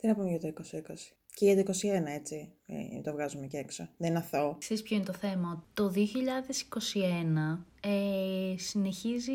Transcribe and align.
Τι 0.00 0.06
να 0.06 0.14
πούμε 0.14 0.28
για 0.28 0.38
το 0.38 0.52
2020. 0.70 0.94
Και 1.34 1.44
για 1.44 1.64
το 1.64 1.72
21 1.72 2.06
έτσι, 2.06 2.52
ε, 2.66 3.00
το 3.02 3.12
βγάζουμε 3.12 3.46
και 3.46 3.56
έξω. 3.56 3.88
Δεν 3.96 4.10
είναι 4.10 4.18
αθώο. 4.18 4.56
Ξέρεις 4.58 4.82
ποιο 4.82 4.96
είναι 4.96 5.04
το 5.04 5.12
θέμα; 5.12 5.64
Το 5.74 5.92
2021 5.96 5.98
ε, 7.80 8.58
συνεχίζει 8.58 9.32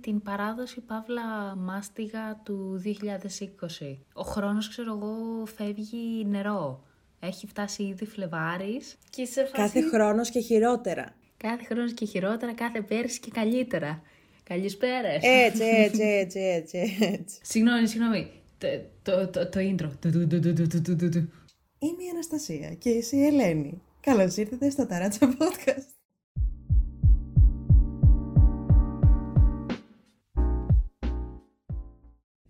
την 0.00 0.22
παράδοση 0.22 0.80
Παύλα 0.80 1.56
Μάστιγα 1.56 2.40
του 2.44 2.82
2020. 2.84 3.96
Ο 4.12 4.22
χρόνος, 4.22 4.68
ξέρω 4.68 4.94
εγώ, 4.94 5.46
φεύγει 5.46 6.24
νερό. 6.26 6.84
Έχει 7.20 7.46
φτάσει 7.46 7.82
ήδη 7.82 8.06
Φλεβάρης 8.06 8.98
και 9.10 9.24
σε 9.24 9.40
φάση... 9.40 9.52
Κάθε 9.52 9.80
χρόνος 9.80 10.30
και 10.30 10.40
χειρότερα. 10.40 11.14
Κάθε 11.36 11.64
χρόνος 11.64 11.92
και 11.92 12.04
χειρότερα, 12.04 12.54
κάθε 12.54 12.82
πέρσι 12.82 13.20
και 13.20 13.30
καλύτερα. 13.30 14.02
Καλησπέρα. 14.42 15.08
Έτσι, 15.08 15.62
έτσι, 15.62 16.02
έτσι, 16.02 16.38
έτσι, 16.38 16.78
έτσι. 17.00 17.38
Συγγνώμη, 17.42 17.86
συγγνώμη. 17.86 18.41
Το, 18.62 18.68
το, 19.02 19.28
το, 19.28 19.48
το 19.48 19.60
intro. 19.60 19.90
Του, 20.00 20.10
του, 20.10 20.26
του, 20.26 20.40
του, 20.40 20.52
του, 20.52 20.80
του, 20.82 20.96
του, 20.96 21.08
του. 21.08 21.30
Είμαι 21.78 22.02
η 22.02 22.08
Αναστασία 22.12 22.74
και 22.74 22.90
εσύ 22.90 23.16
η 23.16 23.26
Ελένη. 23.26 23.82
Καλώς 24.00 24.36
ήρθατε 24.36 24.70
στο 24.70 24.86
Ταράτσα 24.86 25.36
Podcast. 25.38 25.88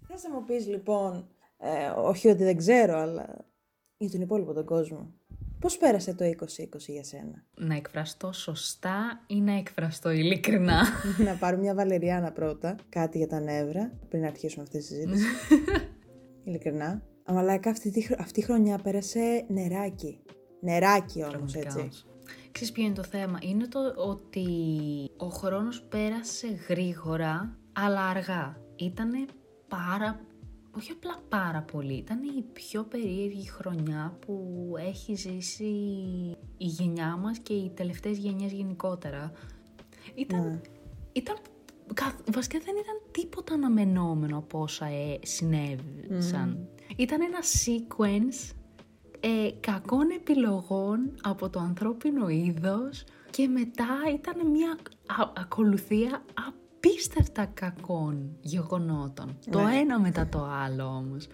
Θες 0.09 0.23
να 0.23 0.31
μου 0.35 0.45
πεις 0.47 0.67
λοιπόν, 0.67 1.29
ε, 1.59 1.89
όχι 1.97 2.29
ότι 2.29 2.45
δεν 2.45 2.57
ξέρω, 2.57 2.99
αλλά 2.99 3.45
για 3.97 4.11
τον 4.11 4.21
υπόλοιπο 4.21 4.53
τον 4.53 4.65
κόσμο. 4.65 5.13
Πώς 5.61 5.77
πέρασε 5.77 6.15
το 6.15 6.25
2020 6.25 6.33
για 6.87 7.05
σένα; 7.05 7.45
Να 7.57 7.75
εκφραστώ 7.75 8.33
σωστά 8.33 9.25
ή 9.27 9.41
να 9.41 9.53
εκφραστώ 9.53 10.11
ειλικρινά; 10.11 10.83
να 11.25 11.35
πάρουμε 11.35 11.63
μια 11.63 11.75
βαλεριάνα 11.75 12.33
πρώτα, 12.33 12.77
κάτι 12.89 13.19
για 13.19 13.29
τα 13.29 13.41
νεύρα, 13.41 13.93
πριν 14.09 14.25
αρχίσουμε 14.25 14.63
αυτή 14.63 14.79
τη 14.79 14.85
συζήτηση. 14.85 15.25
Ειλικρινά. 16.45 17.03
Αλλά 17.25 17.61
αυτή, 17.67 17.91
τη, 17.91 18.01
χρο- 18.01 18.21
αυτή 18.21 18.41
η 18.41 18.43
χρονιά 18.43 18.79
πέρασε 18.79 19.45
νεράκι. 19.49 20.19
Νεράκι 20.61 21.23
όμως, 21.25 21.55
έτσι. 21.55 21.61
Πραγματικά. 21.61 22.01
Ξέρεις 22.53 22.73
ποιο 22.73 22.85
είναι 22.85 22.95
το 22.95 23.03
θέμα; 23.03 23.39
Είναι 23.43 23.67
το 23.67 23.79
ότι 23.97 24.47
ο 25.17 25.27
χρόνος 25.27 25.83
πέρασε 25.83 26.47
γρήγορα, 26.69 27.57
αλλά 27.73 28.01
αργά. 28.09 28.57
Ήτανε 28.77 29.25
πάρα, 29.69 30.21
όχι 30.77 30.91
απλά 30.91 31.17
πάρα 31.29 31.63
πολύ, 31.73 31.95
ήταν 31.95 32.23
η 32.23 32.43
πιο 32.53 32.83
περίεργη 32.85 33.49
χρονιά 33.49 34.17
που 34.27 34.57
έχει 34.79 35.15
ζήσει 35.15 35.65
η 36.57 36.65
γενιά 36.67 37.17
μας 37.17 37.39
και 37.39 37.53
οι 37.53 37.71
τελευταίες 37.75 38.17
γενιές 38.19 38.53
γενικότερα. 38.53 39.33
Ήταν, 40.15 40.41
Ναι. 40.49 40.61
ήταν 41.13 41.35
καθ- 41.35 41.52
βασικά 42.35 42.59
δεν 42.59 42.75
ήταν 42.75 43.01
τίποτα 43.11 43.55
αναμενόμενο 43.55 44.37
από 44.37 44.61
όσα 44.61 44.87
ε, 44.87 45.19
συνέβησαν. 45.23 46.69
Ήταν 46.97 47.21
ένα 47.21 47.39
sequence 47.41 48.55
ε, 49.21 49.51
κακών 49.61 50.11
επιλογών 50.11 51.15
από 51.23 51.51
το 51.51 51.61
ανθρώπινο 51.61 52.29
είδος 52.29 53.05
και 53.31 53.49
μετά 53.49 53.87
ήταν 54.15 54.51
μια 54.51 54.79
α- 55.07 55.33
ακολουθία 55.37 56.25
απίστευτα 56.47 57.47
κακών 57.47 58.37
γεγονότων. 58.41 59.39
Το 59.51 59.59
ένα 59.59 60.01
μετά 60.01 60.29
το 60.29 60.45
άλλο 60.45 60.85
όμως. 60.85 61.27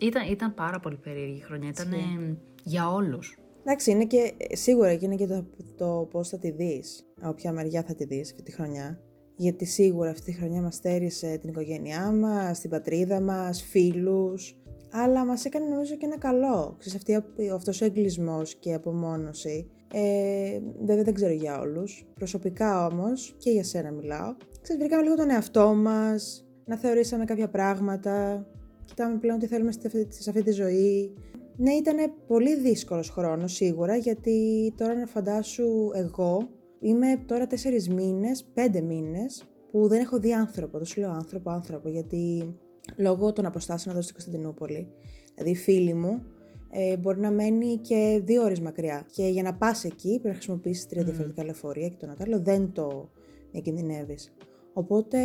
Ήταν, 0.00 0.30
ήταν 0.30 0.54
πάρα 0.54 0.80
πολύ 0.80 0.96
περίεργη 0.96 1.36
η 1.36 1.40
χρονιά. 1.40 1.68
Ήταν 1.68 1.92
ε, 1.92 2.36
για 2.64 2.92
όλους. 2.92 3.38
Εντάξει, 3.60 3.90
είναι 3.90 4.06
και 4.06 4.34
σίγουρα 4.52 4.94
και 4.94 5.04
είναι 5.04 5.16
και 5.16 5.26
το, 5.26 5.44
το 5.76 6.08
πώς 6.10 6.28
θα 6.28 6.38
τη 6.38 6.50
δεις. 6.50 7.04
Από 7.20 7.34
ποια 7.34 7.52
μεριά 7.52 7.82
θα 7.82 7.94
τη 7.94 8.04
δεις 8.04 8.30
αυτή 8.30 8.42
τη 8.42 8.52
χρονιά. 8.52 9.00
Γιατί 9.36 9.64
σίγουρα 9.64 10.10
αυτή 10.10 10.32
τη 10.32 10.38
χρονιά 10.38 10.60
μας 10.60 10.74
στέρισε 10.74 11.38
την 11.40 11.48
οικογένειά 11.48 12.10
μας, 12.10 12.60
την 12.60 12.70
πατρίδα 12.70 13.20
μας, 13.20 13.62
φίλους. 13.62 14.56
Αλλά 14.90 15.24
μας 15.24 15.44
έκανε 15.44 15.66
νομίζω 15.66 15.96
και 15.96 16.06
ένα 16.06 16.18
καλό. 16.18 16.76
Ξέρεις, 16.78 16.98
αυτή, 16.98 17.48
αυτός 17.54 17.80
ο 17.80 17.84
εγκλισμός 17.84 18.54
και 18.54 18.68
η 18.70 18.74
απομόνωση. 18.74 19.70
Ε, 19.92 20.60
βέβαια 20.84 21.04
δεν 21.04 21.14
ξέρω 21.14 21.32
για 21.32 21.60
όλους. 21.60 22.06
Προσωπικά 22.14 22.86
όμως, 22.86 23.34
και 23.38 23.50
για 23.50 23.64
σένα 23.64 23.90
μιλάω. 23.90 24.34
Ξέρεις, 24.60 24.80
βρήκαμε 24.82 25.02
λίγο 25.02 25.14
τον 25.14 25.30
εαυτό 25.30 25.74
μας, 25.74 26.46
να 26.64 26.76
θεωρήσαμε 26.76 27.24
κάποια 27.24 27.48
πράγματα. 27.48 28.46
Κοιτάμε 28.84 29.18
πλέον 29.18 29.38
τι 29.38 29.46
θέλουμε 29.46 29.72
σε 29.72 29.78
αυτή, 29.86 30.06
σε 30.08 30.30
αυτή 30.30 30.42
τη 30.42 30.50
ζωή. 30.50 31.14
Ναι, 31.56 31.72
ήταν 31.72 31.96
πολύ 32.26 32.56
δύσκολος 32.56 33.10
χρόνος 33.10 33.52
σίγουρα, 33.52 33.96
γιατί 33.96 34.72
τώρα 34.76 34.94
να 34.94 35.06
φαντάσου 35.06 35.90
εγώ, 35.94 36.48
είμαι 36.84 37.22
τώρα 37.26 37.46
τέσσερις 37.46 37.88
μήνες, 37.88 38.44
πέντε 38.54 38.80
μήνες, 38.80 39.44
που 39.70 39.88
δεν 39.88 40.00
έχω 40.00 40.18
δει 40.18 40.32
άνθρωπο. 40.32 40.78
Το 40.78 40.84
σου 40.84 41.00
λέω 41.00 41.10
άνθρωπο, 41.10 41.50
άνθρωπο, 41.50 41.88
γιατί 41.88 42.54
λόγω 42.96 43.32
των 43.32 43.46
αποστάσεων 43.46 43.94
εδώ 43.94 44.02
στην 44.04 44.14
Κωνσταντινούπολη, 44.14 44.88
δηλαδή 45.34 45.50
η 45.52 45.56
φίλη 45.56 45.94
μου, 45.94 46.22
ε, 46.70 46.96
μπορεί 46.96 47.20
να 47.20 47.30
μένει 47.30 47.76
και 47.76 48.20
δύο 48.24 48.42
ώρες 48.42 48.60
μακριά. 48.60 49.06
Και 49.12 49.26
για 49.26 49.42
να 49.42 49.54
πας 49.54 49.84
εκεί 49.84 50.08
πρέπει 50.08 50.26
να 50.28 50.32
χρησιμοποιήσεις 50.34 50.86
τρία 50.86 51.04
διαφορετικά 51.04 51.44
λεωφορεία 51.44 51.88
και 51.88 51.96
το 52.00 52.06
να 52.06 52.14
το 52.16 52.24
άλλο 52.26 52.40
δεν 52.40 52.72
το 52.72 53.10
διακινδυνεύεις. 53.52 54.32
Οπότε 54.72 55.18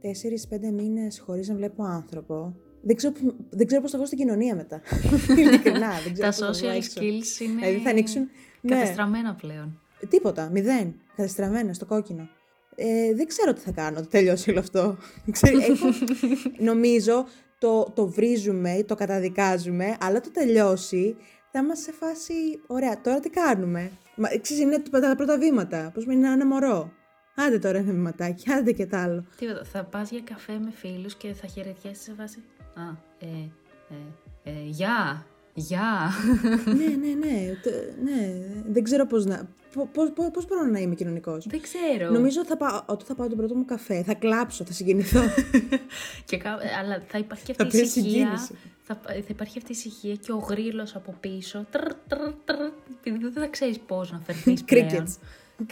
τέσσερις-πέντε 0.00 0.70
μήνες 0.70 1.18
χωρίς 1.18 1.48
να 1.48 1.54
βλέπω 1.54 1.82
άνθρωπο, 1.84 2.54
δεν 2.82 2.96
ξέρω, 2.96 3.12
που- 3.12 3.34
δεν 3.50 3.66
ξέρω 3.66 3.82
πώς 3.82 3.90
θα 3.90 3.96
βγω 3.98 4.06
στην 4.06 4.18
κοινωνία 4.18 4.54
μετά. 4.54 4.80
Ειλικρινά, 5.38 5.90
δεν 6.04 6.12
ξέρω 6.12 6.30
Τα 6.30 6.36
πώς 6.36 6.36
θα 6.36 6.52
βγω 6.52 6.68
social 6.68 6.76
έξω. 6.76 7.00
skills 7.00 7.40
είναι 7.40 7.60
Δηλαδή 7.60 7.78
θα 7.84 7.90
ανοίξουν... 7.90 8.28
Ναι, 8.60 8.74
κατεστραμμένα 8.76 9.34
πλέον. 9.34 9.80
Τίποτα, 10.08 10.48
μηδέν, 10.52 10.94
κατεστραμμένα 11.16 11.72
στο 11.72 11.86
κόκκινο. 11.86 12.28
Ε, 12.74 13.14
δεν 13.14 13.26
ξέρω 13.26 13.52
τι 13.52 13.60
θα 13.60 13.70
κάνω 13.70 13.96
όταν 13.96 14.08
τελειώσει 14.10 14.50
όλο 14.50 14.58
αυτό. 14.58 14.96
Ξέρει, 15.30 15.56
έχω, 15.56 15.86
νομίζω 16.70 17.26
το, 17.58 17.92
το 17.94 18.06
βρίζουμε, 18.06 18.84
το 18.86 18.94
καταδικάζουμε, 18.94 19.96
αλλά 20.00 20.20
το 20.20 20.30
τελειώσει 20.30 21.16
θα 21.52 21.58
είμαστε 21.60 21.90
σε 21.90 21.96
φάση, 21.98 22.32
ωραία, 22.66 23.00
τώρα 23.00 23.20
τι 23.20 23.28
κάνουμε; 23.30 23.90
Μα, 24.16 24.28
ξέρεις, 24.28 24.62
είναι 24.62 24.78
τα 24.90 25.00
τα 25.00 25.14
πρώτα 25.16 25.38
βήματα, 25.38 25.90
πώς 25.94 26.06
με 26.06 26.14
είναι 26.14 26.32
ένα 26.32 26.46
μωρό; 26.46 26.92
Άντε 27.34 27.58
τώρα 27.58 27.78
ένα 27.78 27.92
βηματάκι, 27.92 28.50
άντε 28.52 28.72
και 28.72 28.86
τ' 28.86 28.94
άλλο. 28.94 29.24
Τίποτα, 29.36 29.64
θα 29.64 29.84
πας 29.84 30.10
για 30.10 30.20
καφέ 30.24 30.52
με 30.58 30.70
φίλους 30.74 31.14
και 31.14 31.32
θα 31.32 31.46
χαιρετιέσεις 31.46 32.02
σε 32.02 32.12
βάση 32.18 32.42
«Α, 32.74 32.82
ε, 33.18 33.50
ε, 34.44 34.50
ε, 34.50 34.64
γεια, 34.64 35.26
γεια». 35.54 36.10
ναι, 36.64 37.06
ναι, 37.06 37.14
ναι, 37.26 37.52
το- 37.62 38.02
ναι, 38.02 38.44
δεν 38.66 38.82
ξέρω 38.82 39.06
πώς 39.06 39.24
να... 39.24 39.48
Πώς, 39.74 40.10
πώς, 40.14 40.30
πώς 40.32 40.46
μπορώ 40.46 40.62
να 40.66 40.78
είμαι 40.78 40.94
κοινωνικός; 40.94 41.46
Δεν 41.46 41.60
ξέρω. 41.60 42.10
Νομίζω 42.10 42.44
θα 42.44 42.56
πάω, 42.56 42.76
όταν 42.86 43.06
θα 43.06 43.14
πάω 43.14 43.28
τον 43.28 43.36
πρώτο 43.38 43.54
μου 43.54 43.64
καφέ, 43.64 44.02
θα 44.02 44.14
κλάψω, 44.14 44.64
θα 44.64 44.72
συγκινηθώ. 44.72 45.20
Και 46.24 46.36
κα- 46.36 46.58
αλλά 46.78 47.02
θα 47.08 47.18
υπάρχει 47.18 47.44
και 47.44 47.50
αυτή 47.52 47.62
Θα 47.62 47.68
η 47.78 47.80
πέσει 47.80 47.82
ησυχία. 47.98 48.36
συγκίνηση. 48.36 48.54
Θα, 48.82 49.00
θα 49.04 49.24
υπάρχει 49.28 49.58
αυτή 49.58 49.72
η 49.72 49.74
ησυχία 49.78 50.14
και 50.14 50.32
ο 50.32 50.36
γρίλος 50.36 50.94
από 50.96 51.14
πίσω. 51.20 51.66
Τρρ, 51.70 51.94
τρρ, 52.08 52.32
τρρ, 52.44 52.60
επειδή 53.00 53.18
δεν 53.18 53.32
θα 53.32 53.46
ξέρεις 53.46 53.78
πώς 53.78 54.12
να 54.12 54.18
φερθείς 54.18 54.64
πλέον. 54.66 54.88
Crickets. 54.88 55.16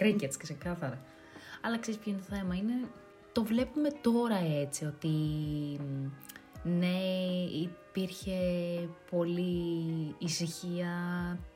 Crickets, 0.02 0.34
ξεκάθαρα. 0.38 0.98
Αλλά 1.60 1.78
ξέρεις 1.78 2.00
ποιο 2.00 2.12
είναι 2.12 2.20
το 2.28 2.34
θέμα; 2.36 2.54
Είναι, 2.54 2.72
το 3.32 3.44
βλέπουμε 3.44 3.88
τώρα 4.00 4.38
έτσι, 4.62 4.84
ότι 4.84 5.08
μ, 5.78 6.68
ναι, 6.78 6.86
υπήρχε 7.90 8.38
πολύ 9.10 10.14
ησυχία, 10.18 10.92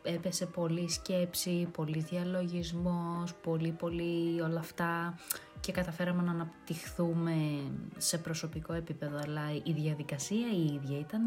έπεσε 0.02 0.46
πολύ 0.46 0.90
σκέψη, 0.90 1.68
πολύ 1.72 1.98
διαλογισμός, 1.98 3.34
πολύ 3.34 3.70
πολύ 3.70 4.40
όλα 4.40 4.58
αυτά 4.58 5.18
και 5.60 5.72
καταφέραμε 5.72 6.22
να 6.22 6.30
αναπτυχθούμε 6.30 7.34
σε 7.96 8.18
προσωπικό 8.18 8.72
επίπεδο, 8.72 9.16
αλλά 9.16 9.42
η 9.62 9.72
διαδικασία 9.72 10.46
η 10.52 10.64
ίδια 10.64 10.98
ήταν 10.98 11.22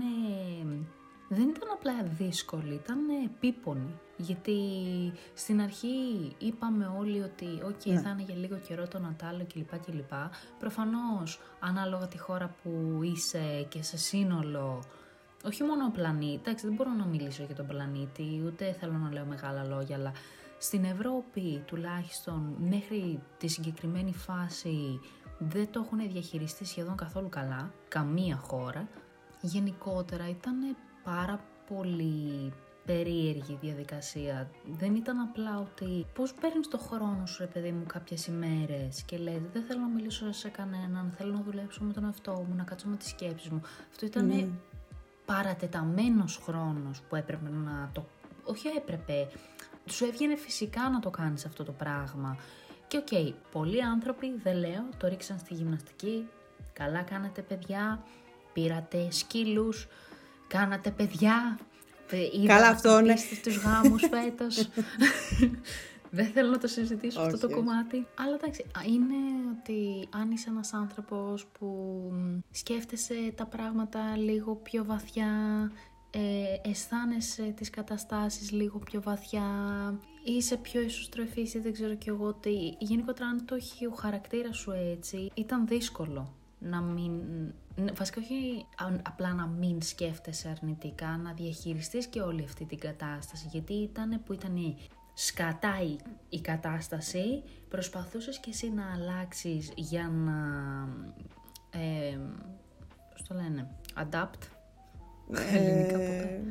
δεν 1.29 1.49
ήταν 1.49 1.69
απλά 1.73 2.03
δύσκολη, 2.03 2.73
ήταν 2.73 2.99
επίπονη. 3.25 3.99
Γιατί 4.17 4.57
στην 5.33 5.61
αρχή 5.61 5.87
είπαμε 6.37 6.91
όλοι 6.97 7.21
ότι 7.21 7.45
«ΟΚ, 7.45 7.85
Ναι. 7.85 7.99
θα 7.99 8.09
είναι 8.09 8.21
για 8.21 8.35
λίγο 8.35 8.55
καιρό 8.55 8.87
το 8.87 8.99
Νατάλο 8.99 9.45
κλπ. 9.53 9.79
κλπ. 9.85 10.11
Προφανώς, 10.59 11.39
ανάλογα 11.59 12.07
τη 12.07 12.17
χώρα 12.17 12.55
που 12.63 12.99
είσαι 13.03 13.65
και 13.69 13.83
σε 13.83 13.97
σύνολο, 13.97 14.83
όχι 15.45 15.63
μόνο 15.63 15.85
ο 15.85 15.91
πλανήτη, 15.91 16.33
εντάξει 16.33 16.65
δεν 16.65 16.75
μπορώ 16.75 16.91
να 16.91 17.05
μιλήσω 17.05 17.43
για 17.43 17.55
τον 17.55 17.67
πλανήτη, 17.67 18.43
ούτε 18.45 18.75
θέλω 18.79 18.93
να 18.93 19.11
λέω 19.11 19.25
μεγάλα 19.25 19.63
λόγια, 19.63 19.95
αλλά 19.95 20.11
στην 20.57 20.83
Ευρώπη 20.83 21.63
τουλάχιστον 21.65 22.55
μέχρι 22.59 23.19
τη 23.37 23.47
συγκεκριμένη 23.47 24.13
φάση 24.13 24.99
δεν 25.39 25.71
το 25.71 25.81
έχουν 25.85 26.11
διαχειριστεί 26.11 26.65
σχεδόν 26.65 26.95
καθόλου 26.95 27.29
καλά, 27.29 27.71
καμία 27.87 28.35
χώρα. 28.35 28.87
Γενικότερα 29.41 30.29
ήταν 30.29 30.75
πάρα 31.11 31.39
πολύ 31.67 32.53
περίεργη 32.85 33.53
η 33.53 33.57
διαδικασία. 33.61 34.49
Δεν 34.65 34.95
ήταν 34.95 35.19
απλά 35.19 35.59
ότι 35.59 36.05
πώς 36.13 36.33
παίρνεις 36.33 36.67
το 36.67 36.77
χρόνο 36.77 37.25
σου, 37.25 37.37
ρε 37.39 37.47
παιδί 37.47 37.71
μου, 37.71 37.85
κάποιες 37.85 38.27
ημέρες 38.27 39.03
και 39.05 39.17
λες 39.17 39.41
δεν 39.53 39.63
θέλω 39.63 39.79
να 39.79 39.87
μιλήσω 39.87 40.31
σε 40.31 40.49
κανέναν, 40.49 41.13
θέλω 41.17 41.33
να 41.33 41.41
δουλέψω 41.41 41.83
με 41.83 41.93
τον 41.93 42.05
εαυτό 42.05 42.45
μου, 42.47 42.55
να 42.55 42.63
κάτσω 42.63 42.87
με 42.87 42.95
τις 42.95 43.09
σκέψεις 43.09 43.49
μου. 43.49 43.61
Αυτό 43.89 44.05
ήταν 44.05 44.59
παρατεταμένος 45.25 46.37
χρόνος 46.43 47.01
που 47.01 47.15
έπρεπε 47.15 47.49
να 47.49 47.89
το... 47.93 48.05
Όχι 48.43 48.67
έπρεπε, 48.67 49.27
σου 49.85 50.05
έβγαινε 50.05 50.35
φυσικά 50.35 50.89
να 50.89 50.99
το 50.99 51.09
κάνεις 51.09 51.45
αυτό 51.45 51.63
το 51.63 51.71
πράγμα. 51.71 52.37
Και 52.87 52.97
οκ, 52.97 53.33
πολλοί 53.51 53.83
άνθρωποι, 53.83 54.39
δεν 54.43 54.57
λέω, 54.57 54.89
το 54.97 55.07
ρίξαν 55.07 55.39
στη 55.39 55.53
γυμναστική, 55.53 56.27
καλά 56.73 57.01
κάνετε 57.01 57.41
παιδιά, 57.41 58.03
πήρατε 58.53 59.11
σκύλους, 59.11 59.87
Κάνατε 60.47 60.91
παιδιά. 60.91 61.57
Είδα 62.41 62.53
Καλά, 62.53 62.67
αυτό 62.67 63.01
ναι. 63.01 63.13
Τους 63.43 63.57
γάμους 63.57 64.01
φέτος. 64.01 64.55
Δεν 66.09 66.25
θέλω 66.25 66.49
να 66.49 66.57
το 66.57 66.67
συζητήσω 66.67 67.21
αυτό 67.21 67.37
το 67.39 67.45
Όχι. 67.45 67.55
κομμάτι. 67.55 68.07
Αλλά 68.15 68.35
εντάξει, 68.35 68.65
α, 68.77 68.81
είναι 68.87 69.15
ότι 69.59 70.07
αν 70.09 70.31
είσαι 70.31 70.49
ένας 70.49 70.73
άνθρωπος 70.73 71.45
που 71.45 72.11
σκέφτεσαι 72.51 73.33
τα 73.35 73.45
πράγματα 73.45 74.17
λίγο 74.17 74.55
πιο 74.55 74.85
βαθιά, 74.85 75.27
ε, 76.11 76.69
αισθάνεσαι 76.69 77.53
τις 77.55 77.69
καταστάσεις 77.69 78.51
λίγο 78.51 78.79
πιο 78.79 79.01
βαθιά, 79.01 79.43
είσαι 80.23 80.57
πιο 80.57 80.81
ισοστροφής 80.81 81.53
ή 81.53 81.59
δεν 81.59 81.73
ξέρω 81.73 81.95
κι 81.95 82.09
εγώ 82.09 82.33
τι. 82.33 82.75
Γενικότερα 82.79 83.27
αν 83.27 83.45
το 83.45 83.55
έχει 83.55 83.85
ο 83.85 83.91
χαρακτήρας 83.91 84.57
σου 84.57 84.71
έτσι, 84.71 85.31
ήταν 85.33 85.67
δύσκολο 85.67 86.36
να 86.59 86.81
μην... 86.81 87.11
ν- 87.75 87.95
Βασικά 87.97 88.21
όχι 88.21 88.65
α- 88.77 89.01
απλά 89.07 89.33
να 89.33 89.47
μην 89.47 89.81
σκέφτεσαι 89.81 90.49
αρνητικά, 90.49 91.17
να 91.17 91.33
διαχειριστείς 91.33 92.07
και 92.07 92.21
όλη 92.21 92.43
αυτή 92.43 92.65
την 92.65 92.79
κατάσταση. 92.79 93.47
Γιατί 93.51 93.73
ήταν 93.73 94.23
που 94.23 94.33
ήταν 94.33 94.75
σκατά 95.13 95.81
η, 95.81 95.95
η 96.29 96.41
κατάσταση, 96.41 97.43
προσπαθούσες 97.69 98.39
και 98.39 98.49
εσύ 98.49 98.69
να 98.71 98.93
αλλάξεις 98.93 99.71
για 99.75 100.07
να... 100.07 100.33
Ε, 101.79 102.17
πώς 103.11 103.27
το 103.27 103.33
λένε, 103.35 103.69
adapt. 103.95 104.41
Ελληνικά 105.53 105.93
ποτέ. 105.97 106.41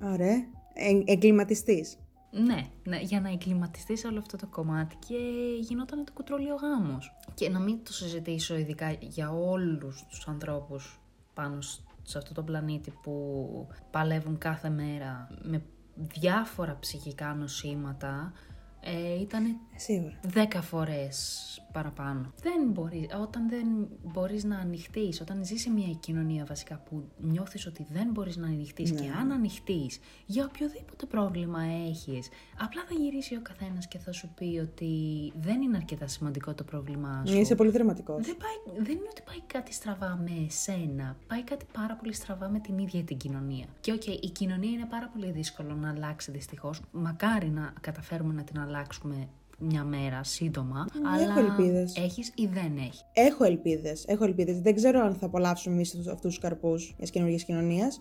Ε, 0.00 0.06
Ωραία. 0.06 0.34
Ε, 0.74 1.02
εγκληματιστής. 1.12 1.96
Ναι, 2.30 2.66
ναι, 2.84 3.00
για 3.00 3.20
να 3.20 3.28
εγκληματιστείς 3.30 4.00
σε 4.00 4.06
όλο 4.06 4.18
αυτό 4.18 4.36
το 4.36 4.46
κομμάτι 4.46 4.96
και 5.08 5.16
γινόταν 5.60 6.04
το 6.04 6.12
κουτρόλιο 6.12 6.54
γάμος. 6.54 7.12
Και 7.36 7.48
να 7.48 7.58
μην 7.58 7.84
το 7.84 7.92
συζητήσω 7.92 8.56
ειδικά 8.56 8.90
για 9.00 9.30
όλους 9.32 10.04
τους 10.08 10.28
ανθρώπους 10.28 11.00
πάνω 11.34 11.60
σ- 11.60 11.80
σε 12.02 12.18
αυτό 12.18 12.34
το 12.34 12.42
πλανήτη 12.42 12.90
που 13.02 13.68
παλεύουν 13.90 14.38
κάθε 14.38 14.68
μέρα 14.70 15.28
με 15.42 15.62
διάφορα 15.94 16.76
ψυχικά 16.80 17.34
νοσήματα, 17.34 18.32
ε, 18.80 19.20
ήταν 19.20 19.44
Ε, 19.44 19.56
Σίγουρα. 19.76 20.18
δέκα 20.22 20.62
φορές 20.62 21.40
παραπάνω. 21.72 22.32
Δεν 22.42 22.70
μπορείς, 22.70 23.06
όταν 23.20 23.48
δεν 23.48 23.66
μπορείς 24.02 24.44
να 24.44 24.58
ανοιχτείς, 24.58 25.20
όταν 25.20 25.44
ζεις 25.44 25.60
σε 25.60 25.70
μια 25.70 25.92
κοινωνία 26.00 26.44
βασικά 26.44 26.82
που 26.84 27.08
νιώθεις 27.18 27.66
ότι 27.66 27.86
δεν 27.90 28.08
μπορείς 28.10 28.36
να 28.36 28.46
ανοιχτείς 28.46 28.90
και 28.90 29.10
αν 29.20 29.32
ανοιχτείς 29.32 29.98
για 30.26 30.44
οποιοδήποτε 30.44 31.06
πρόβλημα 31.06 31.62
έχεις, 31.62 32.28
απλά 32.58 32.82
θα 32.88 32.94
γυρίσει 32.94 33.36
ο 33.36 33.40
καθένας 33.42 33.88
και 33.88 33.98
θα 33.98 34.12
σου 34.12 34.28
πει 34.34 34.60
ότι 34.62 34.92
δεν 35.40 35.62
είναι 35.62 35.76
αρκετά 35.76 36.06
σημαντικό 36.06 36.54
το 36.54 36.64
πρόβλημά 36.64 37.22
σου. 37.26 37.36
Είσαι 37.36 37.54
πολύ 37.54 37.70
δραματικός. 37.70 38.26
Δεν, 38.26 38.36
πάει, 38.36 38.84
δεν 38.84 38.96
είναι 38.96 39.08
ότι 39.10 39.22
πάει 39.22 39.40
κάτι 39.46 39.72
στραβά 39.72 40.20
με 40.24 40.44
εσένα. 40.46 41.16
Πάει 41.26 41.42
κάτι 41.44 41.64
πάρα 41.72 41.94
πολύ 41.94 42.12
στραβά 42.12 42.48
με 42.48 42.58
την 42.58 42.78
ίδια 42.78 43.02
την 43.02 43.16
κοινωνία. 43.16 43.66
Και 43.80 43.92
οκ, 43.92 44.06
η 44.06 44.30
κοινωνία 44.30 44.70
είναι 44.70 44.86
πάρα 44.90 45.08
πολύ 45.08 45.30
δύσκολο 45.30 45.74
να 45.74 45.90
αλλάξει 45.90 46.30
δυστυχώς. 46.30 46.80
Μακάρι 46.92 47.48
να 47.48 47.72
καταφέρουμε 47.80 48.32
να 48.32 48.42
την 48.42 48.60
αλλάξουμε 48.60 49.28
μια 49.58 49.84
μέρα 49.84 50.24
σύντομα. 50.24 50.86
Ε, 50.94 51.22
έχω 51.22 51.32
αλλά 51.32 51.48
ελπίδες. 51.48 51.96
έχεις 51.96 52.32
ή 52.34 52.46
δεν 52.46 52.76
έχεις. 52.76 53.04
Έχω 53.12 53.44
ελπίδες. 53.44 54.04
Έχω 54.06 54.24
ελπίδες. 54.24 54.60
Δεν 54.60 54.74
ξέρω 54.74 55.00
αν 55.00 55.14
θα 55.14 55.26
απολαύσουμε 55.26 55.74
εμείς 55.74 55.94
αυτούς 55.94 56.20
τους 56.20 56.38
καρπούς 56.38 56.94
μιας 56.98 57.10
καινούργιας 57.10 57.44
κοινωνίας. 57.44 57.98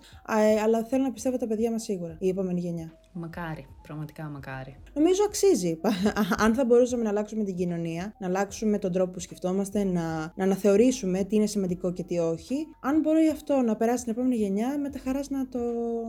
Αλλά 0.63 0.83
θέλω 0.83 1.03
να 1.03 1.11
πιστεύω 1.11 1.37
τα 1.37 1.47
παιδιά 1.47 1.71
μας 1.71 1.83
σίγουρα. 1.83 2.15
Η 2.19 2.27
επόμενη 2.27 2.59
γενιά. 2.59 2.93
Μακάρι, 3.17 3.65
πραγματικά 3.81 4.23
μακάρι. 4.23 4.75
Νομίζω 4.93 5.23
αξίζει. 5.25 5.79
Αν 6.43 6.53
θα 6.53 6.65
μπορούσαμε 6.65 7.03
να 7.03 7.09
αλλάξουμε 7.09 7.43
την 7.43 7.55
κοινωνία, 7.55 8.13
να 8.19 8.27
αλλάξουμε 8.27 8.77
τον 8.77 8.91
τρόπο 8.91 9.11
που 9.11 9.19
σκεφτόμαστε, 9.19 9.83
να, 9.83 10.33
να 10.35 10.43
αναθεωρήσουμε 10.43 11.23
τι 11.23 11.35
είναι 11.35 11.45
σημαντικό 11.45 11.93
και 11.93 12.03
τι 12.03 12.17
όχι, 12.17 12.67
αν 12.79 12.99
μπορεί 12.99 13.27
αυτό 13.27 13.61
να 13.61 13.75
περάσει 13.75 13.97
στην 13.97 14.11
επόμενη 14.11 14.35
γενιά, 14.35 14.79
με 14.79 14.89
τα 14.89 14.99
χαράς 14.99 15.29
να, 15.29 15.47
το, 15.47 15.59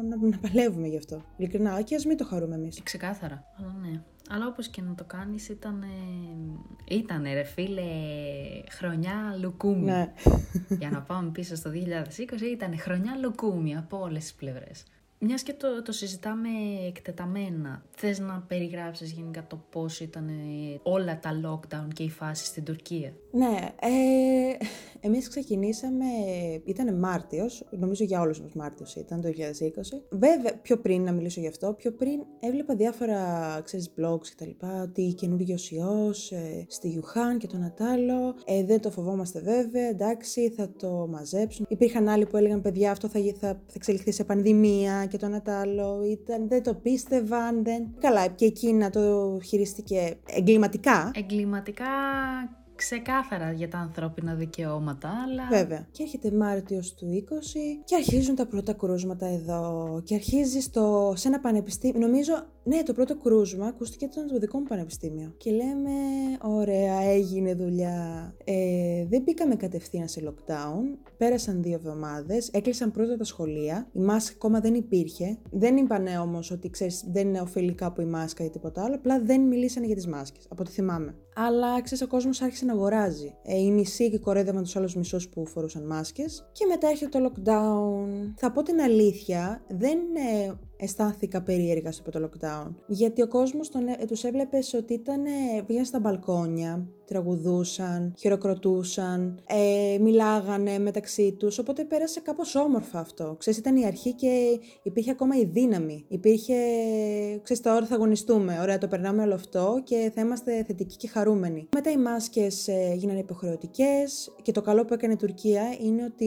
να, 0.09 0.29
να 0.29 0.39
παλεύουμε 0.39 0.87
γι' 0.89 0.97
αυτό. 0.97 1.23
Ειλικρινά, 1.37 1.83
και 1.83 1.95
ας 1.95 2.05
μην 2.05 2.17
το 2.17 2.25
χαρούμε 2.25 2.55
εμείς. 2.55 2.81
Ξεκάθαρα. 2.83 3.45
Αλλά 3.59 3.77
ναι. 3.81 4.03
Αλλά 4.31 4.47
όπως 4.47 4.69
και 4.69 4.83
να 4.83 4.95
το 4.95 5.05
κάνεις 5.05 5.49
ήταν... 5.49 5.85
Ήτανε 6.89 7.35
ρε 7.35 7.43
φίλε 7.43 7.83
χρονιά 8.71 9.37
λουκούμι. 9.41 9.85
Ναι. 9.85 10.13
Για 10.69 10.91
να 10.91 11.03
πάμε 11.03 11.31
πίσω 11.31 11.55
στο 11.55 11.71
2020 11.71 11.75
ήταν 12.53 12.79
χρονιά 12.79 13.17
λουκούμι 13.23 13.77
από 13.77 14.01
όλες 14.01 14.23
τις 14.23 14.35
πλευρές. 14.35 14.85
Μιας 15.19 15.43
και 15.43 15.53
το, 15.53 15.83
το 15.83 15.93
συζητάμε 15.93 16.49
εκτεταμένα, 16.87 17.85
θες 17.91 18.19
να 18.19 18.45
περιγράψεις 18.49 19.13
γενικά 19.13 19.47
το 19.47 19.65
πώς 19.71 20.01
ήταν 20.01 20.31
όλα 20.83 21.19
τα 21.19 21.31
lockdown 21.45 21.89
και 21.95 22.03
η 22.03 22.11
φάση 22.11 22.45
στην 22.45 22.65
Τουρκία; 22.65 23.13
Ναι, 23.31 23.57
ε, 23.81 24.65
εμείς 25.01 25.29
ξεκινήσαμε, 25.29 26.05
ήταν 26.65 26.99
Μάρτιος, 26.99 27.65
νομίζω 27.71 28.05
για 28.05 28.21
όλους 28.21 28.41
μας 28.41 28.53
Μάρτιος 28.53 28.95
ήταν 28.95 29.21
το 29.21 29.29
2020. 29.29 30.03
Βέβαια, 30.11 30.57
πιο 30.63 30.79
πριν 30.79 31.03
να 31.03 31.13
μιλήσω 31.13 31.41
γι' 31.41 31.49
αυτό, 31.49 31.73
πιο 31.73 31.93
πριν 31.93 32.21
έβλεπα 32.41 32.75
διάφορα, 32.75 33.61
ξέρεις, 33.65 33.91
blogs 34.01 34.27
και 34.29 34.35
τα 34.39 34.47
λοιπά, 34.47 34.83
ότι 34.83 35.15
καινούριο 35.17 35.57
ιός 35.71 36.33
ε, 36.33 36.67
στη 36.69 36.89
Ιουχάν 36.89 37.39
και 37.39 37.47
τον 37.47 37.63
Ατάλο, 37.63 38.35
ε, 38.45 38.65
δεν 38.65 38.81
το 38.81 38.91
φοβόμαστε 38.91 39.41
βέβαια, 39.41 39.89
εντάξει, 39.89 40.51
θα 40.51 40.71
το 40.79 41.07
μαζέψουν. 41.11 41.67
Υπήρχαν 41.69 42.09
άλλοι 42.09 42.27
που 42.27 42.37
έλεγαν, 42.37 42.63
παιδιά, 42.63 42.91
αυτό 42.91 43.09
θα, 43.09 43.21
θα, 43.41 43.49
θα 43.49 43.73
εξελιχθεί 43.75 44.13
σε 44.13 44.25
πανδημία 44.25 45.07
και 45.17 45.25
τον 45.25 45.35
Ατάλο, 45.35 46.03
ήταν, 46.11 46.49
δεν 46.49 46.63
το 46.63 46.75
πίστευαν, 46.75 47.65
δεν... 47.65 47.87
Καλά, 48.01 48.27
και 48.27 48.45
εκείνα 48.45 48.91
το 48.91 49.39
χειριστήκε 49.45 50.17
εγκληματικά, 50.27 51.11
Εγκληματικά 51.15 51.85
ξεκάθαρα 52.77 53.53
για 53.53 53.69
τα 53.69 53.79
ανθρώπινα 53.79 54.35
δικαιώματα, 54.35 55.11
αλλά... 55.27 55.49
Βέβαια. 55.51 55.87
Και 55.91 56.03
έρχεται 56.03 56.31
Μάρτιος 56.33 56.95
του 56.95 57.07
20 57.07 57.35
και 57.85 57.95
αρχίζουν 57.95 58.35
τα 58.35 58.47
πρώτα 58.47 58.73
κρούσματα 58.73 59.27
εδώ. 59.27 60.01
Και 60.05 60.15
αρχίζει 60.15 60.61
στο, 60.61 61.13
σε 61.17 61.29
ένα 61.29 61.41
πανεπιστήμιο. 61.41 62.01
Νομίζω, 62.07 62.33
ναι, 62.65 62.83
το 62.83 62.93
πρώτο 62.93 63.17
κρούσμα 63.17 63.67
ακούστηκε 63.67 64.05
ήταν 64.05 64.29
στο 64.29 64.39
δικό 64.39 64.59
μου 64.59 64.65
πανεπιστήμιο. 64.65 65.35
Και 65.37 65.51
λέμε, 65.51 65.91
ωραία, 66.41 67.03
έγινε 67.03 67.55
δουλειά. 67.55 68.35
Ε, 68.45 69.07
δεν 69.09 69.23
μπήκαμε 69.23 69.57
κατευθείαν 69.57 70.09
σε 70.09 70.23
lockdown. 70.27 70.99
Πέρασαν 71.17 71.63
δύο 71.63 71.75
εβδομάδες. 71.75 72.49
Έκλεισαν 72.49 72.91
πρώτα 72.91 73.17
τα 73.17 73.25
σχολεία. 73.25 73.89
Η 73.93 74.01
μάσκα 74.01 74.35
ακόμα 74.35 74.61
δεν 74.61 74.75
υπήρχε. 74.75 75.39
Δεν 75.51 75.77
είπανε 75.77 76.19
όμως 76.19 76.51
ότι 76.51 76.71
ξέρεις, 76.71 77.05
δεν 77.13 77.29
είναι 77.29 77.41
ωφελή 77.41 77.75
κάπου 77.75 78.01
η 78.01 78.05
μάσκα 78.05 78.45
ή 78.45 78.51
τίποτα 78.51 78.85
άλλο. 78.85 78.95
Απλά 78.95 79.21
δεν 79.21 79.41
μιλήσανε 79.41 79.87
για 79.87 79.95
τις 79.95 80.07
μάσκες, 80.07 80.47
από 80.49 80.63
ό,τι 80.63 80.71
θυμάμαι. 80.71 81.15
Αλλά 81.39 81.83
ξέρεις, 81.83 82.05
ο 82.05 82.07
κόσμος 82.07 82.43
άρχισε 82.43 82.65
να 82.65 82.73
αγοράζει. 82.73 83.35
Ε, 83.43 83.57
οι 83.57 83.71
μισοί 83.71 84.11
και 84.11 84.19
κορέδευαν 84.19 84.63
τους 84.63 84.77
άλλους 84.77 84.95
μισούς 84.95 85.29
που 85.29 85.47
φορούσαν 85.47 85.87
μάσκες. 85.87 86.49
Και 86.53 86.67
μετά 86.69 86.89
έρχεται 86.89 87.19
το 87.19 87.31
lockdown. 87.31 88.33
Θα 88.37 88.53
πω 88.53 88.63
την 88.63 88.81
αλήθεια, 88.81 89.63
δεν 89.69 89.99
ε, 89.99 90.53
αισθάνθηκα 90.77 91.43
περίεργα 91.43 91.93
στο 91.93 92.03
πρώτο 92.03 92.29
lockdown. 92.29 92.75
Γιατί 92.87 93.23
ο 93.23 93.29
κόσμος 93.29 93.69
ε, 93.69 94.05
τους 94.05 94.25
έβλεπες 94.25 94.75
ότι 94.75 94.93
ήταν, 94.93 95.25
ε, 95.25 95.63
πήγαν 95.67 95.85
στα 95.85 96.01
μπαλκόνια, 96.01 96.89
τραγουδούσαν, 97.07 98.15
χειροκροτούσαν, 98.19 99.41
ε, 99.47 99.99
μιλάγανε 99.99 100.79
μεταξύ 100.79 101.33
τους. 101.33 101.59
Οπότε 101.59 101.85
πέρασε 101.85 102.21
κάπως 102.21 102.55
όμορφα 102.55 102.99
αυτό. 102.99 103.35
Ξέρεις, 103.39 103.59
ήταν 103.59 103.77
η 103.77 103.87
αρχή 103.87 104.13
και 104.13 104.61
υπήρχε 104.83 105.11
ακόμα 105.11 105.37
η 105.37 105.45
δύναμη. 105.45 106.05
Υπήρχε, 106.09 106.55
ξέρεις, 107.43 107.63
τώρα 107.63 107.87
θα 107.87 107.95
αγωνιστούμε. 107.95 108.59
Ωραία, 108.61 108.79
το 108.79 108.89
περνάμε 108.89 109.23
όλο 109.23 109.35
αυτό 109.35 109.81
και 109.85 110.13
θα 110.15 110.21
είμαστε 110.21 110.65
θετικοί 110.67 110.97
και 110.97 111.09
χαρούμενοι. 111.09 111.69
Μετά 111.75 111.91
οι 111.91 111.97
μάσκες 111.97 112.69
ε, 112.69 112.95
γίνανε 112.97 113.19
υποχρεωτικές 113.19 114.35
και 114.43 114.53
το 114.53 114.61
καλό 114.61 114.85
που 114.85 114.95
έκανε 114.95 115.13
η 115.13 115.17
Τουρκία 115.17 115.63
είναι 115.81 116.05
ότι 116.05 116.27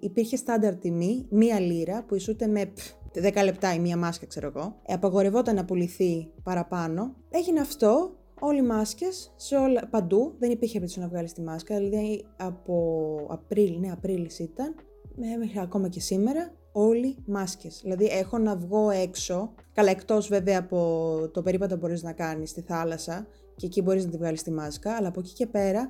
υπήρχε 0.00 0.36
στάνταρ 0.36 0.76
τιμή, 0.76 1.26
μία 1.30 1.60
λίρα 1.60 2.04
που 2.08 2.14
ισούται 2.14 2.46
με 2.46 2.66
πφ, 2.66 2.90
10 3.14 3.44
λεπτά 3.44 3.74
η 3.74 3.78
μία 3.78 3.96
μάσκα, 3.96 4.26
ξέρω 4.26 4.52
εγώ. 4.54 4.76
Ε, 4.86 4.92
απαγορευόταν 4.92 5.54
να 5.54 5.64
πουληθεί 5.64 6.30
παραπάνω. 6.42 7.14
Έγινε 7.30 7.60
αυτό, 7.60 8.16
όλοι 8.40 8.58
οι 8.58 8.62
μάσκες, 8.62 9.32
σε 9.36 9.56
όλα, 9.56 9.88
παντού. 9.90 10.34
Δεν 10.38 10.50
υπήρχε 10.50 10.72
περίπτωση 10.72 11.00
να 11.00 11.08
βγάλεις 11.08 11.32
τη 11.32 11.42
μάσκα. 11.42 11.76
Δηλαδή 11.76 12.26
από 12.36 13.26
Απρίλη, 13.30 13.78
ναι, 13.78 13.90
Απρίλης 13.90 14.38
ήταν, 14.38 14.74
ε, 15.20 15.36
μέχρι 15.36 15.58
ακόμα 15.58 15.88
και 15.88 16.00
σήμερα, 16.00 16.52
όλοι 16.72 17.16
μάσκες. 17.26 17.80
Δηλαδή 17.82 18.06
έχω 18.06 18.38
να 18.38 18.56
βγω 18.56 18.90
έξω, 18.90 19.54
καλά 19.72 19.90
εκτός 19.90 20.28
βέβαια 20.28 20.58
από 20.58 21.30
το 21.32 21.42
περίπατο 21.42 21.74
που 21.74 21.80
μπορείς 21.80 22.02
να 22.02 22.12
κάνεις 22.12 22.50
στη 22.50 22.60
θάλασσα 22.60 23.26
και 23.56 23.66
εκεί 23.66 23.82
μπορείς 23.82 24.04
να 24.04 24.10
τη 24.10 24.16
βγάλεις 24.16 24.42
τη 24.42 24.50
μάσκα, 24.50 24.92
αλλά 24.92 25.08
από 25.08 25.20
εκεί 25.20 25.32
και 25.32 25.46
πέρα 25.46 25.88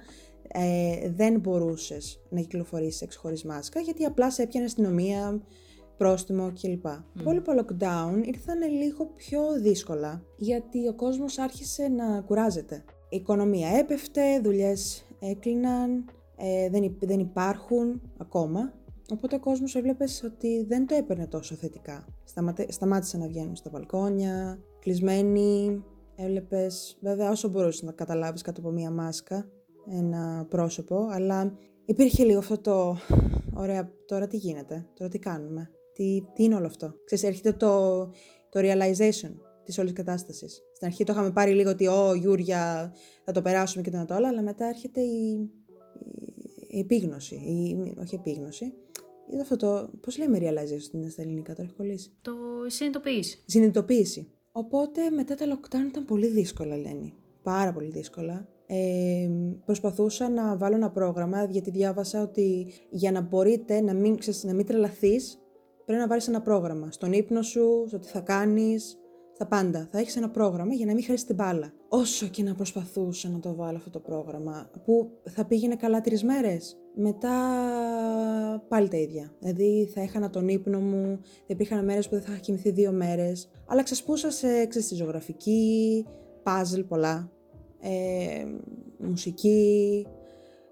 ε, 0.48 1.10
δεν 1.10 1.40
μπορούσες 1.40 2.20
να 2.28 2.40
κυκλοφορήσεις 2.40 3.00
έξω 3.00 3.20
χωρίς 3.20 3.44
μάσκα 3.44 3.80
γιατί 3.80 4.04
απλά 4.04 4.30
σε 4.30 4.42
έπιανε 4.42 4.66
αστυνομία, 4.66 5.42
πρόστιμο 5.98 6.52
κλπ. 6.60 6.82
Το 6.82 7.00
υπόλοιπο 7.20 7.52
lockdown 7.58 8.22
ήρθαν 8.26 8.70
λίγο 8.70 9.06
πιο 9.06 9.40
δύσκολα 9.60 10.22
γιατί 10.36 10.88
ο 10.88 10.94
κόσμος 10.94 11.38
άρχισε 11.38 11.88
να 11.88 12.20
κουράζεται. 12.20 12.84
Η 13.08 13.16
οικονομία 13.16 13.68
έπεφτε, 13.68 14.40
δουλειές 14.40 15.06
έκλειναν, 15.18 16.04
ε, 16.36 16.68
δεν, 16.70 16.82
υ- 16.82 17.06
δεν 17.06 17.18
υπάρχουν 17.18 18.00
ακόμα. 18.18 18.72
Οπότε 19.12 19.34
ο 19.36 19.40
κόσμος 19.40 19.74
έβλεπες 19.74 20.22
ότι 20.22 20.64
δεν 20.68 20.86
το 20.86 20.94
έπαιρνε 20.94 21.26
τόσο 21.26 21.54
θετικά. 21.54 22.04
Σταματε, 22.24 22.66
σταμάτησαν 22.72 23.20
να 23.20 23.26
βγαίνουν 23.26 23.56
στα 23.56 23.70
μπαλκόνια, 23.70 24.58
κλεισμένοι, 24.80 25.82
έβλεπες 26.16 26.98
βέβαια 27.00 27.30
όσο 27.30 27.48
μπορούσες 27.48 27.82
να 27.82 27.92
καταλάβεις 27.92 28.42
κάτω 28.42 28.60
από 28.60 28.70
μία 28.70 28.90
μάσκα 28.90 29.48
ένα 29.90 30.46
πρόσωπο, 30.48 31.06
αλλά 31.10 31.58
υπήρχε 31.84 32.24
λίγο 32.24 32.38
αυτό 32.38 32.58
το 32.58 32.96
ωραία, 33.54 33.90
τώρα 34.06 34.26
τι 34.26 34.36
γίνεται, 34.36 34.86
τώρα 34.94 35.10
τι 35.10 35.18
κάνουμε, 35.18 35.70
τι, 35.98 36.24
τι 36.34 36.44
είναι 36.44 36.54
όλο 36.54 36.66
αυτό. 36.66 36.94
Ξέρεις, 37.04 37.24
έρχεται 37.24 37.52
το, 37.52 38.00
το 38.48 38.60
realization 38.60 39.32
της 39.64 39.78
όλης 39.78 39.92
κατάστασης. 39.92 40.62
Στην 40.74 40.86
αρχή 40.86 41.04
το 41.04 41.12
είχαμε 41.12 41.30
πάρει 41.30 41.52
λίγο 41.52 41.70
ότι, 41.70 41.86
ω, 41.86 42.14
Γιούρια, 42.14 42.92
θα 43.24 43.32
το 43.32 43.42
περάσουμε 43.42 43.82
και 43.82 43.90
το 43.90 43.96
να 43.96 44.04
το 44.04 44.14
όλα, 44.14 44.28
αλλά 44.28 44.42
μετά 44.42 44.66
έρχεται 44.66 45.00
η, 45.00 45.50
η, 46.68 46.78
επίγνωση, 46.78 47.34
η, 47.34 47.94
όχι 48.00 48.14
επίγνωση, 48.14 48.72
είναι 49.32 49.40
αυτό 49.40 49.56
το, 49.56 49.90
πώς 50.00 50.18
λέμε 50.18 50.38
realization 50.40 51.10
στα 51.10 51.22
ελληνικά, 51.22 51.54
το 51.54 51.62
έχει 51.62 51.72
κολλήσει; 51.72 52.10
Το 52.22 52.32
συνειδητοποίηση. 52.66 53.42
Συνειδητοποίηση. 53.46 54.30
Οπότε 54.52 55.10
μετά 55.10 55.34
τα 55.34 55.46
lockdown 55.46 55.88
ήταν 55.88 56.04
πολύ 56.04 56.26
δύσκολα, 56.26 56.76
λένε. 56.76 57.12
Πάρα 57.42 57.72
πολύ 57.72 57.88
δύσκολα. 57.88 58.48
Ε, 58.66 59.30
προσπαθούσα 59.64 60.28
να 60.28 60.56
βάλω 60.56 60.74
ένα 60.74 60.90
πρόγραμμα 60.90 61.44
γιατί 61.44 61.70
διάβασα 61.70 62.22
ότι 62.22 62.72
για 62.90 63.12
να 63.12 63.20
μπορείτε 63.20 63.80
να 63.80 63.94
μην, 63.94 64.16
ξέρεις, 64.16 64.44
να 64.44 64.54
μην 64.54 64.66
τρελαθείς 64.66 65.38
πρέπει 65.88 66.02
να 66.02 66.08
βάλεις 66.08 66.28
ένα 66.28 66.40
πρόγραμμα 66.40 66.90
στον 66.90 67.12
ύπνο 67.12 67.42
σου, 67.42 67.84
στο 67.86 67.98
τι 67.98 68.08
θα 68.08 68.20
κάνεις, 68.20 68.98
στα 69.34 69.46
πάντα. 69.46 69.88
Θα 69.90 69.98
έχεις 69.98 70.16
ένα 70.16 70.30
πρόγραμμα 70.30 70.74
για 70.74 70.86
να 70.86 70.92
μην 70.92 71.04
χάσει 71.04 71.26
την 71.26 71.34
μπάλα. 71.34 71.72
Όσο 71.88 72.26
και 72.26 72.42
να 72.42 72.54
προσπαθούσα 72.54 73.28
να 73.28 73.40
το 73.40 73.54
βάλω 73.54 73.76
αυτό 73.76 73.90
το 73.90 73.98
πρόγραμμα 73.98 74.70
που 74.84 75.10
θα 75.30 75.44
πήγαινε 75.44 75.76
καλά 75.76 76.00
τρεις 76.00 76.24
μέρες 76.24 76.76
μετά 76.94 77.34
πάλι 78.68 78.88
τα 78.88 78.96
ίδια. 78.96 79.32
Δηλαδή 79.38 79.90
θα 79.94 80.00
έχανα 80.00 80.30
τον 80.30 80.48
ύπνο 80.48 80.80
μου, 80.80 81.02
δεν 81.02 81.20
υπήρχαν 81.46 81.84
μέρες 81.84 82.08
που 82.08 82.14
δεν 82.14 82.24
θα 82.24 82.32
είχα 82.32 82.40
κοιμηθεί 82.40 82.70
δύο 82.70 82.92
μέρες, 82.92 83.50
αλλά 83.66 83.82
ξεσπούσα 83.82 84.30
σε 84.30 84.66
ξέρεις, 84.66 84.94
ζωγραφική, 84.96 86.04
puzzle 86.42 86.84
πολλά, 86.88 87.30
ε, 87.80 88.44
μουσική. 88.98 90.06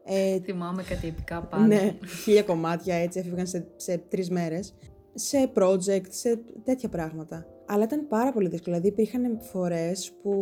Ε, 0.05 0.41
Θυμάμαι 0.41 0.83
κάτι 0.83 1.07
επικά 1.07 1.49
puzzle. 1.53 1.67
Ναι, 1.67 1.99
χίλια 2.23 2.43
κομμάτια 2.43 2.95
έτσι 2.95 3.19
έφυγαν 3.19 3.47
σε, 3.47 3.67
σε 3.77 3.99
τρεις 3.99 4.31
μέρες. 4.31 4.75
Σε 5.19 5.53
project, 5.55 6.09
σε 6.09 6.41
τέτοια 6.65 6.89
πράγματα. 6.89 7.47
Αλλά 7.67 7.85
ήταν 7.85 8.09
πάρα 8.09 8.33
πολύ 8.33 8.49
δύσκολο. 8.49 8.77
Δηλαδή 8.77 9.03
υπήρχαν 9.03 9.41
φορές 9.41 10.13
που 10.23 10.33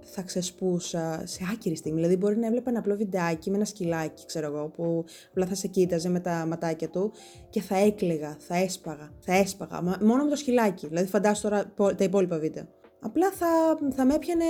θα 0.00 0.22
ξεσπούσα 0.22 1.22
σε 1.24 1.40
άκυρη 1.52 1.76
στιγμή. 1.76 1.96
Δηλαδή, 1.96 2.16
μπορεί 2.16 2.38
να 2.38 2.46
έβλεπα 2.46 2.70
ένα 2.70 2.78
απλό 2.78 2.96
βιντεάκι 2.96 3.50
με 3.50 3.56
ένα 3.56 3.64
σκυλάκι, 3.64 4.26
ξέρω 4.26 4.46
εγώ, 4.46 4.68
που 4.68 5.04
απλά 5.28 5.46
θα 5.46 5.54
σε 5.54 5.66
κοίταζε 5.66 6.08
με 6.08 6.20
τα 6.20 6.46
ματάκια 6.48 6.88
του 6.88 7.12
και 7.50 7.60
θα 7.60 7.76
έκλαιγα, 7.76 8.36
θα 8.38 8.56
έσπαγα, 8.56 9.12
θα 9.18 9.34
έσπαγα. 9.34 9.82
μόνο 10.00 10.24
με 10.24 10.30
το 10.30 10.36
σκυλάκι. 10.36 10.86
Δηλαδή, 10.86 11.06
φαντάσου 11.06 11.42
τώρα 11.42 11.72
τα 11.76 12.04
υπόλοιπα 12.04 12.38
βίντεο. 12.38 12.64
Απλά 13.00 13.30
θα, 13.30 13.78
θα 13.94 14.04
με 14.04 14.14
έπιανε. 14.14 14.44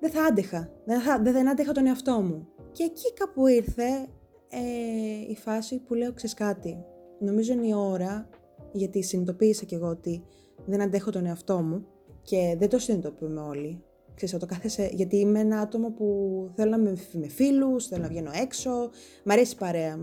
Δεν 0.00 0.10
θα 0.10 0.22
άντεχα. 0.22 0.70
Δεν, 0.84 1.00
θα, 1.00 1.18
δεν 1.22 1.48
άντεχα 1.48 1.72
τον 1.72 1.86
εαυτό 1.86 2.20
μου. 2.20 2.48
Και 2.72 2.84
εκεί 2.84 3.12
κάπου 3.14 3.46
ήρθε 3.46 4.08
ε, 4.48 5.30
η 5.30 5.36
φάση 5.36 5.78
που 5.78 5.94
λέω 5.94 6.12
ξέρεις 6.12 6.34
κάτι. 6.34 6.84
Νομίζω 7.18 7.52
είναι 7.52 7.66
η 7.66 7.74
ώρα, 7.74 8.28
γιατί 8.72 9.02
συνειδητοποίησα 9.02 9.64
κι 9.64 9.74
εγώ 9.74 9.88
ότι 9.88 10.22
δεν 10.66 10.82
αντέχω 10.82 11.10
τον 11.10 11.26
εαυτό 11.26 11.62
μου 11.62 11.86
και 12.22 12.56
δεν 12.58 12.68
το 12.68 12.78
συνειδητοποιούμε 12.78 13.40
όλοι 13.40 13.82
ξέρεις, 14.14 14.38
το 14.38 14.46
κάθεσαι, 14.46 14.90
γιατί 14.92 15.16
είμαι 15.16 15.40
ένα 15.40 15.60
άτομο 15.60 15.90
που 15.90 16.06
θέλω 16.54 16.70
να 16.70 16.76
είμαι 16.76 16.94
με 17.12 17.28
φίλους, 17.28 17.86
θέλω 17.86 18.02
να 18.02 18.08
βγαίνω 18.08 18.30
έξω, 18.34 18.90
μ' 19.24 19.30
αρέσει 19.30 19.54
η 19.54 19.58
παρέα, 19.58 19.96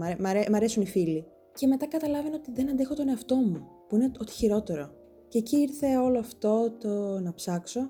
μ' 0.50 0.56
αρέσουν 0.56 0.84
οι 0.84 0.88
φίλοι. 0.88 1.26
Και 1.54 1.68
μετά 1.68 1.88
καταλάβαινα 1.88 2.36
ότι 2.36 2.52
δεν 2.52 2.70
αντέχω 2.70 2.94
τον 2.94 3.10
εαυτό 3.10 3.36
μου, 3.36 3.68
που 3.88 3.96
είναι 3.96 4.12
ό,τι 4.20 4.32
χειρότερο. 4.32 4.92
Και 5.28 5.38
εκεί 5.38 5.58
ήρθε 5.58 5.98
όλο 5.98 6.20
αυτό 6.20 6.72
το 6.80 7.20
να 7.20 7.34
ψάξω, 7.34 7.90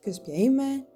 ξέρεις 0.00 0.20
ποια 0.20 0.34
είμαι, 0.34 0.86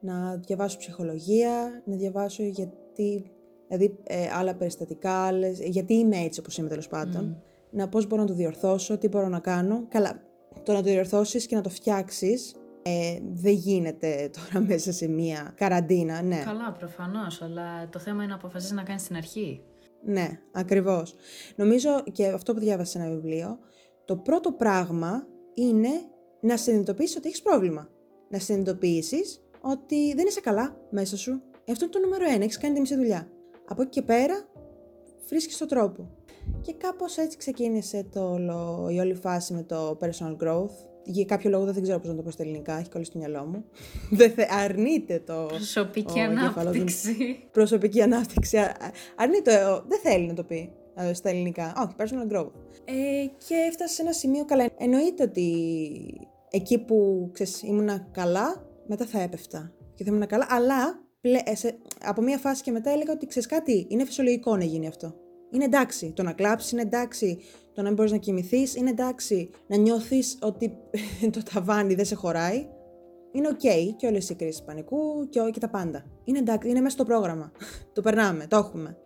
να 0.00 0.36
διαβάσω 0.36 0.78
ψυχολογία, 0.78 1.82
να 1.84 1.96
διαβάσω 1.96 2.42
γιατί, 2.42 3.30
δηλαδή 3.68 3.98
ε, 4.02 4.28
άλλα 4.32 4.54
περιστατικά, 4.54 5.12
άλλες, 5.12 5.60
γιατί 5.60 5.94
είμαι 5.94 6.16
έτσι 6.16 6.40
όπως 6.40 6.58
είμαι 6.58 6.68
τέλος 6.68 6.88
πάντων, 6.88 7.42
να 7.70 7.88
πώς 7.88 8.06
μπορώ 8.06 8.22
να 8.22 8.28
το 8.28 8.34
διορθώσω, 8.34 8.98
τι 8.98 9.08
μπορώ 9.08 9.28
να 9.28 9.40
κάνω. 9.40 9.86
Καλά, 9.88 10.22
το 10.62 10.72
να 10.72 10.82
το 10.82 10.90
διορθώσεις 10.90 11.46
και 11.46 11.56
να 11.56 11.62
το 11.62 11.68
φτιάξεις 11.68 12.54
ε, 12.82 13.18
δεν 13.32 13.52
γίνεται 13.52 14.08
τώρα 14.36 14.66
μέσα 14.66 14.92
σε 14.92 15.08
μία 15.08 15.52
καραντίνα, 15.56 16.22
ναι. 16.22 16.42
Καλά, 16.44 16.72
προφανώς, 16.72 17.42
αλλά 17.42 17.88
το 17.88 17.98
θέμα 17.98 18.22
είναι 18.22 18.32
να 18.32 18.34
αποφασίσεις 18.34 18.74
να 18.74 18.82
κάνεις 18.82 19.02
στην 19.02 19.16
αρχή. 19.16 19.62
Ναι, 20.04 20.28
ακριβώς. 20.52 21.14
Νομίζω 21.56 22.02
και 22.12 22.26
αυτό 22.26 22.54
που 22.54 22.60
διάβασα 22.60 22.90
σε 22.90 22.98
ένα 22.98 23.14
βιβλίο, 23.14 23.58
το 24.04 24.16
πρώτο 24.16 24.52
πράγμα 24.52 25.26
είναι 25.54 25.88
να 26.40 26.56
συνειδητοποιήσεις 26.56 27.16
ότι 27.16 27.28
έχεις 27.28 27.42
πρόβλημα. 27.42 27.88
Να 28.28 28.38
συνειδητοποιήσεις 28.38 29.42
ότι 29.60 30.14
δεν 30.14 30.26
είσαι 30.26 30.40
καλά 30.40 30.76
μέσα 30.90 31.16
σου. 31.16 31.42
Αυτό 31.70 31.84
είναι 31.84 31.92
το 31.92 31.98
νούμερο 31.98 32.24
ένα, 32.24 32.44
έχεις 32.44 32.58
κάνει 32.58 32.74
τη 32.74 32.80
μισή 32.80 32.96
δουλειά. 32.96 33.28
Από 33.68 33.82
εκεί 33.82 33.90
και 33.90 34.02
πέρα, 34.02 34.48
βρίσκεις 35.28 35.56
τον 35.56 35.68
τρόπο. 35.68 36.17
Και 36.60 36.74
κάπως 36.74 37.16
έτσι 37.16 37.36
ξεκίνησε 37.36 38.06
το, 38.12 38.36
η 38.90 38.98
όλη 38.98 39.14
φάση 39.14 39.52
με 39.54 39.62
το 39.62 39.98
personal 40.00 40.36
growth, 40.44 40.88
για 41.04 41.24
κάποιο 41.24 41.50
λόγο 41.50 41.64
δεν 41.64 41.82
ξέρω 41.82 41.98
πώς 41.98 42.08
να 42.08 42.14
το 42.14 42.22
πω 42.22 42.30
στα 42.30 42.42
ελληνικά, 42.42 42.78
έχει 42.78 42.88
κολλήσει 42.88 43.10
στο 43.10 43.18
μυαλό 43.18 43.44
μου. 43.44 43.64
Δεν 44.18 44.30
θε, 44.30 44.46
αρνείται 44.64 45.22
το. 45.26 45.46
Προσωπική 45.46 46.20
ανάπτυξη. 46.20 47.38
Προσωπική 47.50 48.02
ανάπτυξη. 48.02 48.58
Αρνείται, 49.16 49.58
δεν 49.88 49.98
θέλει 50.02 50.26
να 50.26 50.34
το 50.34 50.44
πει 50.44 50.72
ε, 50.94 51.12
στα 51.12 51.28
ελληνικά. 51.28 51.72
Όχι, 51.76 51.94
personal 51.98 52.36
growth. 52.36 52.50
Ε, 52.84 53.26
και 53.46 53.54
έφτασε 53.68 53.94
σε 53.94 54.02
ένα 54.02 54.12
σημείο 54.12 54.44
καλά. 54.44 54.66
Εννοείται 54.78 55.22
ότι 55.22 55.50
εκεί 56.50 56.78
που 56.78 57.28
ξέρεις, 57.32 57.62
ήμουνα 57.62 58.08
καλά, 58.12 58.66
μετά 58.86 59.06
θα 59.06 59.20
έπεφτα. 59.20 59.72
Και 59.94 60.04
θα 60.04 60.10
ήμουν 60.10 60.26
καλά, 60.26 60.46
αλλά 60.50 61.02
ε, 61.20 61.52
από 62.04 62.22
μία 62.22 62.38
φάση 62.38 62.62
και 62.62 62.70
μετά 62.70 62.90
έλεγα 62.90 63.12
ότι 63.12 63.26
ξέρεις 63.26 63.48
κάτι, 63.48 63.86
είναι 63.88 64.04
φυσιολογικό 64.04 64.56
να 64.56 64.64
γίνει 64.64 64.86
αυτό. 64.86 65.14
Είναι 65.50 65.64
εντάξει 65.64 66.12
το 66.12 66.22
να 66.22 66.32
κλάψεις, 66.32 66.72
είναι 66.72 66.82
εντάξει 66.82 67.38
το 67.74 67.82
να 67.82 67.86
μην 67.88 67.96
μπορείς 67.96 68.12
να 68.12 68.18
κοιμηθείς, 68.18 68.74
είναι 68.74 68.90
εντάξει 68.90 69.50
να 69.66 69.76
νιώθεις 69.76 70.38
ότι 70.42 70.76
το 71.34 71.42
ταβάνι 71.52 71.94
δεν 71.94 72.04
σε 72.04 72.14
χωράει. 72.14 72.68
Είναι 73.32 73.48
οκ 73.48 73.60
okay, 73.62 73.94
και 73.96 74.06
όλες 74.06 74.30
οι 74.30 74.34
κρίσεις 74.34 74.62
πανικού 74.62 75.28
και, 75.28 75.40
και 75.52 75.60
τα 75.60 75.68
πάντα. 75.68 76.04
Είναι 76.24 76.38
εντάξει, 76.38 76.68
είναι 76.68 76.80
μέσα 76.80 76.94
στο 76.94 77.04
πρόγραμμα. 77.04 77.52
το 77.94 78.00
περνάμε, 78.00 78.46
το 78.46 78.56
έχουμε. 78.56 78.96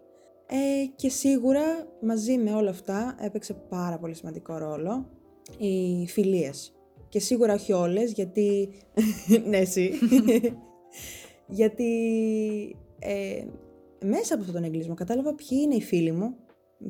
Ε, 0.47 0.87
και 0.97 1.09
σίγουρα 1.09 1.63
μαζί 2.01 2.39
με 2.39 2.53
όλα 2.53 2.71
αυτά 2.71 3.17
έπαιξε 3.21 3.55
πάρα 3.55 3.99
πολύ 3.99 4.15
σημαντικό 4.15 4.59
ρόλο 4.59 5.09
οι 5.59 6.07
φιλίες. 6.09 6.73
Και 7.09 7.21
σίγουρα 7.21 7.55
όχι 7.55 7.73
όλες, 7.73 8.13
γιατί... 8.13 8.69
ναι, 9.49 9.57
εσύ. 9.57 9.93
γιατί 11.47 11.91
ε, 12.99 13.45
μέσα 14.04 14.35
από 14.35 14.42
αυτόν 14.42 14.61
τον 14.61 14.64
εγκλισμό 14.64 14.94
κατάλαβα 14.94 15.35
ποιοι 15.35 15.59
είναι 15.62 15.75
οι 15.75 15.82
φίλοι 15.82 16.12
μου, 16.12 16.37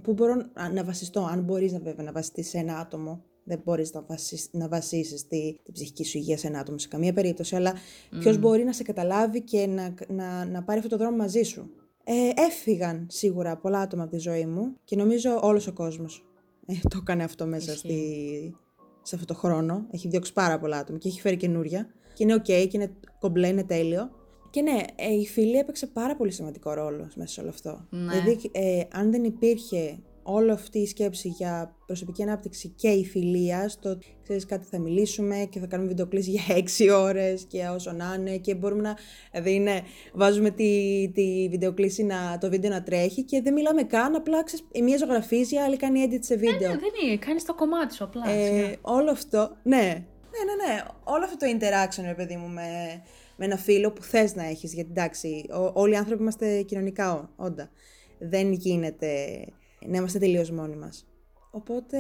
που 0.02 0.12
μπορώ 0.12 0.34
να 0.72 0.84
βασιστώ, 0.84 1.20
αν 1.30 1.42
μπορείς 1.42 1.72
να 1.72 1.78
βέβαια 1.78 2.04
να 2.04 2.12
βασιστείς 2.12 2.48
σε 2.48 2.58
ένα 2.58 2.78
άτομο, 2.78 3.24
δεν 3.44 3.60
μπορείς 3.64 3.92
να, 3.92 4.02
βασίσεις, 4.02 4.48
να 4.52 4.68
βασίσεις 4.68 5.26
τη, 5.26 5.58
την 5.62 5.72
ψυχική 5.72 6.04
σου 6.04 6.18
υγεία 6.18 6.38
σε 6.38 6.46
ένα 6.46 6.58
άτομο 6.58 6.78
σε 6.78 6.88
καμία 6.88 7.12
περίπτωση, 7.12 7.56
αλλά 7.56 7.72
mm. 7.74 8.16
ποιος 8.18 8.38
μπορεί 8.38 8.64
να 8.64 8.72
σε 8.72 8.82
καταλάβει 8.82 9.42
και 9.42 9.66
να, 9.66 9.94
να, 10.08 10.44
να 10.44 10.62
πάρει 10.62 10.78
αυτό 10.78 10.90
το 10.90 10.96
δρόμο 10.96 11.16
μαζί 11.16 11.42
σου. 11.42 11.70
Ε, 12.04 12.30
έφυγαν 12.34 13.06
σίγουρα 13.10 13.56
πολλά 13.56 13.80
άτομα 13.80 14.02
από 14.02 14.12
τη 14.12 14.18
ζωή 14.18 14.46
μου 14.46 14.76
και 14.84 14.96
νομίζω 14.96 15.40
όλος 15.42 15.66
ο 15.66 15.72
κόσμος 15.72 16.24
ε, 16.66 16.74
το 16.88 16.98
έκανε 17.00 17.24
αυτό 17.24 17.46
μέσα 17.46 17.76
στη, 17.76 18.56
σε 19.02 19.14
αυτό 19.14 19.26
το 19.26 19.34
χρόνο. 19.34 19.86
Έχει 19.90 20.08
διώξει 20.08 20.32
πάρα 20.32 20.58
πολλά 20.58 20.76
άτομα 20.76 20.98
και 20.98 21.08
έχει 21.08 21.20
φέρει 21.20 21.36
καινούρια. 21.36 21.86
Και 22.14 22.22
είναι 22.22 22.34
οκ 22.34 22.42
και 22.42 22.68
είναι 22.72 22.92
κομπλέ, 23.18 23.48
είναι 23.48 23.64
τέλειο. 23.64 24.10
Και 24.52 24.62
ναι, 24.62 24.80
ε, 24.96 25.12
η 25.12 25.26
φιλία 25.26 25.58
έπαιξε 25.58 25.86
πάρα 25.86 26.16
πολύ 26.16 26.30
σημαντικό 26.30 26.72
ρόλο 26.72 27.10
μέσα 27.14 27.32
σε 27.32 27.40
όλο 27.40 27.48
αυτό. 27.48 27.86
Ναι. 27.90 28.12
Δηλαδή, 28.12 28.50
ε, 28.52 28.82
αν 28.92 29.10
δεν 29.10 29.24
υπήρχε 29.24 29.98
όλη 30.22 30.50
αυτή 30.50 30.78
η 30.78 30.86
σκέψη 30.86 31.28
για 31.28 31.76
προσωπική 31.86 32.22
ανάπτυξη 32.22 32.68
και 32.68 32.88
η 32.88 33.04
φιλία, 33.04 33.68
στο 33.68 33.98
ξέρεις 34.22 34.46
κάτι 34.46 34.66
θα 34.70 34.78
μιλήσουμε 34.78 35.46
και 35.50 35.58
θα 35.58 35.66
κάνουμε 35.66 35.88
βιντεοκλήση 35.88 36.30
για 36.30 36.42
έξι 36.58 36.90
ώρες 36.90 37.44
και 37.48 37.66
όσο 37.66 37.92
να 37.92 38.14
είναι 38.18 38.36
και 38.36 38.54
μπορούμε 38.54 38.82
να, 38.82 38.96
δηλαδή 39.30 39.58
ναι, 39.58 39.80
βάζουμε 40.12 40.50
τη, 40.50 41.10
τη 41.14 41.48
βιντεοκλήση 41.50 42.02
να, 42.02 42.38
το 42.40 42.48
βίντεο 42.48 42.70
να 42.70 42.82
τρέχει 42.82 43.22
και 43.22 43.42
δεν 43.42 43.52
μιλάμε 43.52 43.82
καν, 43.82 44.14
απλά 44.14 44.44
ξέρεις, 44.44 44.64
η 44.72 44.82
μία 44.82 44.96
ζωγραφίζει, 44.96 45.54
η 45.54 45.58
άλλη 45.58 45.76
κάνει 45.76 46.08
edit 46.08 46.20
σε 46.20 46.36
βίντεο. 46.36 46.68
Ναι, 46.68 46.74
ναι, 46.74 46.80
δεν 46.80 47.08
είναι, 47.08 47.16
κάνεις 47.16 47.44
το 47.44 47.54
κομμάτι 47.54 47.94
σου 47.94 48.04
απλά. 48.04 48.28
Ε, 48.30 48.76
όλο 48.80 49.10
αυτό, 49.10 49.56
ναι, 49.62 50.04
ναι, 50.32 50.42
ναι, 50.44 50.72
ναι, 50.72 50.82
όλο 51.04 51.24
αυτό 51.24 51.36
το 51.36 51.46
interaction, 51.46 52.02
ρε 52.06 52.14
παιδί 52.14 52.36
μου, 52.36 52.48
με, 52.48 53.02
με 53.42 53.48
ένα 53.48 53.56
φίλο 53.56 53.92
που 53.92 54.02
θες 54.02 54.34
να 54.34 54.44
έχεις, 54.44 54.74
γιατί 54.74 54.90
εντάξει, 54.90 55.46
όλοι 55.72 55.92
οι 55.92 55.96
άνθρωποι 55.96 56.22
είμαστε 56.22 56.62
κοινωνικά 56.62 57.30
όντα. 57.36 57.70
Δεν 58.18 58.52
γίνεται 58.52 59.44
να 59.86 59.96
είμαστε 59.96 60.18
τελείως 60.18 60.50
μόνοι 60.50 60.76
μας. 60.76 61.06
Οπότε, 61.50 61.98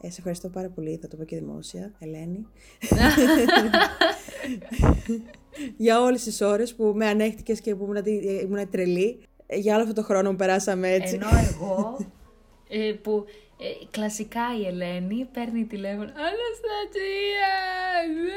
ε, 0.00 0.10
σε 0.10 0.16
ευχαριστώ 0.18 0.48
πάρα 0.48 0.68
πολύ, 0.68 0.98
θα 1.02 1.08
το 1.08 1.16
πω 1.16 1.24
και 1.24 1.36
δημόσια, 1.36 1.94
Ελένη. 1.98 2.46
για 5.76 6.00
όλες 6.00 6.22
τις 6.22 6.40
ώρες 6.40 6.74
που 6.74 6.84
με 6.84 7.06
ανέχτηκες 7.06 7.60
και 7.60 7.74
που 7.74 7.84
ήμουν, 7.84 8.04
ήμουν 8.42 8.70
τρελή. 8.70 9.20
Για 9.50 9.74
όλο 9.74 9.82
αυτό 9.82 9.94
το 9.94 10.02
χρόνο 10.02 10.30
που 10.30 10.36
περάσαμε 10.36 10.92
έτσι. 10.92 11.14
Ενώ 11.14 11.28
εγώ, 11.50 11.96
ε, 12.68 12.92
που 12.92 13.24
ε, 13.60 13.86
κλασικά 13.90 14.42
η 14.62 14.66
Ελένη 14.66 15.28
παίρνει 15.32 15.64
τηλέφωνο. 15.64 16.02
Αναστασία! 16.02 17.50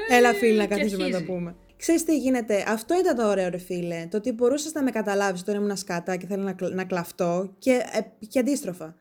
Έλα, 0.10 0.34
φίλη, 0.34 0.58
να 0.58 0.68
καθίσουμε 0.68 1.08
να 1.08 1.20
το 1.20 1.26
πούμε. 1.26 1.56
Ξέρεις 1.78 2.04
τι 2.04 2.18
γίνεται, 2.18 2.64
αυτό 2.68 3.00
ήταν 3.00 3.16
το 3.16 3.28
ωραίο 3.28 3.50
ρε 3.50 3.58
φίλε, 3.58 4.08
το 4.10 4.18
ότι 4.18 4.32
μπορούσες 4.32 4.74
να 4.74 4.84
με 4.84 4.92
καταλάβεις 4.92 5.42
όταν 5.42 5.56
ήμουν 5.56 5.78
σκάτα 5.78 6.16
και 6.16 6.26
θέλω 6.26 6.44
να, 6.44 6.54
κλ- 6.54 6.74
να 6.74 6.84
κλαφτώ 6.84 7.56
και, 7.60 7.72
ε, 7.72 8.26
και 8.28 8.40
αντίστροφα. 8.40 8.96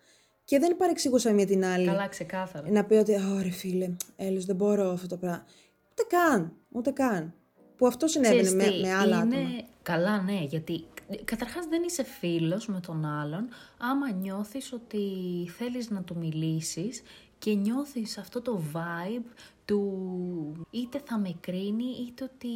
Και 0.45 0.59
δεν 0.59 0.77
παρεξηγούσα 0.77 1.33
μία 1.33 1.47
την 1.47 1.65
άλλη. 1.65 1.87
Καλά, 1.87 2.09
ξεκάθαρα. 2.09 2.71
Να 2.71 2.85
πει 2.85 2.95
ότι, 2.95 3.13
ωραία 3.39 3.53
φίλε, 3.53 3.91
Έλλης, 4.17 4.45
δεν 4.45 4.57
μπορώ 4.57 4.91
αυτό 4.91 5.07
το 5.07 5.17
πράγμα. 5.17 5.47
Ούτε 5.91 6.03
καν, 6.09 6.53
ούτε 6.69 6.91
καν. 6.91 7.35
Που 7.77 7.87
αυτό 7.87 8.07
συνέβαινε 8.07 8.43
Ξέρεις 8.43 8.65
με, 8.65 8.73
τι, 8.73 8.81
με 8.81 8.95
άλλα 8.95 9.17
είναι... 9.17 9.37
άτομα. 9.37 9.63
Καλά, 9.83 10.23
ναι, 10.23 10.45
γιατί 10.49 10.85
καταρχάς 11.25 11.67
δεν 11.67 11.83
είσαι 11.83 12.05
φίλος 12.05 12.67
με 12.67 12.81
τον 12.81 13.05
άλλον 13.05 13.49
άμα 13.79 14.11
νιώθεις 14.13 14.73
ότι 14.73 15.03
θέλεις 15.57 15.91
να 15.91 16.03
του 16.03 16.17
μιλήσεις 16.17 17.03
και 17.39 17.55
νιώθεις 17.55 18.19
αυτό 18.19 18.43
το 18.43 18.63
vibe 18.73 19.25
του 19.65 20.67
είτε 20.71 21.01
θα 21.05 21.19
με 21.19 21.37
κρίνει 21.41 21.85
είτε 22.01 22.25
ότι 22.25 22.49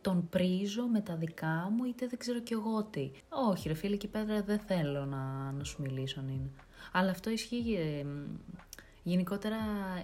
τον 0.00 0.28
πρίζω 0.28 0.86
με 0.86 1.00
τα 1.00 1.16
δικά 1.16 1.72
μου 1.76 1.84
είτε 1.84 2.06
δεν 2.06 2.18
ξέρω 2.18 2.40
κι 2.40 2.52
εγώ 2.52 2.82
τι. 2.82 3.10
Όχι 3.28 3.68
ρε 3.68 3.74
φίλε 3.74 3.96
και 3.96 4.08
πέτρα 4.08 4.42
δεν 4.42 4.58
θέλω 4.58 5.04
να, 5.04 5.52
να 5.52 5.64
σου 5.64 5.82
μιλήσω 5.82 6.20
αν 6.20 6.28
είναι. 6.28 6.50
Αλλά 6.92 7.10
αυτό 7.10 7.30
ισχύει 7.30 7.74
ε, 7.74 8.06
γενικότερα 9.02 9.56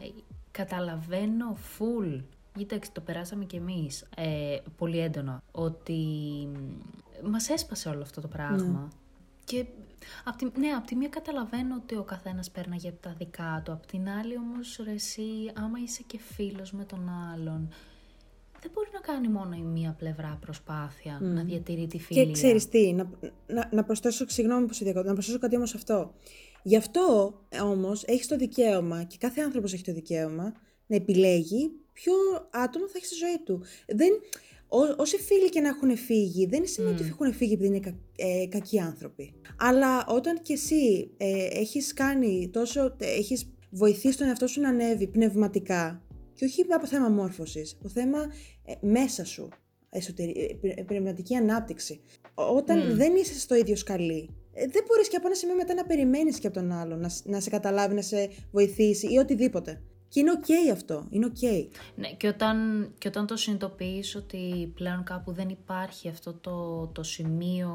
ε, 0.03 0.23
καταλαβαίνω 0.51 1.57
full 1.79 2.21
Κοίταξε, 2.59 2.91
το 2.93 3.01
περάσαμε 3.01 3.45
κι 3.45 3.57
εμείς 3.57 4.05
ε, 4.17 4.57
πολύ 4.77 4.99
έντονα, 4.99 5.43
ότι 5.53 5.99
μ, 6.53 6.59
μας 7.23 7.49
έσπασε 7.49 7.89
όλο 7.89 8.03
αυτό 8.03 8.21
το 8.21 8.29
πράγμα. 8.29 8.93
Και 9.45 9.65
απ' 10.25 10.37
τη, 10.37 10.45
ναι, 10.59 10.69
απ' 10.69 10.87
τη 10.87 10.95
μία 10.97 11.09
καταλαβαίνω 11.09 11.75
ότι 11.75 11.97
ο 11.97 12.03
καθένας 12.03 12.51
πέρναγε 12.51 12.95
τα 13.01 13.15
δικά 13.19 13.63
του, 13.65 13.73
απ' 13.73 13.87
την 13.87 14.09
άλλη 14.09 14.37
όμως 14.37 14.81
ρε 14.85 14.93
εσύ, 14.93 15.23
άμα 15.55 15.79
είσαι 15.85 16.03
και 16.07 16.19
φίλος 16.19 16.73
με 16.73 16.85
τον 16.85 17.09
άλλον, 17.33 17.69
δεν 18.61 18.71
μπορεί 18.75 18.89
να 18.93 19.01
κάνει 19.01 19.29
μόνο 19.29 19.55
η 19.55 19.63
μία 19.63 19.95
πλευρά 19.99 20.39
προσπάθεια 20.41 21.19
να 21.23 21.43
διατηρεί 21.43 21.87
τη 21.87 21.99
φιλία. 21.99 22.25
Και 22.25 22.33
ξέρεις 22.33 22.69
τι, 22.69 22.93
να, 22.93 23.11
να, 23.47 23.69
να 23.73 23.85
προσθέσω, 23.85 24.25
συγγνώμη 24.29 24.67
που 24.67 24.73
σε 24.73 24.85
διακόπτω, 24.85 25.09
να 25.09 25.15
προσθέσω 25.15 25.39
κάτι 25.39 25.57
όμως 25.57 25.71
σε 25.71 25.77
αυτό. 25.77 26.15
Γι' 26.63 26.77
αυτό 26.77 27.35
ε, 27.49 27.61
όμως 27.61 28.05
έχεις 28.05 28.27
το 28.27 28.37
δικαίωμα 28.37 29.03
και 29.03 29.17
κάθε 29.19 29.41
άνθρωπος 29.41 29.73
έχει 29.73 29.85
το 29.85 29.93
δικαίωμα 29.93 30.53
να 30.87 30.97
επιλέγει 30.97 31.71
ποιο 31.93 32.15
άτομο 32.51 32.89
θα 32.89 32.93
έχει 32.97 33.07
στη 33.07 33.15
ζωή 33.15 33.39
του. 33.45 33.63
Δεν, 33.87 34.11
ό, 34.79 34.95
όσοι 34.97 35.17
φίλοι 35.17 35.49
και 35.49 35.61
να 35.61 35.69
έχουν 35.69 35.97
φύγει, 35.97 36.47
δεν 36.47 36.67
σημαίνει 36.67 36.95
ότι 36.95 37.05
έχουν 37.09 37.33
φύγει 37.33 37.53
επειδή 37.53 37.69
είναι 37.69 37.81
κα, 37.81 37.95
ε, 38.17 38.47
κακοί 38.47 38.81
άνθρωποι. 38.81 39.35
Αλλά 39.59 40.07
όταν 40.07 40.43
και 40.43 40.53
εσύ 40.53 41.11
ε, 41.17 41.47
έχεις 41.51 41.93
κάνει 41.93 42.49
τόσο, 42.53 42.85
ε, 42.99 43.07
έχεις 43.19 43.53
βοηθήσει 43.71 44.19
τον 44.19 44.27
εαυτό 44.29 44.47
σου 44.47 44.61
να 44.61 44.69
ανέβει 44.69 45.07
πνευματικά 45.07 46.03
και 46.35 46.45
όχι 46.45 46.65
από 46.71 46.87
θέμα 46.87 47.09
μόρφωσης, 47.09 47.77
από 47.79 47.89
θέμα 47.89 48.19
ε, 48.65 48.73
μέσα 48.87 49.25
σου, 49.25 49.49
εσωτερη, 49.91 50.59
ε, 50.63 50.83
πνευματική 50.83 51.35
ανάπτυξη. 51.35 52.01
Όταν 52.35 52.97
δεν 52.97 53.15
είσαι 53.15 53.39
στο 53.39 53.55
ίδιο 53.55 53.77
σκαλί, 53.77 54.29
ε, 54.53 54.67
δεν 54.67 54.85
μπορείς 54.87 55.09
και 55.09 55.17
από 55.17 55.27
ένα 55.27 55.37
σημείο 55.37 55.55
μετά 55.55 55.75
να 55.75 55.85
περιμένεις 55.85 56.39
και 56.39 56.47
από 56.47 56.57
τον 56.57 56.73
άλλο, 56.73 56.97
να, 56.97 57.09
σ- 57.09 57.27
να 57.27 57.41
σε 57.41 57.51
καταλάβει, 57.51 57.95
να 57.95 58.03
σε 58.03 58.31
βοηθήσει 58.51 59.07
ή 59.13 59.17
οτιδήποτε. 59.19 59.83
Και 60.15 60.21
είναι 60.21 60.31
οκ 60.31 60.73
αυτό, 60.73 61.07
είναι 61.11 61.27
οκ. 61.27 61.43
Ναι, 61.95 62.13
και 62.13 62.29
όταν, 62.29 62.89
και 62.99 63.09
όταν 63.09 63.27
το 63.27 63.37
συνειδητοποιείς 63.37 64.15
ότι 64.15 64.73
πλέον 64.75 65.05
κάπου 65.05 65.33
δεν 65.33 65.49
υπάρχει 65.49 66.09
αυτό 66.09 66.33
το, 66.33 66.87
το 66.87 67.03
σημείο 67.03 67.73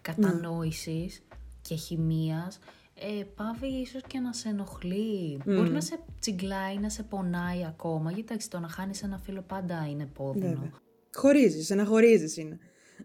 κατανόησης 0.00 1.22
και 1.62 1.74
χημείας, 1.74 2.58
ε, 2.94 3.24
παύει 3.24 3.66
ίσως 3.66 4.02
και 4.06 4.18
να 4.18 4.32
σε 4.32 4.48
ενοχλεί. 4.48 5.40
Μπορεί 5.44 5.70
να 5.70 5.80
σε 5.80 5.98
τσιγκλάει, 6.20 6.78
να 6.78 6.88
σε 6.88 7.02
πονάει 7.02 7.64
ακόμα. 7.66 8.10
Γιατί 8.10 8.26
εντάξει, 8.28 8.50
το 8.50 8.58
να 8.58 8.68
χάνεις 8.68 9.02
ένα 9.02 9.18
φίλο 9.18 9.42
πάντα 9.42 9.88
είναι 9.90 10.06
πόδινο. 10.06 10.48
Βέβαια. 10.48 10.70
Χωρίζεις, 11.14 11.70
αναχωρίζεις 11.70 12.36
είναι. 12.36 12.58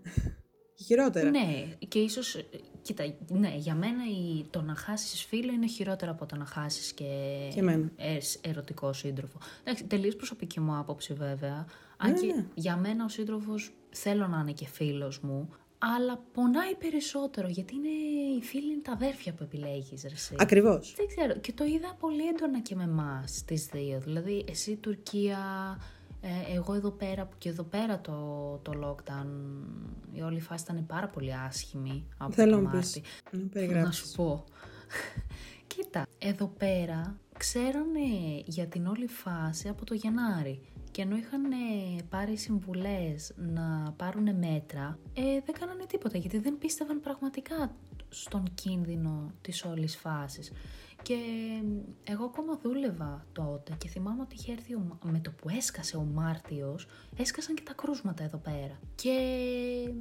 Και 0.75 0.83
χειρότερα. 0.83 1.29
Ναι, 1.29 1.75
και 1.87 1.99
ίσως, 1.99 2.35
ε, 2.35 2.45
κοίτα, 2.83 3.13
ναι, 3.27 3.55
για 3.57 3.75
μένα 3.75 4.03
η, 4.09 4.43
το 4.49 4.61
να 4.61 4.75
χάσεις 4.75 5.23
φίλο 5.23 5.51
είναι 5.51 5.67
χειρότερο 5.67 6.11
από 6.11 6.25
το 6.25 6.35
να 6.35 6.45
χάσεις 6.45 6.91
και, 6.93 7.03
Και 7.53 7.59
εμένα. 7.59 7.89
ε, 7.95 8.19
σ- 8.19 8.47
ερωτικό 8.47 8.93
σύντροφο. 8.93 9.37
Εντάξει, 9.63 9.83
τελείως 9.83 10.15
προσωπική 10.15 10.59
μου 10.59 10.77
άποψη 10.77 11.13
βέβαια. 11.13 11.65
Αν 11.97 12.11
Ναι, 12.11 12.19
και 12.19 12.25
ναι. 12.25 12.45
για 12.53 12.75
μένα 12.77 13.05
ο 13.05 13.07
σύντροφος 13.09 13.71
θέλω 13.89 14.27
να 14.27 14.39
είναι 14.39 14.51
και 14.51 14.65
φίλος 14.67 15.19
μου, 15.19 15.49
αλλά 15.77 16.23
πονάει 16.33 16.75
περισσότερο 16.75 17.47
γιατί 17.47 17.75
είναι, 17.75 17.87
οι 18.37 18.41
φίλοι 18.41 18.71
είναι 18.71 18.81
τα 18.81 18.91
αδέρφια 18.91 19.33
που 19.33 19.43
επιλέγεις, 19.43 20.01
ρε 20.03 20.13
εσύ. 20.13 20.35
Ακριβώς. 20.37 20.93
Δεν 20.97 21.07
ξέρω. 21.07 21.39
Και 21.39 21.53
το 21.53 21.63
είδα 21.63 21.95
πολύ 21.99 22.27
έντονα 22.27 22.61
και 22.61 22.75
με 22.75 22.83
εμάς 22.83 23.43
τις 23.45 23.65
δύο. 23.65 23.99
Δηλαδή, 23.99 24.45
εσύ 24.49 24.75
Τουρκία, 24.75 25.37
ε, 26.25 26.55
εγώ 26.55 26.73
εδώ 26.73 26.91
πέρα, 26.91 27.25
που 27.25 27.35
και 27.37 27.49
εδώ 27.49 27.63
πέρα 27.63 28.01
το, 28.01 28.11
το 28.61 28.71
lockdown, 28.83 29.27
η 30.11 30.21
όλη 30.21 30.39
φάση 30.41 30.63
ήταν 30.69 30.85
πάρα 30.85 31.07
πολύ 31.07 31.33
άσχημη 31.35 32.05
από 32.17 32.31
Θέλω 32.31 32.49
το 32.49 32.55
να 32.55 32.61
μου 32.61 32.69
Μάρτι. 32.73 33.01
πεις. 33.01 33.01
Να 33.31 33.39
Να 33.39 33.45
περιγράψεις. 33.47 34.09
σου 34.09 34.15
πω. 34.15 34.43
Κοίτα, 35.67 36.05
εδώ 36.17 36.47
πέρα 36.47 37.17
ξέρανε 37.37 37.99
για 38.45 38.67
την 38.67 38.87
όλη 38.87 39.07
φάση 39.07 39.67
από 39.67 39.85
το 39.85 39.93
Γενάρη. 39.93 40.61
Και 40.91 41.01
ενώ 41.01 41.15
είχαν 41.15 41.51
ε, 41.51 41.55
πάρει 42.09 42.37
συμβουλές 42.37 43.33
να 43.37 43.93
πάρουν 43.97 44.35
μέτρα, 44.35 44.97
ε, 45.13 45.21
δεν 45.45 45.55
κάνανε 45.59 45.85
τίποτα 45.85 46.17
γιατί 46.17 46.37
δεν 46.39 46.57
πίστευαν 46.57 46.99
πραγματικά 46.99 47.75
στον 48.09 48.43
κίνδυνο 48.53 49.31
της 49.41 49.63
όλης 49.63 49.95
φάσης. 49.97 50.51
Και 51.03 51.13
ε, 52.05 52.11
εγώ 52.11 52.23
ακόμα 52.23 52.59
δούλευα 52.63 53.25
τότε 53.33 53.73
και 53.77 53.87
θυμάμαι 53.87 54.21
ότι 54.21 54.35
είχε 54.35 54.51
έρθει 54.51 54.75
ο 54.75 54.79
Μα- 54.79 55.11
με 55.11 55.19
το 55.19 55.31
που 55.31 55.49
έσκασε 55.49 55.97
ο 55.97 56.03
Μάρτιος, 56.13 56.87
έσκασαν 57.17 57.55
και 57.55 57.61
τα 57.61 57.73
κρούσματα 57.73 58.23
εδώ 58.23 58.37
πέρα. 58.37 58.79
Και 58.95 59.09
ε, 59.87 59.91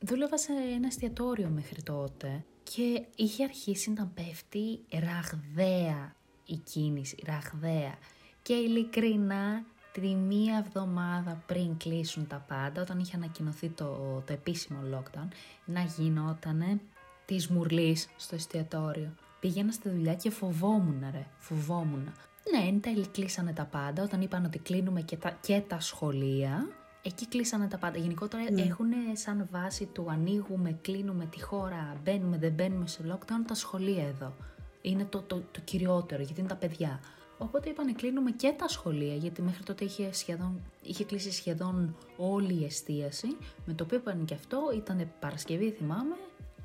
δούλευα 0.00 0.38
σε 0.38 0.52
ένα 0.52 0.86
εστιατόριο 0.86 1.48
μέχρι 1.48 1.82
τότε 1.82 2.44
και 2.62 3.06
είχε 3.16 3.44
αρχίσει 3.44 3.90
να 3.90 4.06
πέφτει 4.06 4.80
ραγδαία 4.92 6.14
η 6.46 6.56
κίνηση, 6.56 7.16
ραγδαία. 7.26 7.94
Και 8.42 8.52
ειλικρινά 8.52 9.64
τη 9.92 10.14
μία 10.14 10.64
εβδομάδα 10.66 11.42
πριν 11.46 11.76
κλείσουν 11.76 12.26
τα 12.26 12.44
πάντα, 12.48 12.82
όταν 12.82 12.98
είχε 12.98 13.16
ανακοινωθεί 13.16 13.68
το, 13.68 14.22
το 14.26 14.32
επίσημο 14.32 14.78
lockdown, 14.94 15.28
να 15.64 15.80
γινότανε 15.82 16.80
της 17.24 17.48
μουρλής 17.48 18.08
στο 18.16 18.34
εστιατόριο. 18.34 19.14
Πήγαινα 19.40 19.72
στη 19.72 19.88
δουλειά 19.88 20.14
και 20.14 20.30
φοβόμουν 20.30 21.04
ρε, 21.12 21.26
φοβόμουν. 21.38 22.12
Ναι, 22.52 22.68
εν 22.68 22.80
τέλει 22.80 23.06
κλείσανε 23.06 23.52
τα 23.52 23.64
πάντα, 23.64 24.02
όταν 24.02 24.20
είπαν 24.20 24.44
ότι 24.44 24.58
κλείνουμε 24.58 25.00
και 25.00 25.16
τα, 25.16 25.30
και 25.40 25.62
τα 25.66 25.80
σχολεία, 25.80 26.68
εκεί 27.02 27.26
κλείσανε 27.26 27.68
τα 27.68 27.78
πάντα. 27.78 27.98
Γενικότερα 27.98 28.42
έχουν 28.56 28.88
σαν 29.12 29.48
βάση 29.50 29.86
του 29.86 30.06
ανοίγουμε, 30.08 30.78
κλείνουμε 30.82 31.26
τη 31.26 31.42
χώρα, 31.42 31.96
μπαίνουμε, 32.04 32.38
δεν 32.38 32.52
μπαίνουμε 32.52 32.86
σε 32.86 33.00
lockdown, 33.12 33.44
τα 33.46 33.54
σχολεία 33.54 34.06
εδώ. 34.06 34.34
Είναι 34.82 35.04
το, 35.04 35.22
το, 35.22 35.42
το 35.50 35.60
κυριότερο, 35.64 36.22
γιατί 36.22 36.40
είναι 36.40 36.48
τα 36.48 36.56
παιδιά. 36.56 37.00
Οπότε 37.38 37.68
είπανε 37.68 37.92
κλείνουμε 37.92 38.30
και 38.30 38.54
τα 38.58 38.68
σχολεία, 38.68 39.14
γιατί 39.14 39.42
μέχρι 39.42 39.62
τότε 39.62 39.84
είχε, 39.84 40.12
σχεδόν, 40.12 40.60
είχε 40.82 41.04
κλείσει 41.04 41.32
σχεδόν 41.32 41.96
όλη 42.16 42.60
η 42.60 42.64
εστίαση. 42.64 43.36
Με 43.66 43.74
το 43.74 43.84
οποίο 43.84 43.98
είπαν 43.98 44.24
και 44.24 44.34
αυτό, 44.34 44.58
ήταν 44.76 45.10
Παρασκευή 45.20 45.70
θυμάμαι, 45.70 46.16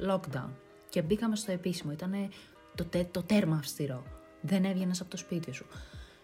lockdown. 0.07 0.49
Και 0.89 1.01
μπήκαμε 1.01 1.35
στο 1.35 1.51
επίσημο, 1.51 1.91
ήταν 1.91 2.13
το, 2.75 2.85
τε- 2.85 3.11
το 3.11 3.23
τέρμα 3.23 3.55
αυστηρό. 3.55 4.03
Δεν 4.41 4.65
έβγαινες 4.65 5.01
από 5.01 5.09
το 5.09 5.17
σπίτι 5.17 5.51
σου. 5.51 5.65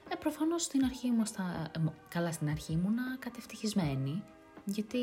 Ε, 0.09 0.15
προφανώς 0.15 0.63
στην 0.63 0.83
αρχή 0.83 1.07
ήμασταν. 1.07 1.45
ε, 1.75 1.79
μ- 1.79 1.93
καλά, 2.09 2.31
στην 2.31 2.49
αρχή 2.49 2.71
ήμουνα 2.73 3.17
κατευτυχισμένη. 3.19 4.23
Γιατί 4.65 4.99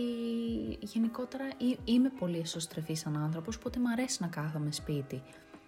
γενικότερα 0.80 1.44
ή- 1.58 1.78
είμαι 1.84 2.08
πολύ 2.18 2.38
εσωστρεφής 2.38 2.98
σαν 3.00 3.16
άνθρωπος, 3.16 3.56
οπότε 3.56 3.78
μου 3.80 3.90
αρέσει 3.90 4.18
να 4.22 4.28
κάθομαι 4.28 4.72
σπίτι. 4.72 5.22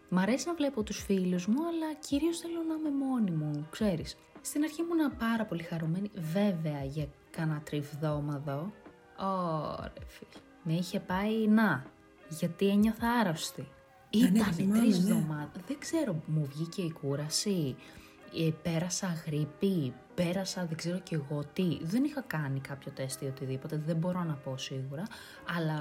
Μ' 0.08 0.18
αρέσει 0.18 0.46
να 0.46 0.54
βλέπω 0.54 0.82
τους 0.82 1.02
φίλους 1.02 1.46
μου, 1.46 1.66
αλλά 1.66 1.94
κυρίως 1.94 2.38
θέλω 2.38 2.62
να 2.68 2.74
είμαι 2.74 3.04
μόνη 3.04 3.30
μου, 3.30 3.66
ξέρεις. 3.70 4.16
Στην 4.40 4.62
αρχή 4.62 4.80
ήμουνα 4.82 5.10
πάρα 5.10 5.44
πολύ 5.44 5.62
χαρούμενη, 5.62 6.10
βέβαια 6.14 6.84
για 6.84 7.06
κάνα 7.30 7.60
τριβδόμαδο. 7.64 8.72
Ωραία, 9.18 9.92
φίλε. 10.06 10.30
Με 10.62 10.72
είχε 10.72 11.00
πάει 11.00 11.46
να, 11.48 11.84
γιατί 12.28 12.68
ένιωθα 12.68 13.10
άρρωστη. 13.12 13.68
Ναι, 14.16 14.28
το 14.28 14.34
Ήταν 14.34 14.52
θυμάμαι, 14.52 14.80
τρεις 14.80 15.04
ναι. 15.04 15.10
εβδομάδες. 15.10 15.62
Δεν 15.66 15.78
ξέρω, 15.78 16.22
μου 16.26 16.48
βγήκε 16.54 16.82
η 16.82 16.90
κούραση. 16.90 17.76
Ε, 18.46 18.50
πέρασα 18.62 19.22
γρήπη, 19.26 19.92
πέρασα 20.14 20.64
δεν 20.66 20.76
ξέρω 20.76 20.98
κι 20.98 21.14
εγώ 21.14 21.42
τι. 21.52 21.78
Δεν 21.82 22.04
είχα 22.04 22.20
κάνει 22.20 22.60
κάποιο 22.60 22.92
τεστ 22.92 23.22
ή 23.22 23.26
οτιδήποτε, 23.26 23.82
δεν 23.86 23.96
μπορώ 23.96 24.24
να 24.24 24.34
πω 24.34 24.56
σίγουρα. 24.56 25.02
Αλλά 25.56 25.80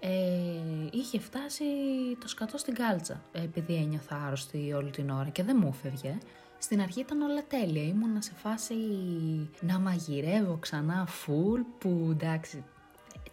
ε, 0.00 0.10
είχε 0.92 1.18
φτάσει 1.18 1.64
το 2.20 2.28
σκατό 2.28 2.58
στην 2.58 2.74
κάλτσα, 2.74 3.22
επειδή 3.32 3.74
ένιωθα 3.74 4.16
άρρωστη 4.26 4.72
όλη 4.72 4.90
την 4.90 5.10
ώρα 5.10 5.28
και 5.28 5.42
δεν 5.42 5.56
μου 5.60 5.74
έφευγε. 5.74 6.18
Στην 6.58 6.80
αρχή 6.80 7.00
ήταν 7.00 7.20
όλα 7.20 7.44
τέλεια, 7.48 7.82
ήμουνα 7.82 8.20
σε 8.20 8.32
φάση 8.34 8.74
να 9.60 9.78
μαγειρεύω 9.78 10.56
ξανά 10.60 11.08
full 11.08 11.60
που 11.78 12.08
εντάξει 12.10 12.64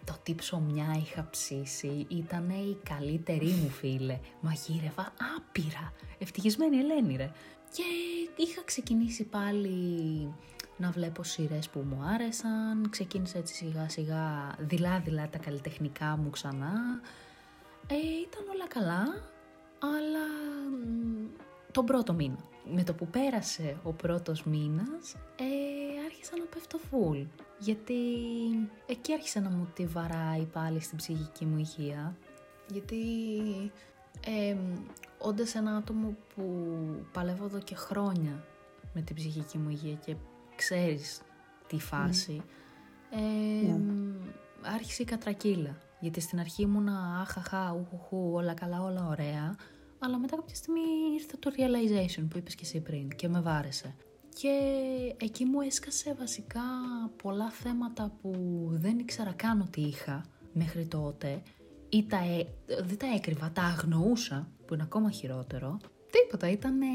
το 0.04 0.14
τι 0.22 0.34
ψωμιά 0.34 0.96
είχα 1.02 1.28
ψήσει 1.30 2.06
ήταν 2.08 2.50
η 2.50 2.76
καλύτερη 2.82 3.46
μου 3.46 3.68
φίλε. 3.68 4.18
Μαγείρευα 4.40 5.12
άπειρα. 5.36 5.92
Ευτυχισμένη 6.18 6.76
Ελένη 6.76 7.16
ρε. 7.16 7.30
Και 7.72 7.82
είχα 8.36 8.62
ξεκινήσει 8.64 9.24
πάλι 9.24 9.78
να 10.76 10.90
βλέπω 10.90 11.22
σειρές 11.22 11.68
που 11.68 11.80
μου 11.80 12.02
άρεσαν, 12.02 12.88
ξεκίνησα 12.90 13.38
έτσι 13.38 13.54
σιγά 13.54 13.88
σιγά 13.88 14.54
δειλά 14.58 15.00
δειλά 15.04 15.28
τα 15.28 15.38
καλλιτεχνικά 15.38 16.16
μου 16.16 16.30
ξανά. 16.30 17.00
Ε, 17.86 17.94
ήταν 17.94 18.48
όλα 18.54 18.66
καλά, 18.68 19.02
αλλά 19.78 20.26
τον 21.72 21.84
πρώτο 21.84 22.12
μήνα. 22.12 22.38
Με 22.74 22.84
το 22.84 22.94
που 22.94 23.06
πέρασε 23.06 23.76
ο 23.82 23.92
πρώτος 23.92 24.44
μήνας, 24.44 25.14
ε, 25.36 25.61
άρχισα 26.32 26.38
να 26.38 26.44
πέφτω 26.44 26.78
φουλ. 26.78 27.20
Γιατί 27.58 27.94
εκεί 28.86 29.12
άρχισε 29.12 29.40
να 29.40 29.50
μου 29.50 29.68
τη 29.74 29.86
βαράει 29.86 30.44
πάλι 30.44 30.80
στην 30.80 30.96
ψυχική 30.96 31.44
μου 31.44 31.58
υγεία. 31.58 32.16
Γιατί 32.68 32.96
ε, 34.26 34.56
όντας 35.18 35.54
ένα 35.54 35.76
άτομο 35.76 36.16
που 36.34 36.44
παλεύω 37.12 37.44
εδώ 37.44 37.58
και 37.58 37.74
χρόνια 37.74 38.44
με 38.94 39.02
την 39.02 39.16
ψυχική 39.16 39.58
μου 39.58 39.70
υγεία 39.70 39.94
και 39.94 40.16
ξέρεις 40.56 41.20
τη 41.66 41.78
φάση, 41.78 42.42
ε, 43.10 43.80
άρχισε 44.62 45.02
η 45.02 45.04
κατρακύλα. 45.04 45.78
Γιατί 46.00 46.20
στην 46.20 46.38
αρχή 46.40 46.62
ήμουνα 46.62 47.18
αχαχά, 47.20 47.72
ουχουχού, 47.72 48.32
όλα 48.32 48.54
καλά, 48.54 48.82
όλα 48.82 49.06
ωραία. 49.06 49.56
Αλλά 49.98 50.18
μετά 50.18 50.36
κάποια 50.36 50.54
στιγμή 50.54 50.80
ήρθε 51.14 51.36
το 51.38 51.50
realization 51.56 52.26
που 52.30 52.38
είπες 52.38 52.54
και 52.54 52.64
εσύ 52.64 52.80
πριν 52.80 53.08
και 53.08 53.28
με 53.28 53.40
βάρεσε. 53.40 53.94
Και 54.34 54.58
εκεί 55.16 55.44
μου 55.44 55.60
έσκασε 55.60 56.14
βασικά 56.18 56.60
πολλά 57.22 57.50
θέματα 57.50 58.12
που 58.22 58.32
δεν 58.70 58.98
ήξερα 58.98 59.32
καν 59.32 59.60
ότι 59.60 59.80
είχα 59.80 60.24
μέχρι 60.52 60.86
τότε 60.86 61.42
ή 61.88 62.06
τα, 62.06 62.16
ε, 62.16 62.46
δεν 62.66 62.98
τα 62.98 63.06
έκρυβα, 63.14 63.50
τα 63.50 63.62
αγνοούσα, 63.62 64.48
που 64.66 64.74
είναι 64.74 64.82
ακόμα 64.82 65.10
χειρότερο. 65.10 65.78
Τίποτα, 66.10 66.50
ήτανε, 66.50 66.86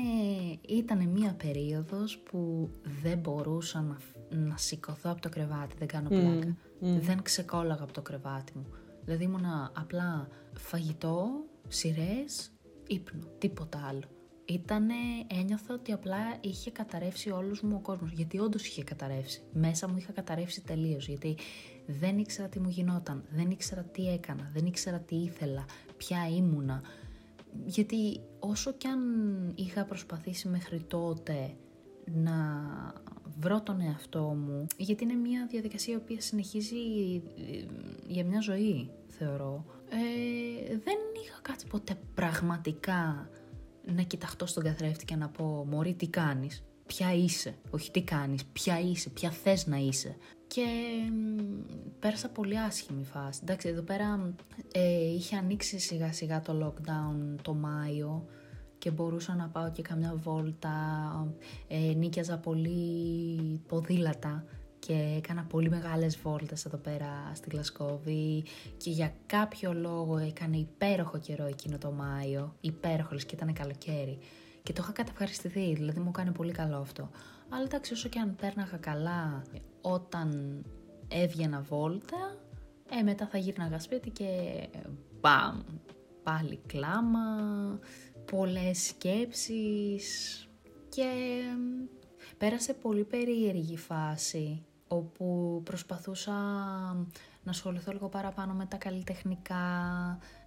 ήτανε 0.67 1.05
μία 1.05 1.33
περίοδος 1.33 2.17
που 2.17 2.69
δεν 3.01 3.17
μπορούσα 3.17 3.81
να, 3.81 3.97
να 4.37 4.57
σηκωθώ 4.57 5.09
από 5.11 5.21
το 5.21 5.29
κρεβάτι, 5.29 5.75
δεν 5.77 5.87
κάνω 5.87 6.09
πλάκα. 6.09 6.55
Δεν 6.79 7.21
ξεκόλαγα 7.21 7.83
από 7.83 7.93
το 7.93 8.01
κρεβάτι 8.01 8.51
μου. 8.55 8.65
Δηλαδή 9.03 9.23
ήμουνα 9.23 9.71
απλά 9.75 10.27
φαγητό, 10.53 11.29
σειρές, 11.67 12.51
ύπνο, 12.87 13.19
τίποτα 13.37 13.85
άλλο. 13.87 14.16
Ήτανε, 14.49 14.93
ένιωθα 15.27 15.73
ότι 15.73 15.91
απλά 15.91 16.37
είχε 16.41 16.71
καταρρεύσει 16.71 17.29
όλος 17.29 17.61
μου 17.61 17.75
ο 17.75 17.79
κόσμος, 17.79 18.11
γιατί 18.11 18.39
όντως 18.39 18.67
είχε 18.67 18.83
καταρρεύσει. 18.83 19.41
Μέσα 19.53 19.87
μου 19.87 19.97
είχα 19.97 20.11
καταρρεύσει 20.11 20.61
τελείως, 20.61 21.07
γιατί 21.07 21.37
δεν 21.85 22.17
ήξερα 22.17 22.47
τι 22.47 22.59
μου 22.59 22.69
γινόταν, 22.69 23.23
δεν 23.29 23.49
ήξερα 23.49 23.83
τι 23.83 24.07
έκανα, 24.07 24.51
δεν 24.53 24.65
ήξερα 24.65 24.99
τι 24.99 25.15
ήθελα, 25.15 25.65
ποια 25.97 26.27
ήμουνα. 26.27 26.81
Γιατί 27.65 28.19
όσο 28.39 28.73
κι 28.73 28.87
αν 28.87 29.01
είχα 29.55 29.85
προσπαθήσει 29.85 30.47
μέχρι 30.47 30.79
τότε 30.79 31.55
να 32.05 32.33
βρω 33.39 33.61
τον 33.61 33.81
εαυτό 33.81 34.21
μου, 34.21 34.67
γιατί 34.77 35.03
είναι 35.03 35.13
μια 35.13 35.47
διαδικασία 35.49 35.93
η 35.93 35.97
οποία 35.97 36.21
συνεχίζει 36.21 36.75
ε, 37.37 37.65
για 38.07 38.25
μια 38.25 38.39
ζωή, 38.39 38.89
θεωρώ, 39.07 39.65
ε, 39.89 40.77
δεν 40.77 40.97
είχα 41.23 41.39
κάτσει 41.41 41.67
ποτέ 41.67 41.97
πραγματικά 42.13 43.29
να 43.95 44.01
κοιταχτώ 44.01 44.45
στον 44.45 44.63
καθρέφτη 44.63 45.05
και 45.05 45.15
να 45.15 45.29
πω 45.29 45.65
«Μωρή, 45.69 45.93
τι 45.93 46.07
κάνεις, 46.07 46.63
ποια 46.85 47.13
είσαι, 47.13 47.55
όχι 47.69 47.91
τι 47.91 48.01
κάνεις, 48.01 48.45
ποια 48.45 48.79
είσαι, 48.79 49.09
ποια 49.09 49.31
θες 49.31 49.67
να 49.67 49.77
είσαι». 49.77 50.15
Και 50.47 50.65
πέρασα 51.99 52.29
πολύ 52.29 52.59
άσχημη 52.59 53.03
φάση. 53.03 53.39
Εντάξει, 53.43 53.67
εδώ 53.67 53.81
πέρα 53.81 54.33
ε, 54.71 55.13
είχε 55.13 55.35
ανοίξει 55.35 55.79
σιγά 55.79 56.13
σιγά 56.13 56.41
το 56.41 56.65
lockdown 56.65 57.35
το 57.41 57.53
Μάιο 57.53 58.25
και 58.77 58.91
μπορούσα 58.91 59.35
να 59.35 59.47
πάω 59.47 59.71
και 59.71 59.81
καμιά 59.81 60.15
βόλτα, 60.15 60.75
ε, 61.67 61.93
νίκιαζα 61.93 62.37
πολύ 62.37 63.61
ποδήλατα 63.67 64.43
και 64.87 65.13
έκανα 65.17 65.43
πολύ 65.43 65.69
μεγάλες 65.69 66.17
βόλτες 66.17 66.65
εδώ 66.65 66.77
πέρα 66.77 67.31
στη 67.33 67.49
Γλασκόβη 67.49 68.43
και 68.77 68.89
για 68.89 69.13
κάποιο 69.25 69.73
λόγο 69.73 70.17
έκανε 70.17 70.57
υπέροχο 70.57 71.19
καιρό 71.19 71.45
εκείνο 71.45 71.77
το 71.77 71.91
Μάιο, 71.91 72.55
υπέροχο 72.61 73.15
και 73.15 73.35
ήταν 73.35 73.53
καλοκαίρι 73.53 74.17
και 74.63 74.73
το 74.73 74.81
είχα 74.83 74.91
καταυχαριστηθεί, 74.91 75.73
δηλαδή 75.73 75.99
μου 75.99 76.11
κάνει 76.11 76.31
πολύ 76.31 76.51
καλό 76.51 76.77
αυτό. 76.77 77.09
Αλλά 77.49 77.63
εντάξει 77.63 77.93
όσο 77.93 78.09
και 78.09 78.19
αν 78.19 78.35
πέρναγα 78.35 78.77
καλά 78.77 79.43
όταν 79.81 80.61
έβγαινα 81.07 81.61
βόλτα, 81.61 82.37
ε, 82.99 83.01
μετά 83.01 83.27
θα 83.27 83.37
γύρναγα 83.37 83.79
σπίτι 83.79 84.09
και 84.09 84.29
μπαμ, 85.19 85.61
πάλι 86.23 86.59
κλάμα, 86.65 87.25
πολλές 88.31 88.85
σκέψεις 88.85 90.47
και 90.89 91.11
πέρασε 92.37 92.73
πολύ 92.73 93.03
περίεργη 93.03 93.77
φάση 93.77 94.66
όπου 94.87 95.61
προσπαθούσα 95.63 96.31
να 97.43 97.51
ασχοληθώ 97.51 97.91
λίγο 97.91 98.07
παραπάνω 98.07 98.53
με 98.53 98.65
τα 98.65 98.77
καλλιτεχνικά, 98.77 99.55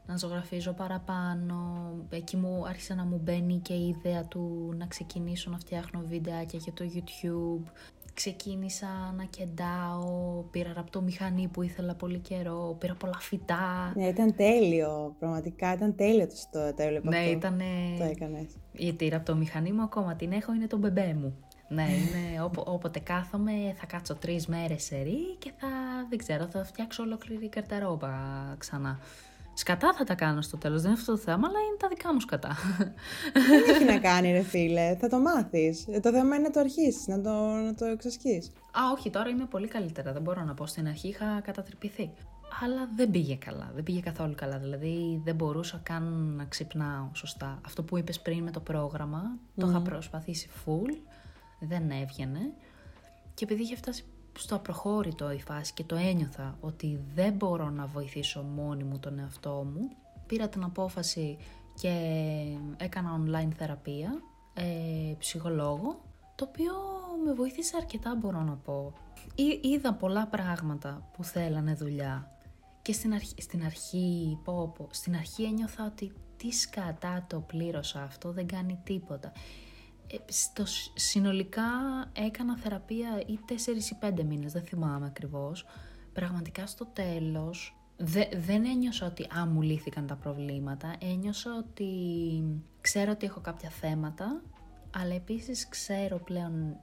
να 0.07 0.17
ζωγραφίζω 0.17 0.73
παραπάνω. 0.73 1.91
Εκεί 2.11 2.37
μου 2.37 2.67
άρχισε 2.67 2.95
να 2.95 3.05
μου 3.05 3.21
μπαίνει 3.25 3.59
και 3.59 3.73
η 3.73 3.89
ιδέα 3.89 4.25
του 4.25 4.75
να 4.79 4.87
ξεκινήσω 4.87 5.51
να 5.51 5.59
φτιάχνω 5.59 6.03
βιντεάκια 6.07 6.59
για 6.63 6.73
το 6.73 6.85
YouTube. 6.95 7.71
Ξεκίνησα 8.15 9.15
να 9.17 9.25
κεντάω, 9.25 10.43
πήρα 10.51 10.73
ραπτό 10.73 11.01
μηχανή 11.01 11.49
που 11.49 11.63
ήθελα 11.63 11.95
πολύ 11.95 12.19
καιρό, 12.19 12.77
πήρα 12.79 12.95
πολλά 12.95 13.19
φυτά. 13.19 13.93
Ναι, 13.97 14.07
ήταν 14.07 14.35
τέλειο, 14.35 15.15
πραγματικά 15.19 15.73
ήταν 15.73 15.95
τέλειο 15.95 16.27
το, 16.27 16.75
το 16.75 16.83
έβλεπα 16.83 17.09
Ναι, 17.09 17.19
αυτό. 17.19 17.31
ήταν... 17.31 17.61
Το 17.99 18.05
έκανες. 18.05 18.47
Γιατί 18.73 19.05
η 19.05 19.09
ραπτομηχανή 19.09 19.73
μου 19.73 19.83
ακόμα 19.83 20.15
την 20.15 20.33
έχω, 20.33 20.55
είναι 20.55 20.67
το 20.67 20.77
μπεμπέ 20.77 21.15
μου. 21.21 21.37
Ναι, 21.73 21.83
είναι 21.83 22.43
όπο- 22.43 22.65
όποτε 22.73 22.99
κάθομαι 22.99 23.53
θα 23.79 23.87
κάτσω 23.87 24.15
τρεις 24.15 24.47
μέρες 24.47 24.83
σε 24.83 24.97
ρί 25.03 25.37
και 25.39 25.53
θα, 25.59 25.69
δεν 26.09 26.19
ξέρω, 26.19 26.47
θα 26.47 26.65
φτιάξω 26.65 27.03
ολόκληρη 27.03 27.49
καρταρόμπα 27.49 28.09
ξανά. 28.59 28.99
Σκατά 29.55 29.95
θα 29.95 30.05
τα 30.05 30.15
κάνω 30.15 30.43
στο 30.43 30.57
τέλος, 30.57 30.81
δεν 30.83 30.91
είναι 30.91 31.01
αυτό 31.01 31.13
το 31.13 31.19
θέμα, 31.19 31.49
αλλά 31.49 31.59
είναι 31.59 31.77
τα 31.79 31.89
δικά 31.89 32.13
μου 32.13 32.21
σκατά. 32.21 32.57
Δεν 33.33 33.75
έχει 33.75 33.85
να 33.85 33.99
κάνει 33.99 34.33
ρε 34.33 34.43
φίλε, 34.43 34.97
θα 35.01 35.09
το 35.09 35.19
μάθεις. 35.19 35.87
Ε, 35.91 36.01
Το 36.01 36.11
θέμα 36.13 36.35
είναι 36.37 36.45
να 36.45 36.51
το 36.51 36.61
αρχίσεις, 36.61 37.07
να 37.07 37.21
το, 37.21 37.31
να 37.47 37.75
το 37.75 37.85
εξασκείς. 37.85 38.47
Α, 38.49 38.81
όχι, 38.97 39.11
τώρα 39.11 39.29
είμαι 39.29 39.45
πολύ 39.47 39.69
καλύτερα, 39.69 40.13
δεν 40.13 40.23
μπορώ 40.23 40.45
να 40.45 40.55
πω. 40.55 40.67
Στην 40.67 40.87
αρχή 40.89 41.09
είχα 41.09 41.41
κατατρυπηθεί. 41.41 42.11
Αλλά 42.65 42.89
δεν 42.97 43.11
πήγε 43.11 43.35
καλά, 43.35 43.71
δεν 43.75 43.83
πήγε 43.83 44.01
καθόλου 44.01 44.35
καλά. 44.37 44.59
Δηλαδή 44.59 45.21
δεν 45.25 45.35
μπορούσα 45.35 45.81
καν 45.83 46.03
να 46.37 46.45
ξυπνάω 46.45 47.09
σωστά. 47.13 47.61
Αυτό 47.67 47.83
που 47.83 47.99
είπες 47.99 48.21
πριν 48.21 48.43
με 48.43 48.51
το 48.51 48.61
πρόγραμμα, 48.61 49.23
το 49.57 49.69
είχα 49.69 49.81
προσπαθήσει 49.81 50.49
full, 50.65 50.97
δεν 51.61 51.91
έβγαινε. 51.91 52.41
Και 53.35 53.45
επειδή 53.45 53.63
είχε 53.63 53.77
φτάσει 53.77 54.05
στο 54.39 54.55
απροχώρητο 54.55 55.31
η 55.31 55.41
φάση 55.41 55.73
και 55.73 55.85
το 55.85 55.95
ένιωθα 55.97 56.57
ότι 56.61 57.01
δεν 57.15 57.33
μπορώ 57.33 57.71
να 57.71 57.87
βοηθήσω 57.87 58.43
μόνη 58.43 58.85
μου 58.85 58.99
τον 58.99 59.19
εαυτό 59.19 59.67
μου, 59.73 59.91
πήρα 60.27 60.49
την 60.49 60.65
απόφαση 60.65 61.39
και 61.81 61.93
έκανα 62.77 63.21
online 63.21 63.51
θεραπεία, 63.57 64.23
ε, 64.55 65.15
ψυχολόγο, 65.19 66.01
το 66.35 66.47
οποίο 66.49 66.73
με 67.25 67.33
βοήθησε 67.33 67.77
αρκετά 67.77 68.15
μπορώ 68.15 68.41
να 68.41 68.55
πω. 68.55 68.93
Ή- 69.35 69.61
είδα 69.69 69.95
πολλά 69.95 70.27
πράγματα 70.27 71.09
που 71.13 71.25
θέλανε 71.25 71.75
δουλειά 71.75 72.31
και 72.83 72.93
στην 72.93 73.15
αρχή, 73.15 73.35
στην 73.39 73.65
αρχή, 73.65 74.39
πω, 74.45 74.73
πω, 74.77 74.89
στην 74.91 75.15
αρχή 75.17 75.43
ένιωθα 75.43 75.85
ότι 75.85 76.13
τι 76.37 76.51
σκατά 76.51 77.25
το 77.29 77.41
πλήρωσα 77.41 78.03
αυτό, 78.03 78.31
δεν 78.33 78.47
κάνει 78.47 78.81
τίποτα. 78.85 79.33
Ε, 80.13 80.33
στο, 80.33 80.67
σ- 80.67 80.99
συνολικά 80.99 81.63
έκανα 82.13 82.57
θεραπεία 82.57 83.23
ή 83.27 83.39
4 83.49 83.53
ή 83.53 83.97
5 84.21 84.25
μήνες, 84.25 84.53
δεν 84.53 84.63
θυμάμαι 84.63 85.07
ακριβώς. 85.07 85.65
Πραγματικά 86.13 86.67
στο 86.67 86.87
τέλος 86.87 87.77
δε, 87.97 88.25
δεν 88.37 88.65
ένιωσα 88.65 89.07
ότι 89.07 89.27
α, 89.39 89.47
μου 89.47 89.63
λύθηκαν 89.63 90.07
τα 90.07 90.15
προβλήματα. 90.17 90.97
Ένιωσα 91.01 91.51
ότι 91.57 91.89
ξέρω 92.81 93.11
ότι 93.11 93.27
έχω 93.27 93.41
κάποια 93.41 93.71
θέματα, 93.71 94.43
αλλά 94.97 95.15
επίσης 95.15 95.69
ξέρω 95.69 96.19
πλέον 96.19 96.77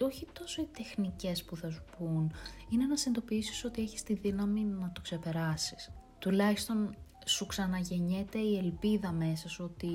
όχι 0.00 0.26
τόσο 0.32 0.62
οι 0.62 0.68
τεχνικές 0.76 1.44
που 1.44 1.56
θα 1.56 1.70
σου 1.70 1.84
πούν, 1.98 2.32
είναι 2.68 2.86
να 2.86 2.96
συνειδητοποιήσεις 2.96 3.64
ότι 3.64 3.82
έχεις 3.82 4.02
τη 4.02 4.14
δύναμη 4.14 4.64
να 4.64 4.90
το 4.92 5.00
ξεπεράσεις. 5.00 5.90
Τουλάχιστον 6.18 6.96
σου 7.26 7.46
ξαναγεννιέται 7.46 8.38
η 8.38 8.58
ελπίδα 8.58 9.12
μέσα 9.12 9.48
σου 9.48 9.70
ότι 9.72 9.88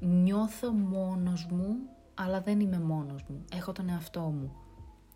νιώθω 0.00 0.72
μόνος 0.72 1.46
μου, 1.50 1.76
αλλά 2.14 2.40
δεν 2.40 2.60
είμαι 2.60 2.80
μόνος 2.80 3.22
μου. 3.28 3.44
Έχω 3.54 3.72
τον 3.72 3.88
εαυτό 3.88 4.20
μου. 4.20 4.52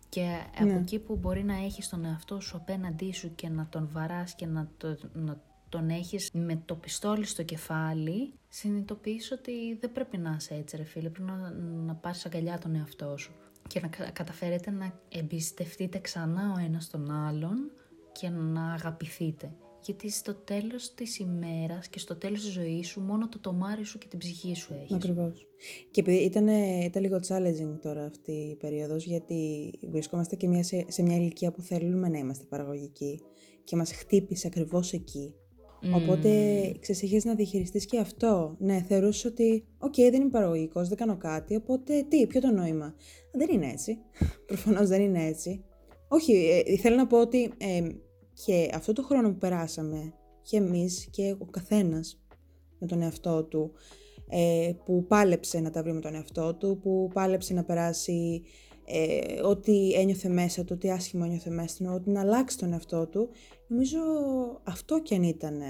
Και 0.09 0.27
από 0.59 0.77
εκεί 0.77 0.99
που 0.99 1.15
μπορεί 1.15 1.43
να 1.43 1.55
έχεις 1.55 1.89
τον 1.89 2.05
εαυτό 2.05 2.39
σου 2.39 2.57
απέναντί 2.57 3.13
σου 3.13 3.35
και 3.35 3.49
να 3.49 3.67
τον 3.69 3.89
βαράς 3.91 4.35
και 4.35 4.45
να, 4.45 4.69
το, 4.77 4.97
να 5.13 5.41
τον 5.69 5.89
έχεις 5.89 6.29
με 6.33 6.61
το 6.65 6.75
πιστόλι 6.75 7.25
στο 7.25 7.43
κεφάλι, 7.43 8.33
συνειδητοποιείς 8.49 9.31
ότι 9.31 9.77
δεν 9.79 9.91
πρέπει 9.91 10.17
να 10.17 10.35
είσαι 10.39 10.53
έτσι 10.53 10.77
ρε 10.77 10.83
φίλε, 10.83 11.09
πρέπει 11.09 11.31
να, 11.31 11.51
να 11.85 11.95
πάρεις 11.95 12.25
αγκαλιά 12.25 12.57
τον 12.57 12.75
εαυτό 12.75 13.17
σου 13.17 13.31
και 13.67 13.79
να 13.79 13.87
κα- 13.87 14.09
καταφέρετε 14.11 14.71
να 14.71 14.99
εμπιστευτείτε 15.09 15.99
ξανά 15.99 16.53
ο 16.55 16.59
ένας 16.59 16.89
τον 16.89 17.11
άλλον 17.11 17.71
και 18.11 18.29
να 18.29 18.73
αγαπηθείτε. 18.73 19.51
Γιατί 19.87 20.09
στο 20.09 20.33
τέλος 20.35 20.93
της 20.93 21.19
ημέρας 21.19 21.87
και 21.87 21.99
στο 21.99 22.15
τέλος 22.15 22.41
της 22.41 22.51
ζωής 22.51 22.87
σου 22.87 23.01
μόνο 23.01 23.29
το 23.29 23.39
τομάρι 23.39 23.83
σου 23.83 23.97
και 23.97 24.07
την 24.07 24.19
ψυχή 24.19 24.55
σου 24.55 24.73
έχεις. 24.73 24.95
Ακριβώς. 24.95 25.47
Και 25.91 26.01
επειδή 26.01 26.17
ήταν, 26.17 26.47
ήταν 26.83 27.01
λίγο 27.03 27.19
challenging 27.27 27.79
τώρα 27.81 28.05
αυτή 28.05 28.31
η 28.31 28.55
περίοδος, 28.55 29.05
γιατί 29.05 29.71
βρισκόμαστε 29.89 30.35
και 30.35 30.47
μια, 30.47 30.63
σε, 30.63 30.85
σε 30.87 31.01
μια 31.01 31.15
ηλικία 31.15 31.51
που 31.51 31.61
θέλουμε 31.61 32.09
να 32.09 32.17
είμαστε 32.17 32.45
παραγωγικοί 32.49 33.21
και 33.63 33.75
μας 33.75 33.91
χτύπησε 33.91 34.47
ακριβώς 34.47 34.93
εκεί. 34.93 35.33
Οπότε, 35.95 36.29
ξέρεις, 36.79 37.03
έχεις 37.03 37.25
να 37.25 37.35
διαχειριστείς 37.35 37.85
και 37.85 37.99
αυτό. 37.99 38.55
Ναι, 38.59 38.85
θεωρούσες 38.87 39.25
ότι, 39.25 39.65
οκ, 39.77 39.95
δεν 39.95 40.21
είμαι 40.21 40.29
παραγωγικός, 40.29 40.87
δεν 40.87 40.97
κάνω 40.97 41.17
κάτι, 41.17 41.55
οπότε 41.55 42.05
τι, 42.09 42.27
ποιο 42.27 42.41
το 42.41 42.51
νόημα. 42.51 42.95
Δεν 43.33 43.49
είναι 43.51 43.69
έτσι. 43.71 43.97
Προφανώς 44.47 44.87
δεν 44.87 45.01
είναι 45.01 45.25
έτσι. 45.25 45.63
Όχι, 46.07 46.63
ε, 46.65 46.77
θέλω 46.77 46.95
να 46.95 47.07
πω 47.07 47.19
ότι 47.19 47.51
ε, 47.57 47.81
και 48.45 48.69
αυτό 48.73 48.93
το 48.93 49.03
χρόνο 49.03 49.29
που 49.29 49.37
περάσαμε, 49.37 50.13
και 50.41 50.57
εμείς 50.57 51.07
και 51.11 51.35
ο 51.39 51.45
καθένας 51.45 52.21
με 52.79 52.87
τον 52.87 53.01
εαυτό 53.01 53.43
του, 53.43 53.71
ε, 54.29 54.71
που 54.85 55.05
πάλεψε 55.07 55.59
να 55.59 55.69
τα 55.69 55.83
βρει 55.83 55.93
με 55.93 56.01
τον 56.01 56.15
εαυτό 56.15 56.53
του, 56.53 56.79
που 56.83 57.09
πάλεψε 57.13 57.53
να 57.53 57.63
περάσει 57.63 58.43
ε, 58.85 59.41
ό,τι 59.41 59.93
ένιωθε 59.93 60.29
μέσα 60.29 60.63
του, 60.63 60.73
ό,τι 60.75 60.91
άσχημο 60.91 61.23
ένιωθε 61.25 61.49
μέσα 61.49 61.83
του, 61.83 61.91
ότι 61.93 62.09
να 62.09 62.21
αλλάξει 62.21 62.57
τον 62.57 62.73
εαυτό 62.73 63.07
του, 63.07 63.29
νομίζω 63.67 63.99
αυτό 64.63 65.01
κι 65.01 65.15
αν 65.15 65.23
ήταν 65.23 65.61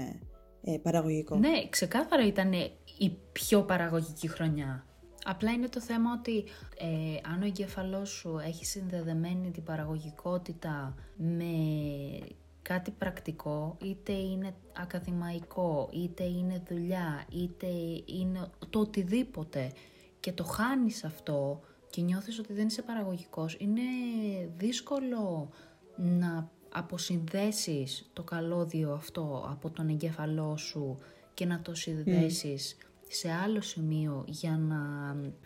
ε, 0.62 0.78
παραγωγικό. 0.82 1.36
Ναι, 1.36 1.68
ξεκάθαρα 1.68 2.26
ήταν 2.26 2.52
η 2.98 3.16
πιο 3.32 3.62
παραγωγική 3.62 4.28
χρονιά. 4.28 4.86
Απλά 5.24 5.52
είναι 5.52 5.68
το 5.68 5.80
θέμα 5.80 6.10
ότι 6.18 6.44
ε, 6.78 7.30
αν 7.32 7.42
ο 7.42 7.46
εγκέφαλός 7.46 8.10
σου 8.10 8.38
έχει 8.46 8.64
συνδεδεμένη 8.64 9.50
την 9.50 9.62
παραγωγικότητα 9.62 10.94
με 11.16 11.52
κάτι 12.68 12.90
πρακτικό, 12.90 13.76
είτε 13.82 14.12
είναι 14.12 14.54
ακαδημαϊκό, 14.76 15.88
είτε 15.92 16.24
είναι 16.24 16.62
δουλειά, 16.68 17.24
είτε 17.32 17.66
είναι 18.04 18.50
το 18.70 18.78
οτιδήποτε 18.78 19.72
και 20.20 20.32
το 20.32 20.44
χάνεις 20.44 21.04
αυτό 21.04 21.60
και 21.90 22.00
νιώθεις 22.00 22.38
ότι 22.38 22.52
δεν 22.52 22.66
είσαι 22.66 22.82
παραγωγικός, 22.82 23.56
είναι 23.60 23.82
δύσκολο 24.56 25.50
να 25.96 26.50
αποσυνδέσεις 26.72 28.10
το 28.12 28.22
καλώδιο 28.22 28.92
αυτό 28.92 29.46
από 29.50 29.70
τον 29.70 29.88
εγκέφαλό 29.88 30.56
σου 30.56 30.98
και 31.34 31.46
να 31.46 31.60
το 31.60 31.74
συνδέσεις 31.74 32.76
σε 33.08 33.32
άλλο 33.32 33.60
σημείο 33.60 34.24
για 34.26 34.58
να 34.58 34.80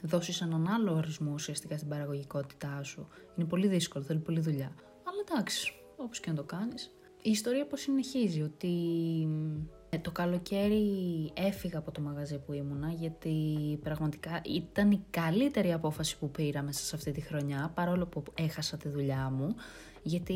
δώσεις 0.03 0.41
έναν 0.41 0.69
άλλο 0.69 0.95
ορισμό 0.95 1.33
ουσιαστικά 1.33 1.77
στην 1.77 1.89
παραγωγικότητά 1.89 2.83
σου. 2.83 3.09
Είναι 3.37 3.49
πολύ 3.49 3.67
δύσκολο, 3.67 4.05
θέλει 4.05 4.19
πολλή 4.19 4.41
δουλειά. 4.41 4.75
Αλλά 5.05 5.25
εντάξει, 5.31 5.75
όπως 5.97 6.21
και 6.21 6.31
να 6.31 6.37
το 6.37 6.45
κάνεις. 6.45 6.91
Η 7.23 7.31
ιστορία 7.31 7.67
πως 7.67 7.81
συνεχίζει, 7.81 8.43
ότι 8.43 8.75
ε, 9.91 9.99
το 9.99 10.11
καλοκαίρι 10.11 10.87
έφυγα 11.35 11.79
από 11.79 11.91
το 11.91 12.01
μαγαζί 12.01 12.39
που 12.39 12.53
ήμουνα 12.53 12.93
γιατί 12.93 13.37
πραγματικά 13.83 14.41
ήταν 14.45 14.91
η 14.91 15.05
καλύτερη 15.11 15.73
απόφαση 15.73 16.19
που 16.19 16.31
πήρα 16.31 16.63
μέσα 16.63 16.85
σε 16.85 16.97
αυτή 16.97 17.13
τη 17.13 17.21
χρονιά 17.21 17.73
παρόλο 17.75 18.07
που 18.07 18.23
έχασα 18.35 18.77
τη 18.77 18.89
δουλειά 18.89 19.31
μου 19.31 19.55
γιατί 20.03 20.35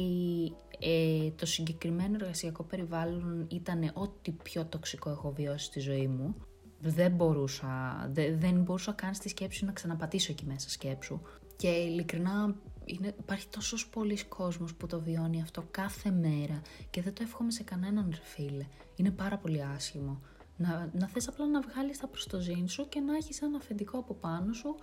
ε, 0.79 1.31
το 1.37 1.46
συγκεκριμένο 1.46 2.14
εργασιακό 2.20 2.62
περιβάλλον 2.62 3.46
ήταν 3.51 3.90
ό,τι 3.94 4.31
πιο 4.31 4.64
τοξικό 4.64 5.11
έχω 5.11 5.33
βιώσει 5.37 5.64
στη 5.64 5.81
ζωή 5.81 6.07
μου 6.07 6.35
δεν 6.81 7.12
μπορούσα, 7.12 8.07
δεν 8.38 8.62
μπορούσα 8.62 8.92
καν 8.92 9.14
στη 9.14 9.29
σκέψη 9.29 9.64
να 9.64 9.72
ξαναπατήσω 9.72 10.33
εκεί 10.33 10.44
μέσα 10.46 10.70
σκέψου. 10.70 11.20
Και 11.57 11.68
ειλικρινά 11.68 12.55
είναι, 12.87 13.14
υπάρχει 13.18 13.49
τόσος 13.49 13.88
πολλής 13.88 14.25
κόσμος 14.25 14.75
που 14.75 14.87
το 14.87 15.01
βιώνει 15.01 15.42
αυτό 15.42 15.64
κάθε 15.70 16.11
μέρα 16.11 16.62
και 16.90 17.03
δεν 17.03 17.12
το 17.12 17.22
εύχομαι 17.22 17.51
σε 17.51 17.62
κανέναν 17.62 18.07
ρε 18.11 18.20
φίλε. 18.22 18.66
Είναι 18.96 19.11
πάρα 19.11 19.37
πολύ 19.38 19.62
άσχημο. 19.62 20.20
Να, 20.57 20.90
να 20.92 21.09
θες 21.09 21.29
απλά 21.29 21.46
να 21.46 21.61
βγάλεις 21.61 21.99
τα 21.99 22.07
προστοζήν 22.07 22.68
σου 22.68 22.88
και 22.88 23.01
να 23.01 23.16
έχεις 23.16 23.42
ένα 23.42 23.57
αφεντικό 23.57 23.99
από 23.99 24.14
πάνω 24.14 24.53
σου 24.53 24.77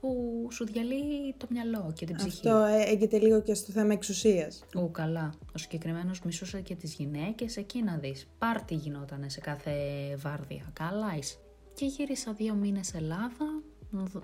που 0.00 0.48
σου 0.50 0.64
διαλύει 0.64 1.34
το 1.36 1.46
μυαλό 1.50 1.92
και 1.96 2.06
την 2.06 2.16
ψυχή. 2.16 2.48
Αυτό 2.48 2.64
έγκυται 2.64 3.18
λίγο 3.18 3.42
και 3.42 3.54
στο 3.54 3.72
θέμα 3.72 3.92
εξουσίας. 3.92 4.64
Ού, 4.76 4.90
καλά. 4.90 5.32
Ο 5.54 5.58
συγκεκριμένος 5.58 6.22
μισούσε 6.22 6.60
και 6.60 6.74
τις 6.74 6.94
γυναίκες, 6.94 7.56
εκεί 7.56 7.82
να 7.82 7.96
δεις. 7.96 8.26
Πάρτι 8.38 8.74
γινόταν 8.74 9.24
σε 9.26 9.40
κάθε 9.40 9.72
βάρδια. 10.16 10.70
Καλά 10.72 11.16
είσαι. 11.16 11.36
Και 11.74 11.86
γύρισα 11.86 12.32
δύο 12.32 12.54
μήνες 12.54 12.94
Ελλάδα, 12.94 13.62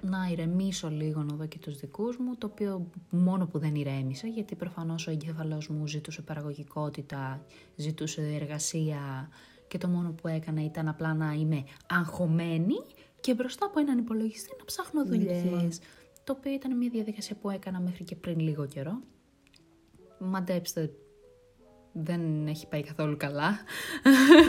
να 0.00 0.28
ηρεμήσω 0.30 0.88
λίγο 0.88 1.22
να 1.22 1.36
δω 1.36 1.46
και 1.46 1.58
τους 1.58 1.78
δικούς 1.78 2.16
μου, 2.16 2.36
το 2.38 2.46
οποίο 2.46 2.90
μόνο 3.10 3.46
που 3.46 3.58
δεν 3.58 3.74
ηρέμησα, 3.74 4.26
γιατί 4.26 4.54
προφανώς 4.54 5.06
ο 5.06 5.10
εγκέφαλός 5.10 5.68
μου 5.68 5.86
ζητούσε 5.86 6.22
παραγωγικότητα, 6.22 7.46
ζητούσε 7.76 8.22
εργασία 8.40 9.28
και 9.68 9.78
το 9.78 9.88
μόνο 9.88 10.12
που 10.12 10.28
έκανα 10.28 10.64
ήταν 10.64 10.88
απλά 10.88 11.14
να 11.14 11.32
είμαι 11.32 11.64
αγχωμένη 11.88 12.74
και 13.20 13.34
μπροστά 13.34 13.66
από 13.66 13.80
έναν 13.80 13.98
υπολογιστή 13.98 14.50
να 14.58 14.64
ψάχνω 14.64 15.04
δουλειές. 15.04 15.80
Το 16.24 16.32
οποίο 16.38 16.52
ήταν 16.52 16.76
μια 16.76 16.88
διαδικασία 16.90 17.36
που 17.36 17.50
έκανα 17.50 17.80
μέχρι 17.80 18.04
και 18.04 18.16
πριν 18.16 18.38
λίγο 18.38 18.66
καιρό. 18.66 19.00
Μαντέψτε, 20.18 20.92
δεν 21.92 22.46
έχει 22.46 22.66
πάει 22.66 22.82
καθόλου 22.82 23.16
καλά. 23.16 23.58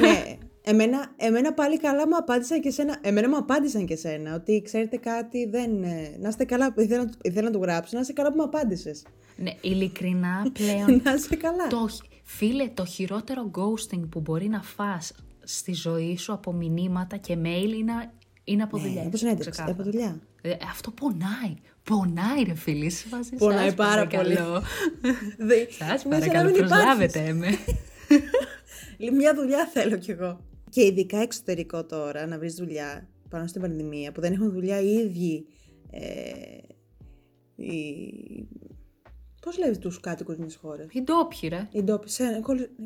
ναι, 0.02 0.38
εμένα, 0.66 1.14
εμένα 1.16 1.54
πάλι 1.54 1.80
καλά 1.80 2.08
μου 2.08 2.16
απάντησαν 2.16 2.62
και 2.62 2.70
σένα. 2.70 2.98
Εμένα 3.02 3.30
μου 3.30 3.38
απάντησαν 3.38 3.86
και 3.86 3.96
σένα 3.96 4.36
ότι 4.36 4.62
ξέρετε 4.66 4.98
κάτι, 4.98 5.46
δεν. 5.46 5.84
Ε, 5.84 6.18
να 6.20 6.30
είστε 6.30 6.46
καλά, 6.46 6.74
ήθελα, 6.78 7.10
ήθελα 7.22 7.46
να 7.46 7.52
το 7.52 7.60
γράψω, 7.60 7.96
να 7.96 8.02
είστε 8.02 8.14
καλά 8.14 8.30
που 8.30 8.36
μου 8.36 8.44
απάντησες. 8.44 9.04
Ναι, 9.36 9.52
ειλικρινά 9.62 10.48
πλέον. 10.60 11.02
να 11.04 11.14
είστε 11.14 11.36
καλά. 11.36 11.68
Το, 11.68 11.90
φίλε, 12.24 12.70
το 12.74 12.86
χειρότερο 12.86 13.52
ghosting 13.56 14.02
που 14.10 14.20
μπορεί 14.20 14.48
να 14.48 14.62
φας 14.62 15.14
στη 15.44 15.74
ζωή 15.74 16.18
σου 16.18 16.34
από 16.34 16.54
μηνύματα 16.54 17.18
και 17.18 17.38
mail 17.44 17.74
είναι 17.78 17.94
είναι 18.46 18.64
από 18.64 18.78
δουλειά. 18.78 19.04
Ναι, 19.04 19.18
συνέντευξη, 19.18 19.64
από 19.68 19.84
δουλειά. 19.84 20.20
Ε, 20.42 20.52
αυτό 20.70 20.92
πονάει. 20.92 21.56
Πονάει, 21.84 22.44
ρε 22.44 22.56
φίλοι. 22.56 22.92
Πονάει 23.38 23.74
πάρα 23.74 24.08
πολύ. 24.08 24.38
Σας 25.78 26.04
παρακαλώ, 26.04 26.52
προσλάβετε 26.52 27.34
με. 27.34 27.48
Μια 29.18 29.34
δουλειά 29.36 29.70
θέλω 29.74 29.98
κι 29.98 30.12
εγώ. 30.12 30.40
Και 30.76 30.86
ειδικά 30.86 31.18
εξωτερικό 31.18 31.86
τώρα, 31.86 32.26
να 32.28 32.38
βρεις 32.38 32.54
δουλειά 32.54 33.08
πάνω 33.30 33.48
στην 33.48 33.62
πανδημία, 33.62 34.12
που 34.12 34.22
δεν 34.22 34.34
έχουν 34.34 34.52
δουλειά 34.52 34.80
οι 34.80 34.94
ίδιοι. 34.94 35.46
Ε, 35.92 36.04
οι... 37.56 37.78
Πώς 39.42 39.58
λέει 39.58 39.78
τους 39.78 40.00
κάτοικους 40.00 40.38
μιας 40.38 40.56
χώρας; 40.56 40.88
Οι 40.92 41.02
ντόπιοι, 41.02 41.50
ρε. 41.50 41.68
Οι 41.72 41.84
ντόπιοι. 41.84 42.12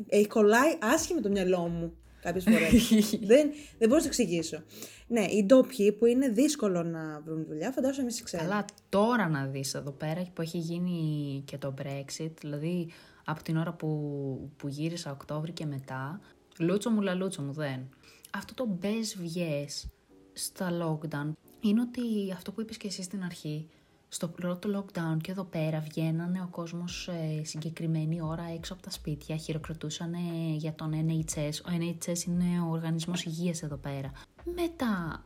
Έχει 0.06 0.26
κολλάει 0.26 0.78
άσχημα 0.80 1.20
το 1.20 1.28
μυαλό 1.30 1.58
μου 1.58 1.92
κάποιες 2.22 2.44
φορές. 2.44 2.90
δεν, 3.30 3.50
δεν 3.78 3.88
μπορώ 3.88 3.94
να 3.94 4.00
το 4.00 4.06
εξηγήσω. 4.06 4.62
Ναι, 5.06 5.24
οι 5.24 5.44
ντόπιοι 5.44 5.92
που 5.92 6.06
είναι 6.06 6.28
δύσκολο 6.28 6.82
να 6.82 7.20
βρουν 7.24 7.44
δουλειά, 7.44 7.70
φαντάζομαι 7.70 8.08
εμεί 8.10 8.20
ξέρουμε. 8.24 8.48
Καλά, 8.48 8.64
τώρα 8.88 9.28
να 9.28 9.46
δεις 9.46 9.74
εδώ 9.74 9.90
πέρα 9.90 10.22
που 10.32 10.42
έχει 10.42 10.58
γίνει 10.58 11.42
και 11.46 11.58
το 11.58 11.74
Brexit, 11.82 12.32
δηλαδή 12.40 12.88
από 13.24 13.42
την 13.42 13.56
ώρα 13.56 13.72
που, 13.72 14.50
που 14.56 14.68
γύρισα 14.68 15.10
Οκτώβρη 15.10 15.52
και 15.52 15.66
μετά, 15.66 16.20
λούτσο 16.60 16.90
μου 16.90 17.00
λαλούτσο 17.00 17.42
μου 17.42 17.52
δεν. 17.52 17.88
Αυτό 18.30 18.54
το 18.54 18.66
μπες 18.66 19.16
βγες 19.18 19.86
στα 20.32 20.70
lockdown 20.70 21.32
είναι 21.60 21.80
ότι 21.80 22.32
αυτό 22.32 22.52
που 22.52 22.60
είπες 22.60 22.76
και 22.76 22.86
εσύ 22.86 23.02
στην 23.02 23.24
αρχή, 23.24 23.68
στο 24.08 24.28
πρώτο 24.28 24.68
lockdown 24.78 25.16
και 25.20 25.30
εδώ 25.30 25.44
πέρα 25.44 25.80
βγαίνανε 25.80 26.40
ο 26.40 26.48
κόσμος 26.50 27.08
ε, 27.08 27.44
συγκεκριμένη 27.44 28.20
ώρα 28.20 28.44
έξω 28.54 28.72
από 28.72 28.82
τα 28.82 28.90
σπίτια, 28.90 29.36
χειροκροτούσαν 29.36 30.14
για 30.56 30.74
τον 30.74 30.92
NHS. 30.92 31.52
Ο 31.66 31.70
NHS 31.78 32.26
είναι 32.26 32.60
ο 32.60 32.70
οργανισμός 32.70 33.24
υγείας 33.24 33.62
εδώ 33.62 33.76
πέρα. 33.76 34.12
Μετά 34.44 35.24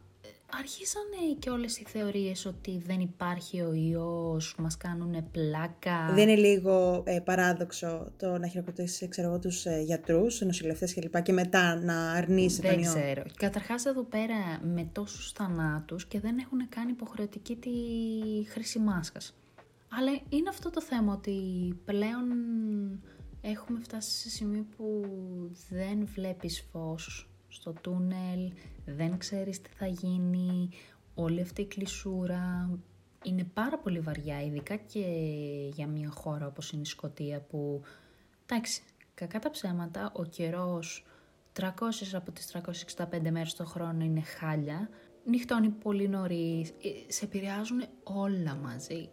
αρχίσανε 0.51 1.35
και 1.39 1.51
όλες 1.51 1.79
οι 1.79 1.85
θεωρίες 1.87 2.47
ότι 2.47 2.83
δεν 2.87 3.01
υπάρχει 3.01 3.61
ο 3.61 3.73
ιός, 3.73 4.55
μας 4.59 4.77
κάνουν 4.77 5.31
πλάκα. 5.31 6.13
Δεν 6.15 6.29
είναι 6.29 6.41
λίγο 6.41 7.03
ε, 7.07 7.21
παράδοξο 7.21 8.13
το 8.17 8.39
να 8.39 8.47
χειροκροτήσεις 8.47 9.09
ξέρω 9.09 9.29
εγώ, 9.29 9.39
τους 9.39 9.67
ε, 9.67 9.83
γιατρούς, 9.85 10.41
νοσηλευτές 10.41 10.95
κλπ. 10.95 11.13
Και, 11.13 11.21
και 11.21 11.33
μετά 11.33 11.75
να 11.75 12.13
αρνείσαι 12.13 12.63
τον 12.63 12.71
ιό. 12.71 12.93
Δεν 12.93 13.03
ξέρω. 13.03 13.23
Καταρχάς 13.37 13.85
εδώ 13.85 14.03
πέρα 14.03 14.61
με 14.63 14.89
τόσους 14.93 15.33
θανάτους 15.33 16.07
και 16.07 16.21
δεν 16.21 16.39
έχουν 16.39 16.69
κάνει 16.69 16.91
υποχρεωτική 16.91 17.57
τη 17.57 17.71
χρήση 18.49 18.79
μάσκας. 18.79 19.35
Αλλά 19.89 20.21
είναι 20.29 20.49
αυτό 20.49 20.71
το 20.71 20.83
θέμα 20.83 21.13
ότι 21.13 21.39
πλέον 21.85 22.25
έχουμε 23.41 23.81
φτάσει 23.81 24.11
σε 24.11 24.29
σημείο 24.29 24.67
που 24.77 25.05
δεν 25.69 26.09
βλέπεις 26.15 26.69
φως 26.73 27.29
στο 27.55 27.73
τούνελ, 27.73 28.53
δεν 28.85 29.19
ξέρεις 29.19 29.61
τι 29.61 29.71
θα 29.71 29.87
γίνει, 29.87 30.69
όλη 31.15 31.41
αυτή 31.41 31.61
η 31.61 31.67
κλεισούρα. 31.67 32.71
Είναι 33.25 33.45
πάρα 33.45 33.79
πολύ 33.79 34.01
βαριά, 34.01 34.43
ειδικά 34.43 34.77
και 34.77 35.05
για 35.75 35.87
μια 35.87 36.11
χώρα 36.11 36.47
όπως 36.47 36.71
είναι 36.73 36.83
η 36.83 36.85
Σκοτία 36.85 37.41
που, 37.41 37.83
εντάξει, 38.47 38.83
κακά 39.15 39.39
τα 39.39 39.51
ψέματα, 39.51 40.13
ο 40.15 40.25
καιρός 40.25 41.05
300 41.53 41.69
από 42.13 42.33
τις 42.33 42.47
365 42.47 43.31
μέρες 43.31 43.55
το 43.55 43.65
χρόνο 43.65 44.05
είναι 44.05 44.21
χάλια, 44.21 44.89
νυχτώνει 45.25 45.69
πολύ 45.69 46.09
νωρί, 46.09 46.61
ε, 46.83 47.13
σε 47.13 47.25
επηρεάζουν 47.25 47.85
όλα 48.03 48.55
μαζί. 48.55 49.09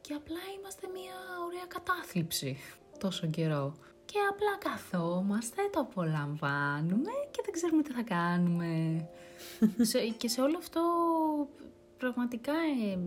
Και 0.00 0.14
απλά 0.14 0.40
είμαστε 0.58 0.86
μια 0.92 1.14
ωραία 1.46 1.66
κατάθλιψη 1.68 2.56
τόσο 2.98 3.26
καιρό. 3.26 3.74
Και 4.14 4.20
και 4.20 4.26
απλά 4.30 4.70
καθόμαστε, 4.70 5.62
το 5.72 5.80
απολαμβάνουμε 5.80 7.10
και 7.30 7.40
δεν 7.44 7.52
ξέρουμε 7.52 7.82
τι 7.82 7.92
θα 7.92 8.02
κάνουμε. 8.02 9.08
και 10.18 10.28
σε 10.28 10.40
όλο 10.40 10.56
αυτό 10.58 10.80
πραγματικά 11.96 12.52
ε, 12.52 12.98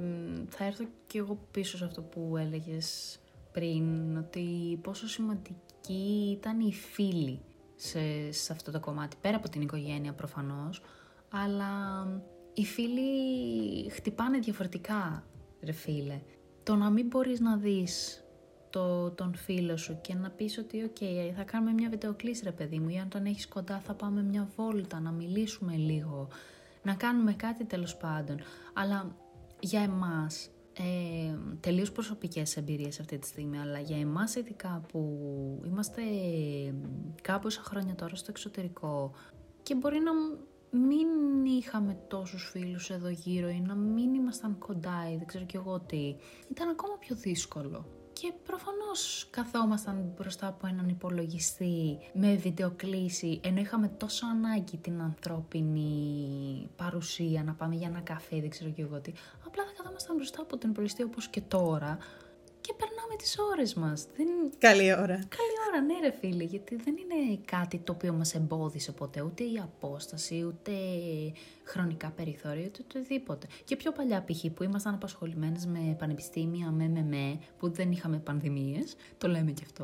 θα 0.50 0.66
έρθω 0.66 0.86
και 1.08 1.18
εγώ 1.18 1.38
πίσω 1.52 1.78
σε 1.78 1.86
αυτό 1.86 2.02
που 2.02 2.38
έλεγες 2.38 3.20
πριν, 3.52 4.18
ότι 4.18 4.80
πόσο 4.84 5.08
σημαντική 5.08 6.38
ήταν 6.38 6.60
η 6.60 6.74
φίλη 6.74 7.42
σε, 7.76 8.32
σε 8.32 8.54
αυτό 8.54 8.72
το 8.72 8.80
κομμάτι, 8.80 9.18
πέρα 9.22 9.38
από 9.38 9.50
την 9.50 9.62
οικογένεια 9.62 10.14
προφανώς, 10.14 10.82
αλλά 11.30 11.72
οι 12.54 12.66
φίλοι 12.66 13.90
χτυπάνε 13.90 14.40
διαφορετικά, 14.40 15.24
ρε 15.62 15.72
φίλε. 15.72 16.22
Το 16.64 16.76
να 16.76 16.90
μην 16.90 17.08
μπορείς 17.08 17.40
να 17.40 17.58
δεις 17.58 18.24
το, 18.70 19.12
τον 19.12 19.36
φίλο 19.36 19.78
σου 19.78 19.98
και 20.02 20.14
να 20.14 20.30
πεις 20.30 20.58
ότι 20.58 20.84
οκ, 20.84 20.98
θα 21.36 21.44
κάνουμε 21.44 21.72
μια 21.72 21.90
βιντεοκλήση 21.90 22.44
ρε 22.44 22.52
παιδί 22.52 22.80
μου 22.80 22.90
ή 22.90 22.98
αν 22.98 23.10
τον 23.10 23.26
έχεις 23.26 23.48
κοντά 23.48 23.80
θα 23.80 23.94
πάμε 23.94 24.24
μια 24.24 24.48
βόλτα, 24.56 25.00
να 25.00 25.12
μιλήσουμε 25.12 25.76
λίγο, 25.76 26.28
να 26.84 26.94
κάνουμε 26.94 27.34
κάτι 27.34 27.66
τέλος 27.66 27.98
πάντων. 27.98 28.38
Αλλά 28.74 29.16
για 29.60 29.82
εμάς, 29.82 30.50
ε, 30.74 31.38
τελείως 31.60 31.92
προσωπικές 31.92 32.58
εμπειρίες 32.58 33.00
αυτή 33.00 33.18
τη 33.18 33.28
στιγμή, 33.28 33.60
αλλά 33.60 33.80
για 33.80 33.98
εμάς 33.98 34.36
ειδικά 34.36 34.82
που 34.92 35.02
είμαστε 35.66 36.02
κάμποσα 37.22 37.62
χρόνια 37.62 37.96
τώρα 37.96 38.16
στο 38.16 38.28
εξωτερικό 38.30 39.12
και 39.64 39.76
μπορεί 39.76 40.00
να 40.00 40.12
μην 40.72 41.08
είχαμε 41.46 41.98
τόσους 42.08 42.50
φίλους 42.52 42.90
εδώ 42.90 43.10
γύρω 43.10 43.50
ή 43.50 43.62
να 43.62 43.76
μην 43.76 44.14
ήμασταν 44.14 44.58
κοντά 44.58 45.12
ή 45.14 45.18
δεν 45.18 45.26
ξέρω 45.26 45.46
κι 45.46 45.56
εγώ 45.56 45.80
τι, 45.80 46.16
ήταν 46.52 46.70
ακόμα 46.70 46.98
πιο 47.00 47.16
δύσκολο. 47.16 47.86
Και 48.20 48.34
προφανώς 48.46 49.28
καθόμασταν 49.30 50.14
μπροστά 50.18 50.48
από 50.48 50.68
έναν 50.68 50.90
υπολογιστή 50.90 51.98
με 52.14 52.36
βιντεοκλήση, 52.36 53.40
ενώ 53.44 53.60
είχαμε 53.60 53.88
τόσο 53.88 54.26
ανάγκη 54.26 54.78
την 54.78 55.02
ανθρώπινη 55.02 56.70
παρουσία, 56.76 57.44
να 57.44 57.54
πάμε 57.54 57.76
για 57.76 57.88
ένα 57.88 58.00
καφέ, 58.00 58.40
δεν 58.40 58.50
ξέρω 58.50 58.70
κι 58.70 58.82
εγώ 58.82 59.00
τι. 59.00 59.12
Απλά 59.46 59.64
θα 59.64 59.72
καθόμασταν 59.78 60.16
μπροστά 60.16 60.42
από 60.42 60.58
τον 60.58 60.70
υπολογιστή 60.70 61.04
όπως 61.04 61.28
και 61.28 61.42
τώρα 61.42 61.98
και 62.68 62.74
περνάμε 62.74 63.16
τις 63.16 63.38
ώρες 63.52 63.74
μας. 63.74 64.08
Δεν... 64.18 64.28
Καλή 64.58 64.94
ώρα. 64.94 65.16
Καλή 65.16 65.58
ώρα, 65.68 65.82
ναι 65.82 66.00
ρε 66.00 66.12
φίλε, 66.12 66.44
γιατί 66.44 66.76
δεν 66.76 66.96
είναι 66.98 67.40
κάτι 67.46 67.78
το 67.78 67.92
οποίο 67.92 68.14
μας 68.14 68.36
εμπόδισε 68.36 68.92
ποτέ, 68.92 69.22
ούτε 69.22 69.44
η 69.44 69.60
απόσταση, 69.64 70.44
ούτε 70.44 70.72
χρονικά 71.64 72.10
περιθώρια, 72.10 72.66
ούτε 72.66 72.80
οτιδήποτε. 72.84 73.48
Και 73.64 73.76
πιο 73.76 73.92
παλιά 73.92 74.24
π.χ. 74.24 74.46
που 74.54 74.64
ήμασταν 74.64 74.94
απασχολημένες 74.94 75.66
με 75.66 75.96
πανεπιστήμια, 76.00 76.72
με 76.72 76.88
με 76.88 77.04
με, 77.04 77.40
που 77.58 77.70
δεν 77.70 77.92
είχαμε 77.92 78.18
πανδημίες, 78.18 78.96
το 79.18 79.28
λέμε 79.28 79.52
και 79.52 79.64
αυτό. 79.66 79.84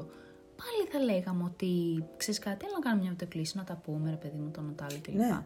Πάλι 0.55 0.89
θα 0.91 0.99
λέγαμε 0.99 1.43
ότι, 1.43 2.03
ξέρεις 2.17 2.39
κάτι, 2.39 2.65
έλα 2.65 2.73
να 2.73 2.79
κάνουμε 2.79 3.01
μια 3.01 3.11
μετακλήση, 3.11 3.57
να 3.57 3.63
τα 3.63 3.75
πούμε 3.75 4.09
ρε 4.09 4.15
παιδί 4.15 4.37
μου, 4.37 4.51
τον 4.51 4.65
Νοτάλιο 4.65 4.99
κλπ. 5.01 5.15
Ναι. 5.15 5.43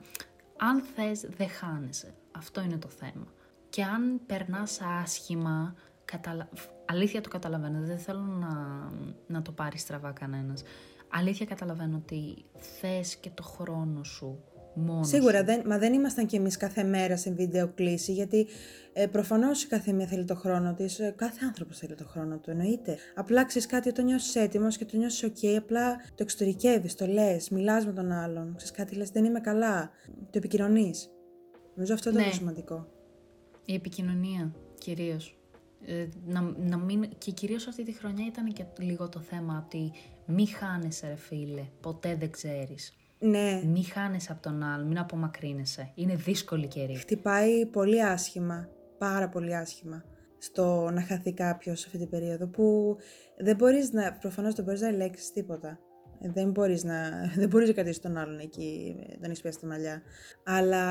Αν 0.57 0.81
θες, 0.81 1.25
δεν 1.37 1.49
χάνεσαι. 1.49 2.13
Αυτό 2.31 2.61
είναι 2.61 2.77
το 2.77 2.87
θέμα. 2.89 3.27
Και 3.69 3.83
αν 3.83 4.19
περνάς 4.25 4.81
άσχημα, 4.81 5.75
καταλα... 6.11 6.49
αλήθεια 6.85 7.21
το 7.21 7.29
καταλαβαίνω, 7.29 7.79
δεν 7.85 7.97
θέλω 7.97 8.19
να, 8.19 8.51
να 9.27 9.41
το 9.41 9.51
πάρει 9.51 9.77
στραβά 9.77 10.11
κανένας. 10.11 10.63
Αλήθεια 11.09 11.45
καταλαβαίνω 11.45 11.97
ότι 11.97 12.45
θες 12.79 13.15
και 13.15 13.29
το 13.29 13.43
χρόνο 13.43 14.03
σου 14.03 14.43
μόνος 14.77 15.07
Σίγουρα, 15.07 15.37
σου. 15.37 15.45
δεν, 15.45 15.61
μα 15.65 15.77
δεν 15.77 15.93
ήμασταν 15.93 16.25
κι 16.25 16.35
εμείς 16.35 16.57
κάθε 16.57 16.83
μέρα 16.83 17.17
σε 17.17 17.31
βίντεο 17.31 17.67
κλίση, 17.67 18.13
γιατί 18.13 18.47
ε, 18.93 19.07
προφανώς 19.07 19.63
η 19.63 19.67
κάθε 19.67 19.91
μία 19.91 20.07
θέλει 20.07 20.25
το 20.25 20.35
χρόνο 20.35 20.73
της, 20.73 20.99
ε, 20.99 21.13
κάθε 21.17 21.39
άνθρωπος 21.45 21.77
θέλει 21.77 21.95
το 21.95 22.05
χρόνο 22.05 22.37
του, 22.37 22.49
εννοείται. 22.49 22.97
Απλά 23.15 23.45
ξέρεις 23.45 23.67
κάτι, 23.67 23.89
όταν 23.89 24.05
νιώσεις 24.05 24.35
έτοιμος 24.35 24.77
και 24.77 24.85
το 24.85 24.97
νιώσεις 24.97 25.29
ok, 25.29 25.45
απλά 25.57 25.95
το 25.95 26.23
εξωτερικεύεις, 26.23 26.95
το 26.95 27.05
λες, 27.05 27.49
μιλάς 27.49 27.85
με 27.85 27.93
τον 27.93 28.11
άλλον, 28.11 28.53
ξέρεις 28.55 28.75
κάτι, 28.75 28.95
λες 28.95 29.09
δεν 29.09 29.25
είμαι 29.25 29.39
καλά, 29.39 29.89
το 30.05 30.37
επικοινωνείς. 30.37 31.09
Νομίζω 31.75 31.93
αυτό 31.93 32.09
είναι 32.09 32.19
ναι. 32.19 32.27
το 32.27 32.33
σημαντικό. 32.33 32.87
Η 33.65 33.73
επικοινωνία, 33.73 34.55
κυρίως. 34.77 35.37
Ε, 35.85 36.07
να, 36.25 36.41
να 36.41 36.77
μην, 36.77 37.09
και 37.17 37.31
κυρίως 37.31 37.67
αυτή 37.67 37.83
τη 37.83 37.91
χρονιά 37.91 38.25
ήταν 38.25 38.53
και 38.53 38.65
λίγο 38.79 39.09
το 39.09 39.19
θέμα 39.19 39.63
ότι 39.65 39.91
μη 40.25 40.45
χάνεσαι 40.45 41.07
ρε 41.07 41.15
φίλε, 41.15 41.65
ποτέ 41.81 42.15
δεν 42.15 42.31
ξέρεις. 42.31 42.93
Ναι. 43.19 43.61
Μη 43.65 43.83
χάνεσαι 43.83 44.31
από 44.31 44.41
τον 44.41 44.63
άλλο, 44.63 44.85
μην 44.85 44.99
απομακρύνεσαι. 44.99 45.91
Είναι 45.95 46.15
δύσκολη 46.15 46.67
καιρή. 46.67 46.95
Χτυπάει 46.95 47.65
πολύ 47.65 48.03
άσχημα, 48.03 48.69
πάρα 48.97 49.29
πολύ 49.29 49.55
άσχημα 49.55 50.03
στο 50.37 50.89
να 50.91 51.01
χαθεί 51.01 51.33
κάποιος 51.33 51.79
σε 51.79 51.85
αυτή 51.85 51.97
την 51.97 52.09
περίοδο 52.09 52.47
που 52.47 52.97
δεν 53.37 53.55
μπορείς 53.55 53.91
να, 53.91 54.13
προφανώς 54.13 54.53
δεν 54.53 54.65
μπορείς 54.65 54.81
να 54.81 54.87
ελέγξεις 54.87 55.31
τίποτα. 55.31 55.79
Δεν 56.21 56.51
μπορείς 56.51 56.83
να, 56.83 57.09
δεν 57.35 57.49
μπορείς 57.49 57.67
να 57.67 57.73
κρατήσεις 57.73 58.01
τον 58.01 58.17
άλλον 58.17 58.39
εκεί, 58.39 58.95
τον 59.21 59.23
έχεις 59.23 59.41
πιάσει 59.41 59.65
μαλλιά. 59.65 60.01
Αλλά 60.43 60.83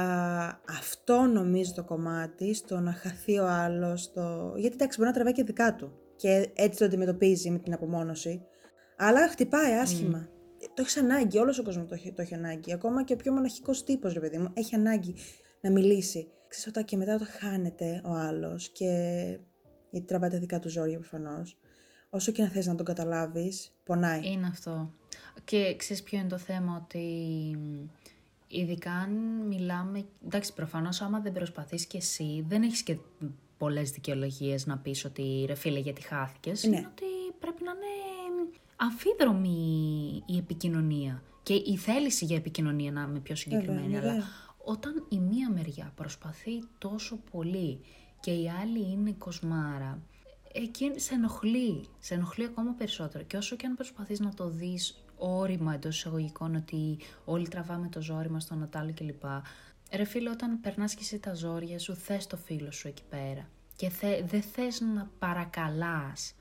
αυτό 0.69 1.23
νομίζω 1.23 1.73
το 1.75 1.85
κομμάτι, 1.85 2.55
στο 2.55 2.81
να 2.81 2.93
χαθεί 2.93 3.39
ο 3.39 3.47
άλλος, 3.47 4.13
το... 4.13 4.55
γιατί 4.57 4.75
εντάξει 4.75 4.99
μπορεί 4.99 5.09
να 5.09 5.15
τραβάει 5.15 5.33
και 5.33 5.45
δικά 5.45 5.75
του 5.75 5.93
και 6.17 6.51
έτσι 6.55 6.79
το 6.79 6.85
αντιμετωπίζει 6.85 7.51
με 7.51 7.59
την 7.59 7.73
απομόνωση, 7.73 8.43
αλλά 8.97 9.29
χτυπάει 9.29 9.73
άσχημα. 9.73 10.29
Το 10.59 10.83
έχεις 10.83 10.97
ανάγκη, 10.97 11.39
όλος 11.39 11.59
ο 11.59 11.63
κόσμος 11.63 11.89
το, 11.89 11.95
έχει, 11.95 12.13
το 12.13 12.23
έχει 12.23 12.35
ανάγκη. 12.35 12.73
Ακόμα 12.73 13.05
και 13.05 13.13
ο 13.13 13.17
πιο 13.17 13.33
μοναχικός 13.33 13.85
τύπος, 13.85 14.13
ρε 14.13 14.21
παιδί 14.21 14.39
μου, 14.39 14.51
έχει 14.55 14.75
ανάγκη 14.75 15.15
να 15.61 15.71
μιλήσει. 15.71 16.29
Ξέρεις, 16.49 16.69
όταν 16.69 16.85
και 16.85 16.97
μετά 16.97 17.15
όταν 17.15 17.27
χάνεται 17.27 18.01
ο 18.05 18.13
άλλος 18.13 18.69
και. 18.69 18.89
γιατί 19.91 20.07
τραβάει 20.07 20.31
τα 20.31 20.39
δικά 20.39 20.59
του 20.59 20.71
ζόρια 20.71 20.99
προφανώς. 20.99 21.59
Όσο 22.11 22.33
και 22.33 22.43
να 22.43 22.49
θες 22.49 22.67
να 22.67 22.75
τον 22.75 22.87
καταλάβεις, 22.87 23.77
πονάει. 23.85 24.21
Είναι 24.25 24.47
αυτό. 24.47 24.95
Και 25.45 25.75
ξέρεις 25.77 26.03
ποιο 26.03 26.19
είναι 26.19 26.29
το 26.29 26.39
θέμα, 26.39 26.83
ότι 26.85 27.05
ειδικά 28.49 28.93
αν 28.93 29.13
μιλάμε. 29.47 30.05
Εντάξει, 30.25 30.55
προφανώς 30.55 31.01
άμα 31.01 31.21
δεν 31.21 31.33
προσπαθείς 31.33 31.87
κι 31.87 31.97
εσύ, 31.97 32.45
δεν 32.49 32.63
έχεις 32.63 32.83
και 32.83 32.97
πολλές 33.59 33.91
δικαιολογίες 33.91 34.67
να 34.67 34.79
πεις 34.79 35.05
ότι 35.05 35.45
ρε 35.47 35.55
φίλε, 35.55 35.79
γιατί 35.79 36.03
χάθηκες. 36.03 36.65
Ναι. 36.65 36.77
Είναι 36.77 36.87
ότι 36.91 37.05
πρέπει 37.41 37.63
να 37.63 37.71
είναι 37.71 38.49
αμφίδρομη 38.77 40.23
η 40.27 40.37
επικοινωνία 40.37 41.23
και 41.43 41.55
η 41.55 41.77
θέληση 41.77 42.25
για 42.25 42.37
επικοινωνία 42.37 42.93
να 42.93 43.07
είμαι 43.09 43.19
πιο 43.19 43.35
συγκεκριμένη. 43.35 43.99
αλλά 43.99 44.25
όταν 44.65 45.07
η 45.09 45.19
μία 45.19 45.51
μεριά 45.51 45.93
προσπαθεί 45.97 46.65
τόσο 46.79 47.19
πολύ 47.31 47.81
και 48.21 48.31
η 48.31 48.51
άλλη 48.63 48.91
είναι 48.91 49.13
κοσμάρα, 49.19 50.03
εκεί 50.53 50.93
σε 50.97 51.15
ενοχλεί, 51.15 51.87
σε 51.99 52.15
ενοχλεί 52.15 52.45
ακόμα 52.45 52.75
περισσότερο. 52.79 53.25
Και 53.25 53.37
όσο 53.37 53.57
και 53.57 53.67
αν 53.67 53.75
προσπαθείς 53.75 54.21
να 54.21 54.35
το 54.35 54.49
δεις 54.49 55.05
όρημα 55.17 55.75
εντός 55.75 55.97
εισαγωγικών 55.97 56.55
ότι 56.55 56.99
όλοι 57.25 57.49
τραβάμε 57.49 57.89
το 57.89 58.01
ζόρι 58.01 58.31
μας 58.31 58.43
στο 58.43 58.55
Νατάλ 58.55 58.95
κλπ. 58.95 59.25
Ρε 59.93 60.05
φίλε, 60.05 60.31
όταν 60.31 60.61
περνάς 60.61 60.95
και 60.95 61.03
εσύ 61.03 61.19
τα 61.19 61.35
ζόρια 61.35 61.79
σου, 61.79 61.95
θες 61.95 62.27
το 62.27 62.37
φίλο 62.37 62.71
σου 62.71 62.89
εκεί 62.89 63.03
πέρα. 63.09 63.49
Και 63.77 63.89
θε, 63.89 64.23
δεν 64.27 64.43
θες 64.43 64.81
να 64.81 65.11
παρακαλάς 65.19 66.35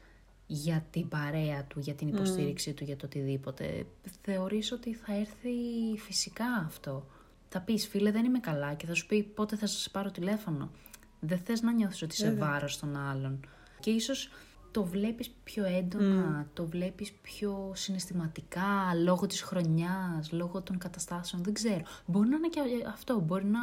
για 0.47 0.85
την 0.91 1.07
παρέα 1.07 1.63
του, 1.63 1.79
για 1.79 1.93
την 1.93 2.07
υποστήριξή 2.07 2.73
του, 2.73 2.83
για 2.83 2.95
το 2.95 3.05
οτιδήποτε. 3.05 3.85
Θεωρείς 4.21 4.71
ότι 4.71 4.93
θα 4.93 5.13
έρθει 5.13 5.49
φυσικά 5.97 6.45
αυτό. 6.65 7.05
Θα 7.49 7.61
πεις, 7.61 7.87
φίλε 7.87 8.11
δεν 8.11 8.25
είμαι 8.25 8.39
καλά 8.39 8.73
και 8.73 8.85
θα 8.85 8.93
σου 8.93 9.05
πει 9.05 9.23
πότε 9.23 9.55
θα 9.55 9.67
σας 9.67 9.89
πάρω 9.91 10.11
τηλέφωνο; 10.11 10.71
Δεν 11.19 11.39
θες 11.39 11.61
να 11.61 11.73
νιώθεις 11.73 12.01
ότι 12.01 12.15
είσαι 12.15 12.31
βάρος 12.33 12.79
των 12.79 12.97
άλλων. 12.97 13.39
Και 13.79 13.89
ίσως 13.89 14.29
το 14.75 14.83
βλέπεις 14.83 15.29
πιο 15.43 15.65
έντονα, 15.65 16.49
το 16.53 16.65
βλέπεις 16.65 17.13
πιο 17.13 17.71
συναισθηματικά, 17.75 18.93
λόγω 19.03 19.27
της 19.27 19.41
χρονιάς, 19.41 20.31
λόγω 20.31 20.61
των 20.61 20.77
καταστάσεων, 20.77 21.43
δεν 21.43 21.53
ξέρω. 21.53 21.81
Μπορεί 22.05 22.29
να 22.29 22.35
είναι 22.35 22.47
και 22.47 22.61
αυτό, 22.87 23.19
μπορεί 23.19 23.45
να, 23.45 23.59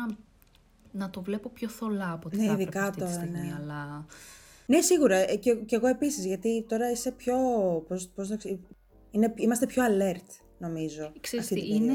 να 0.93 1.11
το 1.11 1.23
βλέπω 1.23 1.49
πιο 1.49 1.69
θολά 1.69 2.13
από 2.13 2.29
ό,τι 2.29 2.37
ναι, 2.37 2.47
θα 2.47 2.53
έπρεπε 2.53 2.79
αυτή 2.79 3.05
τη 3.05 3.13
στιγμή, 3.13 3.39
ναι. 3.39 3.59
αλλά... 3.61 4.07
Ναι, 4.67 4.81
σίγουρα. 4.81 5.31
Ε, 5.31 5.37
και, 5.37 5.55
και 5.55 5.77
εγώ 5.77 5.87
επίσης, 5.87 6.25
γιατί 6.25 6.65
τώρα 6.69 6.91
είσαι 6.91 7.11
πιο... 7.11 7.37
Πώς, 7.89 8.09
πώς 8.09 8.29
να 8.29 8.39
είναι, 9.11 9.33
είμαστε 9.37 9.67
πιο 9.67 9.83
alert, 9.85 10.41
νομίζω. 10.59 11.13
Ξέρεις 11.21 11.51
είναι 11.51 11.93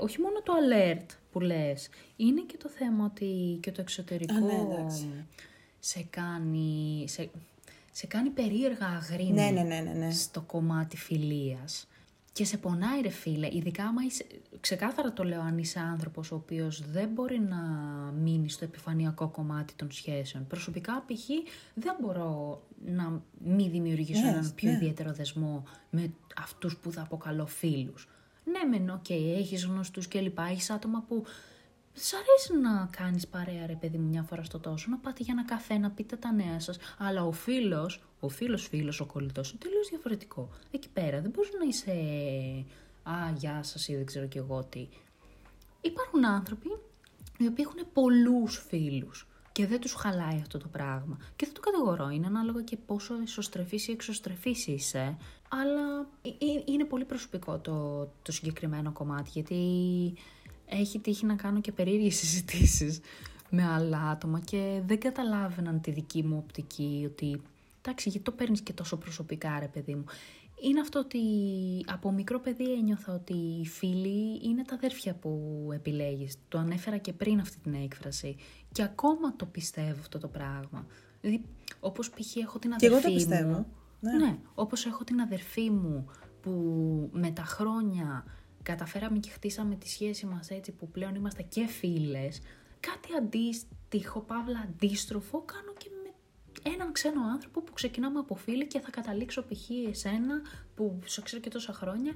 όχι 0.00 0.20
μόνο 0.20 0.42
το 0.42 0.52
alert 0.52 1.06
που 1.32 1.40
λες, 1.40 1.88
είναι 2.16 2.40
και 2.40 2.56
το 2.56 2.68
θέμα 2.68 3.04
ότι 3.04 3.58
και 3.62 3.72
το 3.72 3.80
εξωτερικό 3.80 4.34
Α, 4.34 4.40
ναι, 4.40 4.86
σε 5.78 6.06
κάνει... 6.10 7.04
Σε, 7.08 7.30
σε 7.98 8.06
κάνει 8.06 8.28
περίεργα 8.28 8.86
αγρίνη 8.86 9.32
ναι, 9.32 9.50
ναι, 9.50 9.62
ναι, 9.62 9.80
ναι, 9.80 9.92
ναι. 9.92 10.10
στο 10.10 10.40
κομμάτι 10.40 10.96
φιλίας. 10.96 11.88
Και 12.32 12.44
σε 12.44 12.56
πονάει 12.56 13.00
ρε 13.00 13.08
φίλε, 13.08 13.48
ειδικά 13.52 13.84
άμα 13.84 14.02
είσαι, 14.04 14.26
ξεκάθαρα 14.60 15.12
το 15.12 15.24
λέω 15.24 15.40
αν 15.40 15.58
είσαι 15.58 15.80
άνθρωπος 15.80 16.30
ο 16.30 16.34
οποίος 16.34 16.90
δεν 16.90 17.08
μπορεί 17.08 17.40
να 17.40 17.56
μείνει 18.20 18.50
στο 18.50 18.64
επιφανειακό 18.64 19.28
κομμάτι 19.28 19.74
των 19.74 19.90
σχέσεων. 19.90 20.46
Προσωπικά 20.46 21.04
π.χ. 21.06 21.28
δεν 21.74 21.96
μπορώ 22.00 22.62
να 22.86 23.22
μην 23.38 23.70
δημιουργήσω 23.70 24.22
yes, 24.24 24.32
έναν 24.32 24.52
πιο 24.54 24.70
ναι. 24.70 24.76
ιδιαίτερο 24.76 25.12
δεσμό 25.12 25.64
με 25.90 26.12
αυτούς 26.36 26.76
που 26.76 26.92
θα 26.92 27.02
αποκαλώ 27.02 27.46
φίλους. 27.46 28.08
Ναι 28.44 28.78
μεν, 28.78 28.90
οκ, 28.90 29.04
okay, 29.08 29.34
έχεις 29.36 29.64
γνωστούς 29.64 30.08
και 30.08 30.20
λοιπά, 30.20 30.42
έχεις 30.42 30.70
άτομα 30.70 31.04
που 31.08 31.24
Σ' 32.00 32.12
αρέσει 32.12 32.60
να 32.62 32.88
κάνεις 32.90 33.26
παρέα, 33.26 33.66
ρε 33.66 33.74
παιδί 33.74 33.98
μου, 33.98 34.08
μια 34.08 34.22
φορά 34.22 34.44
στο 34.44 34.58
τόσο, 34.58 34.86
να 34.90 34.96
πάτε 34.96 35.22
για 35.22 35.34
ένα 35.36 35.44
καφέ, 35.44 35.78
να 35.78 35.90
πείτε 35.90 36.16
τα 36.16 36.32
νέα 36.32 36.60
σας. 36.60 36.78
Αλλά 36.98 37.24
ο 37.24 37.32
φίλος, 37.32 38.02
ο 38.20 38.28
φίλος 38.28 38.68
φίλος, 38.68 39.00
ο 39.00 39.06
κολλητός, 39.06 39.50
είναι 39.50 39.58
τελείως 39.62 39.88
διαφορετικό. 39.88 40.48
Εκεί 40.70 40.88
πέρα 40.88 41.20
δεν 41.20 41.30
μπορείς 41.30 41.50
να 41.58 41.64
είσαι. 41.64 41.92
Α, 43.02 43.32
γεια 43.36 43.62
σας 43.62 43.88
ή 43.88 43.96
δεν 43.96 44.06
ξέρω 44.06 44.26
κι 44.26 44.38
εγώ 44.38 44.64
τι. 44.64 44.88
Υπάρχουν 45.80 46.24
άνθρωποι 46.24 46.68
οι 47.38 47.46
οποίοι 47.46 47.64
έχουν 47.68 47.86
πολλούς 47.92 48.64
φίλους 48.68 49.26
και 49.52 49.66
δεν 49.66 49.80
τους 49.80 49.92
χαλάει 49.92 50.40
αυτό 50.40 50.58
το 50.58 50.68
πράγμα. 50.68 51.16
Και 51.36 51.44
δεν 51.44 51.54
το 51.54 51.60
κατηγορώ, 51.60 52.08
είναι 52.08 52.26
ανάλογα 52.26 52.62
και 52.62 52.76
πόσο 52.76 53.14
εσωστρεφής 53.22 53.88
ή 53.88 53.92
εξωστρεφής 53.92 54.66
είσαι, 54.66 55.16
αλλά 55.48 56.08
είναι 56.64 56.84
πολύ 56.84 57.04
προσωπικό 57.04 57.58
το, 57.58 58.08
το 58.22 58.32
συγκεκριμένο 58.32 58.92
κομμάτι, 58.92 59.30
γιατί 59.32 59.56
έχει 60.68 60.98
τύχει 60.98 61.26
να 61.26 61.34
κάνω 61.34 61.60
και 61.60 61.72
περίεργες 61.72 62.14
συζητήσεις 62.18 63.00
με 63.50 63.64
άλλα 63.64 63.98
άτομα 63.98 64.40
και 64.40 64.80
δεν 64.86 64.98
καταλάβαιναν 64.98 65.80
τη 65.80 65.90
δική 65.90 66.22
μου 66.22 66.42
οπτική, 66.44 67.08
ότι 67.12 67.40
εντάξει, 67.82 68.08
γιατί 68.08 68.24
το 68.24 68.32
παίρνεις 68.32 68.60
και 68.60 68.72
τόσο 68.72 68.96
προσωπικά 68.96 69.58
ρε 69.58 69.68
παιδί 69.68 69.94
μου 69.94 70.04
είναι 70.60 70.80
αυτό 70.80 70.98
ότι 70.98 71.20
από 71.86 72.12
μικρό 72.12 72.40
παιδί 72.40 72.72
ένιωθα 72.72 73.14
ότι 73.14 73.32
οι 73.32 73.66
φίλοι 73.66 74.40
είναι 74.42 74.64
τα 74.64 74.74
αδέρφια 74.74 75.14
που 75.14 75.30
επιλέγεις. 75.72 76.36
Το 76.48 76.58
ανέφερα 76.58 76.96
και 76.96 77.12
πριν 77.12 77.40
αυτή 77.40 77.58
την 77.58 77.74
έκφραση. 77.74 78.36
Και 78.72 78.82
ακόμα 78.82 79.36
το 79.36 79.46
πιστεύω 79.46 80.00
αυτό 80.00 80.18
το 80.18 80.28
πράγμα. 80.28 80.86
Δηλαδή, 81.20 81.44
όπως 81.80 82.10
π.χ. 82.10 82.36
έχω 82.36 82.58
την 82.58 82.72
αδερφή 82.72 82.94
και 82.96 83.06
εγώ 83.06 83.08
το 83.08 83.14
πιστεύω. 83.14 83.48
μου... 83.48 83.66
Ναι. 84.00 84.12
ναι, 84.12 84.38
όπως 84.54 84.86
έχω 84.86 85.04
την 85.04 85.20
αδερφή 85.20 85.70
μου 85.70 86.06
που 86.40 86.52
με 87.12 87.30
τα 87.30 87.42
χρόνια 87.42 88.24
καταφέραμε 88.72 89.18
και 89.18 89.30
χτίσαμε 89.30 89.74
τη 89.74 89.88
σχέση 89.88 90.26
μας 90.26 90.50
έτσι 90.50 90.72
που 90.72 90.88
πλέον 90.88 91.14
είμαστε 91.14 91.42
και 91.42 91.66
φίλες, 91.66 92.40
κάτι 92.80 93.08
αντίστοιχο, 93.18 94.20
παύλα 94.20 94.58
αντίστροφο, 94.68 95.42
κάνω 95.42 95.72
και 95.78 95.88
έναν 96.62 96.92
ξένο 96.92 97.20
άνθρωπο 97.32 97.60
που 97.62 97.72
ξεκινάμε 97.72 98.18
από 98.18 98.34
φίλοι 98.34 98.66
και 98.66 98.80
θα 98.80 98.90
καταλήξω 98.90 99.42
π.χ. 99.42 99.70
εσένα 99.90 100.42
που 100.74 100.98
σε 101.04 101.22
ξέρω 101.22 101.42
και 101.42 101.50
τόσα 101.50 101.72
χρόνια. 101.72 102.12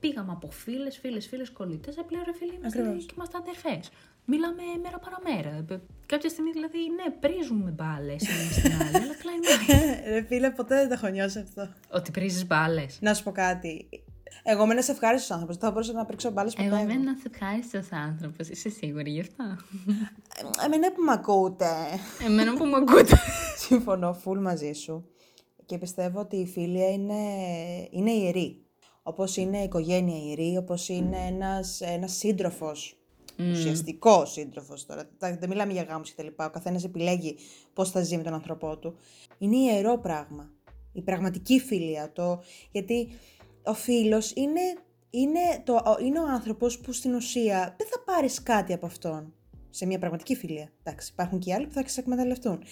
Πήγαμε 0.00 0.32
από 0.32 0.50
φίλες, 0.50 0.98
φίλες, 0.98 1.26
φίλες, 1.26 1.50
κολλητές. 1.50 1.98
Απλά 1.98 2.18
ρε 2.24 2.32
φίλοι 2.34 2.54
είμαστε 2.54 2.82
και 3.06 3.14
είμαστε 3.14 3.36
αδερφέ. 3.36 3.80
Μιλάμε 4.24 4.62
μέρα 4.82 4.98
παραμέρα. 4.98 5.64
Κάποια 6.06 6.28
στιγμή 6.28 6.50
δηλαδή, 6.50 6.78
ναι, 6.78 7.10
πρίζουμε 7.20 7.70
μπάλες 7.70 8.22
στην 8.50 8.72
άλλη, 8.72 8.96
αλλά 8.96 9.14
κλείνουμε. 9.22 10.02
Ρε 10.12 10.22
φίλε, 10.22 10.50
ποτέ 10.50 10.74
δεν 10.74 10.88
το 10.88 10.94
έχω 10.94 11.06
νιώσει 11.06 11.38
αυτό. 11.38 11.68
Ότι 11.90 12.10
πρίζεις 12.10 12.46
μπάλες. 12.46 12.98
Να 13.00 13.14
σου 13.14 13.22
πω 13.22 13.32
κάτι. 13.32 13.88
Εγώ 14.42 14.62
είμαι 14.62 14.72
ένας 14.72 14.88
ευχάριστος 14.88 15.30
άνθρωπος. 15.30 15.56
Θα 15.56 15.70
μπορούσα 15.70 15.92
να 15.92 16.04
πρίξω 16.04 16.30
μπάλες 16.30 16.54
ποτέ. 16.54 16.68
Εγώ 16.68 16.76
είμαι 16.76 16.92
ένας 16.92 17.18
ευχάριστος 17.24 17.88
άνθρωπος. 17.90 18.48
Είσαι 18.48 18.68
σίγουρη 18.68 19.10
γι' 19.10 19.20
αυτό; 19.20 19.44
Εμένα 20.64 20.92
που 20.92 21.02
με 21.02 21.12
ακούτε. 21.12 21.66
Εμένα 22.26 22.56
που 22.56 22.64
με 22.64 22.76
ακούτε. 22.76 23.16
Συμφωνώ 23.66 24.14
φουλ 24.14 24.38
μαζί 24.38 24.72
σου. 24.72 25.08
Και 25.66 25.78
πιστεύω 25.78 26.20
ότι 26.20 26.36
η 26.36 26.46
φίλια 26.46 26.92
είναι, 26.92 27.14
είναι 27.90 28.10
ιερή. 28.10 28.60
Όπως 29.02 29.36
είναι 29.36 29.58
η 29.58 29.62
οικογένεια 29.62 30.16
ιερή, 30.16 30.56
όπως 30.56 30.88
είναι 30.88 31.16
ένας 31.26 31.80
ένας 31.80 32.12
σύντροφος. 32.12 32.98
Mm. 33.38 33.50
Ουσιαστικό 33.52 34.26
σύντροφος 34.26 34.86
τώρα. 34.86 35.08
Δεν 35.18 35.48
μιλάμε 35.48 35.72
για 35.72 35.82
γάμους 35.82 36.14
κτλ. 36.14 36.26
Ο 36.26 36.50
καθένας 36.50 36.84
επιλέγει 36.84 37.36
πώς 37.72 37.90
θα 37.90 38.02
ζει 38.02 38.16
με 38.16 38.22
τον 38.22 38.34
άνθρωπό 38.34 38.78
του. 38.78 38.96
Είναι 39.38 39.56
ιερό 39.56 39.98
πράγμα. 39.98 40.50
Η 40.92 41.02
πραγματική 41.02 41.60
φίλια. 41.60 42.12
Το... 42.12 42.42
Γιατί 42.70 43.08
ο 43.66 43.74
φίλος 43.74 44.32
είναι, 44.34 44.60
είναι, 45.10 45.40
το, 45.64 45.96
είναι 46.04 46.20
ο 46.20 46.26
άνθρωπος 46.26 46.78
που 46.78 46.92
στην 46.92 47.14
ουσία 47.14 47.74
δεν 47.78 47.86
θα 47.86 48.12
πάρεις 48.12 48.42
κάτι 48.42 48.72
από 48.72 48.86
αυτόν. 48.86 49.34
Σε 49.70 49.86
μια 49.86 49.98
πραγματική 49.98 50.36
φιλία. 50.36 50.72
Εντάξει, 50.82 51.10
υπάρχουν 51.12 51.38
και 51.38 51.54
άλλοι 51.54 51.66
που 51.66 51.72
θα 51.72 51.82
σε 51.86 52.00
εκμεταλλευτούν. 52.00 52.62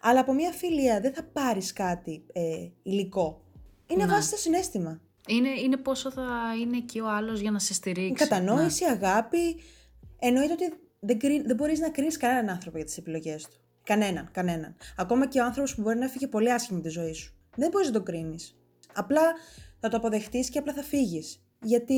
Αλλά 0.00 0.20
από 0.20 0.32
μια 0.32 0.52
φιλία 0.52 1.00
δεν 1.00 1.14
θα 1.14 1.22
πάρεις 1.22 1.72
κάτι 1.72 2.24
ε, 2.32 2.68
υλικό. 2.82 3.42
Είναι 3.86 4.06
βάση 4.06 4.26
στο 4.26 4.36
συνέστημα. 4.36 5.00
Είναι, 5.28 5.48
είναι 5.48 5.76
πόσο 5.76 6.10
θα 6.10 6.24
είναι 6.60 6.76
εκεί 6.76 7.00
ο 7.00 7.08
άλλος 7.08 7.40
για 7.40 7.50
να 7.50 7.58
σε 7.58 7.74
στηρίξει. 7.74 8.28
Κατανόηση, 8.28 8.84
αγάπη. 8.84 9.56
Εννοείται 10.18 10.52
ότι 10.52 10.72
δεν, 11.00 11.18
δεν 11.46 11.56
μπορείς 11.56 11.78
να 11.78 11.90
κρίνεις 11.90 12.16
κανέναν 12.16 12.48
άνθρωπο 12.48 12.76
για 12.76 12.86
τις 12.86 12.96
επιλογές 12.96 13.44
του. 13.44 13.56
Κανέναν, 13.82 14.28
κανέναν. 14.32 14.76
Ακόμα 14.96 15.28
και 15.28 15.40
ο 15.40 15.44
άνθρωπος 15.44 15.74
που 15.74 15.82
μπορεί 15.82 15.98
να 15.98 16.08
φύγει 16.08 16.26
πολύ 16.26 16.52
άσχημα 16.52 16.80
τη 16.80 16.88
ζωή 16.88 17.12
σου. 17.12 17.34
Δεν 17.56 17.70
μπορείς 17.70 17.86
να 17.86 17.92
τον 17.92 18.04
κρίνεις. 18.04 18.56
Απλά 18.94 19.22
θα 19.80 19.88
το 19.88 19.96
αποδεχτείς 19.96 20.48
και 20.48 20.58
απλά 20.58 20.72
θα 20.72 20.82
φύγεις. 20.82 21.42
Γιατί 21.62 21.96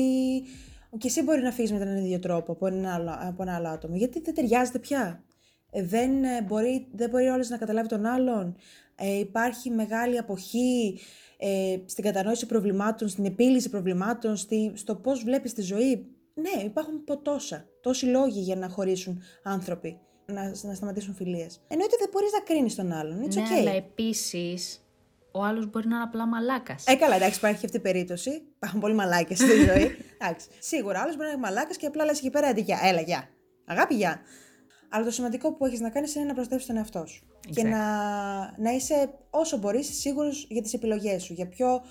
και 0.97 1.07
εσύ 1.07 1.21
μπορεί 1.21 1.41
να 1.41 1.51
φύγεις 1.51 1.71
με 1.71 1.79
τον 1.79 1.95
ίδιο 1.97 2.19
τρόπο 2.19 2.51
από 2.51 2.67
ένα 2.67 2.93
άλλο, 2.93 3.17
από 3.19 3.41
ένα 3.41 3.55
άλλο 3.55 3.67
άτομο. 3.67 3.95
Γιατί 3.95 4.19
δεν 4.19 4.33
ταιριάζεται 4.33 4.79
πια. 4.79 5.23
Ε, 5.71 5.83
δεν, 5.83 6.23
ε, 6.23 6.41
μπορεί, 6.41 6.87
δεν 6.91 7.09
μπορεί 7.09 7.27
όλος 7.27 7.49
να 7.49 7.57
καταλάβει 7.57 7.87
τον 7.87 8.05
άλλον. 8.05 8.55
Ε, 8.95 9.19
υπάρχει 9.19 9.69
μεγάλη 9.69 10.17
αποχή 10.17 10.99
ε, 11.37 11.77
στην 11.85 12.03
κατανόηση 12.03 12.45
προβλημάτων, 12.45 13.07
στην 13.07 13.25
επίλυση 13.25 13.69
προβλημάτων, 13.69 14.35
στη, 14.35 14.71
στο 14.75 14.95
πώς 14.95 15.23
βλέπεις 15.23 15.53
τη 15.53 15.61
ζωή. 15.61 16.07
Ναι, 16.33 16.63
υπάρχουν 16.63 17.03
τόσα, 17.21 17.65
τόσοι 17.81 18.05
λόγοι 18.05 18.39
για 18.39 18.55
να 18.55 18.69
χωρίσουν 18.69 19.21
άνθρωποι, 19.43 19.99
να, 20.25 20.53
να 20.61 20.73
σταματήσουν 20.73 21.13
φιλίες. 21.13 21.61
Εννοείται 21.67 21.95
δεν 21.99 22.09
μπορείς 22.11 22.31
να 22.31 22.39
κρίνεις 22.39 22.75
τον 22.75 22.91
άλλον. 22.91 23.23
It's 23.23 23.35
ναι, 23.35 23.43
αλλά 23.59 23.71
επίσης 23.71 24.84
ο 25.35 25.43
άλλος 25.43 25.69
μπορεί 25.69 25.87
να 25.87 25.95
είναι 25.95 26.03
απλά 26.03 26.27
μαλάκας. 26.27 26.83
Ε, 26.87 26.95
καλά, 26.95 27.15
εντάξει, 27.15 27.37
υπάρχει 27.37 27.65
αυτή 27.65 27.77
η 27.77 27.79
περίπτωση. 27.79 28.29
Υπάρχουν 28.55 28.79
πολλοί 28.79 28.93
μαλάκες 28.93 29.37
στη 29.37 29.51
ζωή. 29.69 29.97
εντάξει. 30.17 30.47
Σίγουρα, 30.59 30.99
άλλος 30.99 31.15
μπορεί 31.15 31.27
να 31.27 31.33
είναι 31.33 31.41
μαλάκας 31.41 31.77
και 31.77 31.85
απλά 31.85 32.05
λες 32.05 32.17
εκεί 32.17 32.29
πέρα 32.29 32.47
αντί 32.47 32.65
Έλα, 32.83 33.01
γεια. 33.01 33.29
Αγάπη, 33.65 33.95
γεια. 33.95 34.19
Αλλά 34.89 35.05
το 35.05 35.11
σημαντικό 35.11 35.53
που 35.53 35.65
έχεις 35.65 35.79
να 35.79 35.89
κάνεις 35.89 36.15
είναι 36.15 36.25
να 36.25 36.33
προστατεύσεις 36.33 36.67
τον 36.67 36.77
εαυτό 36.77 37.05
σου. 37.05 37.25
Και 37.49 37.63
να, 37.63 37.79
να 38.57 38.71
είσαι 38.71 39.09
όσο 39.29 39.57
μπορείς 39.57 39.99
σίγουρος 39.99 40.47
για 40.49 40.61
τις 40.61 40.73
επιλογές 40.73 41.23
σου. 41.23 41.33
Για, 41.33 41.47
ποιο, 41.47 41.81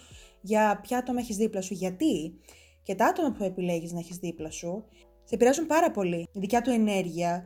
για 0.40 0.80
ποια 0.82 0.98
άτομα 0.98 1.20
έχεις 1.20 1.36
δίπλα 1.36 1.60
σου. 1.60 1.74
Γιατί 1.74 2.40
και 2.82 2.94
τα 2.94 3.06
άτομα 3.06 3.32
που 3.32 3.44
επιλέγεις 3.44 3.92
να 3.92 3.98
έχεις 3.98 4.16
δίπλα 4.16 4.50
σου 4.50 4.84
σε 5.24 5.34
επηρεάζουν 5.34 5.66
πάρα 5.66 5.90
πολύ. 5.90 6.28
Η 6.32 6.38
δικιά 6.38 6.62
του 6.62 6.70
ενέργεια, 6.70 7.44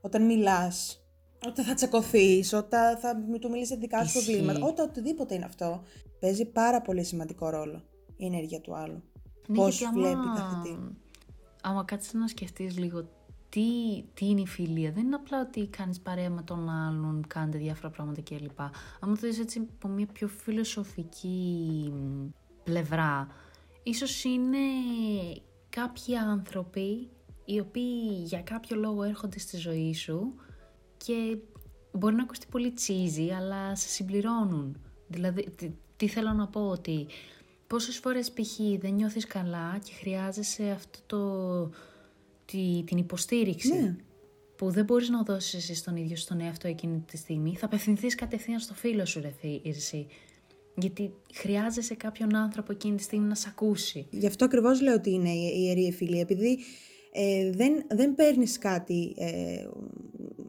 όταν 0.00 0.22
μιλάς, 0.22 1.01
όταν 1.46 1.64
θα 1.64 1.74
τσακωθείς, 1.74 2.52
όταν 2.52 2.98
θα 2.98 3.16
του 3.40 3.50
μιλήσεις 3.50 3.76
δικά 3.78 4.04
σου 4.04 4.12
προβλήματα, 4.12 4.66
όταν 4.66 4.88
οτιδήποτε 4.88 5.34
είναι 5.34 5.44
αυτό, 5.44 5.82
παίζει 6.20 6.44
πάρα 6.44 6.80
πολύ 6.80 7.04
σημαντικό 7.04 7.48
ρόλο 7.48 7.82
η 8.16 8.26
ενέργεια 8.26 8.60
του 8.60 8.76
άλλου. 8.76 9.02
Ναι, 9.46 9.56
Πώς 9.56 9.88
βλέπει 9.94 10.14
άμα... 10.14 10.36
κάθε 10.36 10.56
τι. 10.62 10.76
Άμα 11.62 11.84
κάτσεις 11.84 12.12
να 12.12 12.26
σκεφτείς 12.26 12.78
λίγο 12.78 13.08
τι, 13.48 13.62
τι 14.14 14.28
είναι 14.28 14.40
η 14.40 14.46
φιλία, 14.46 14.92
δεν 14.92 15.04
είναι 15.04 15.14
απλά 15.14 15.40
ότι 15.40 15.66
κάνεις 15.66 16.00
παρέα 16.00 16.30
με 16.30 16.42
τον 16.42 16.68
άλλον, 16.68 17.24
κάνετε 17.28 17.58
διάφορα 17.58 17.90
πράγματα 17.90 18.20
κλπ. 18.20 18.60
Αν 18.60 19.18
το 19.20 19.28
δει 19.30 19.40
έτσι 19.40 19.68
από 19.76 19.88
μια 19.88 20.06
πιο 20.06 20.28
φιλοσοφική 20.28 21.92
πλευρά, 22.64 23.26
ίσως 23.82 24.24
είναι 24.24 24.58
κάποιοι 25.68 26.16
άνθρωποι 26.16 27.10
οι 27.44 27.60
οποίοι 27.60 28.22
για 28.24 28.42
κάποιο 28.42 28.76
λόγο 28.76 29.02
έρχονται 29.02 29.38
στη 29.38 29.56
ζωή 29.56 29.94
σου 29.94 30.34
και 31.04 31.36
μπορεί 31.92 32.14
να 32.14 32.22
ακουστεί 32.22 32.46
πολύ 32.50 32.70
τσίζι, 32.70 33.30
αλλά 33.30 33.74
σε 33.76 33.88
συμπληρώνουν. 33.88 34.76
Δηλαδή, 35.06 35.46
τι, 35.96 36.08
θέλω 36.08 36.32
να 36.32 36.46
πω, 36.46 36.60
ότι 36.60 37.06
πόσες 37.66 37.98
φορές 37.98 38.30
π.χ. 38.30 38.58
δεν 38.78 38.94
νιώθεις 38.94 39.26
καλά 39.26 39.78
και 39.84 39.92
χρειάζεσαι 40.00 40.70
αυτό 40.70 40.98
το, 41.06 41.70
τη, 42.44 42.82
την 42.86 42.96
υποστήριξη. 42.96 43.74
Ναι. 43.74 43.96
Που 44.56 44.70
δεν 44.70 44.84
μπορείς 44.84 45.08
να 45.08 45.22
δώσεις 45.22 45.54
εσύ 45.54 45.74
στον 45.74 45.96
ίδιο 45.96 46.16
στον 46.16 46.40
εαυτό 46.40 46.68
εκείνη 46.68 46.98
τη 46.98 47.16
στιγμή, 47.16 47.56
θα 47.56 47.66
απευθυνθείς 47.66 48.14
κατευθείαν 48.14 48.60
στο 48.60 48.74
φίλο 48.74 49.06
σου, 49.06 49.20
ρε 49.20 49.32
εσύ. 49.62 50.06
Γιατί 50.76 51.14
χρειάζεσαι 51.34 51.94
κάποιον 51.94 52.36
άνθρωπο 52.36 52.72
εκείνη 52.72 52.96
τη 52.96 53.02
στιγμή 53.02 53.26
να 53.26 53.34
σε 53.34 53.46
ακούσει. 53.50 54.06
Γι' 54.10 54.26
αυτό 54.26 54.44
ακριβώς 54.44 54.80
λέω 54.80 54.94
ότι 54.94 55.10
είναι 55.10 55.30
η 55.30 55.52
ιερή 55.56 55.92
φιλία, 55.92 56.20
επειδή 56.20 56.58
ε, 57.12 57.50
δεν, 57.50 57.84
δεν 57.88 58.14
παίρνεις 58.14 58.58
κάτι 58.58 59.14
ε, 59.16 59.66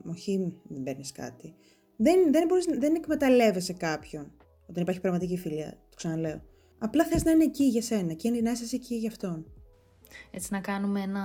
όχι 0.09 0.53
δεν 0.63 0.83
παίρνεις 0.83 1.11
κάτι. 1.11 1.53
Δεν, 1.95 2.31
δεν, 2.31 2.47
μπορείς, 2.47 2.65
δεν 2.65 2.95
εκμεταλλεύεσαι 2.95 3.73
κάποιον 3.73 4.31
όταν 4.65 4.81
υπάρχει 4.81 5.01
πραγματική 5.01 5.37
φιλία, 5.37 5.69
το 5.69 5.95
ξαναλέω. 5.95 6.41
Απλά 6.77 7.05
θες 7.05 7.23
να 7.23 7.31
είναι 7.31 7.43
εκεί 7.43 7.63
για 7.63 7.81
σένα 7.81 8.13
και 8.13 8.29
να 8.29 8.51
είσαι 8.51 8.75
εκεί 8.75 8.95
για 8.95 9.09
αυτόν. 9.09 9.45
Έτσι 10.31 10.47
να 10.51 10.59
κάνουμε 10.59 11.01
ένα 11.01 11.23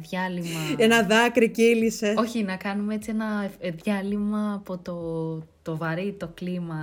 διάλειμμα. 0.00 0.60
ένα 0.84 1.02
δάκρυ 1.02 1.50
κύλησε. 1.50 2.14
Όχι, 2.16 2.42
να 2.42 2.56
κάνουμε 2.56 2.94
έτσι 2.94 3.10
ένα 3.10 3.50
ε, 3.58 3.70
διάλειμμα 3.70 4.54
από 4.54 4.78
το, 4.78 4.98
το 5.62 5.76
βαρύ, 5.76 6.12
το 6.12 6.28
κλίμα 6.34 6.76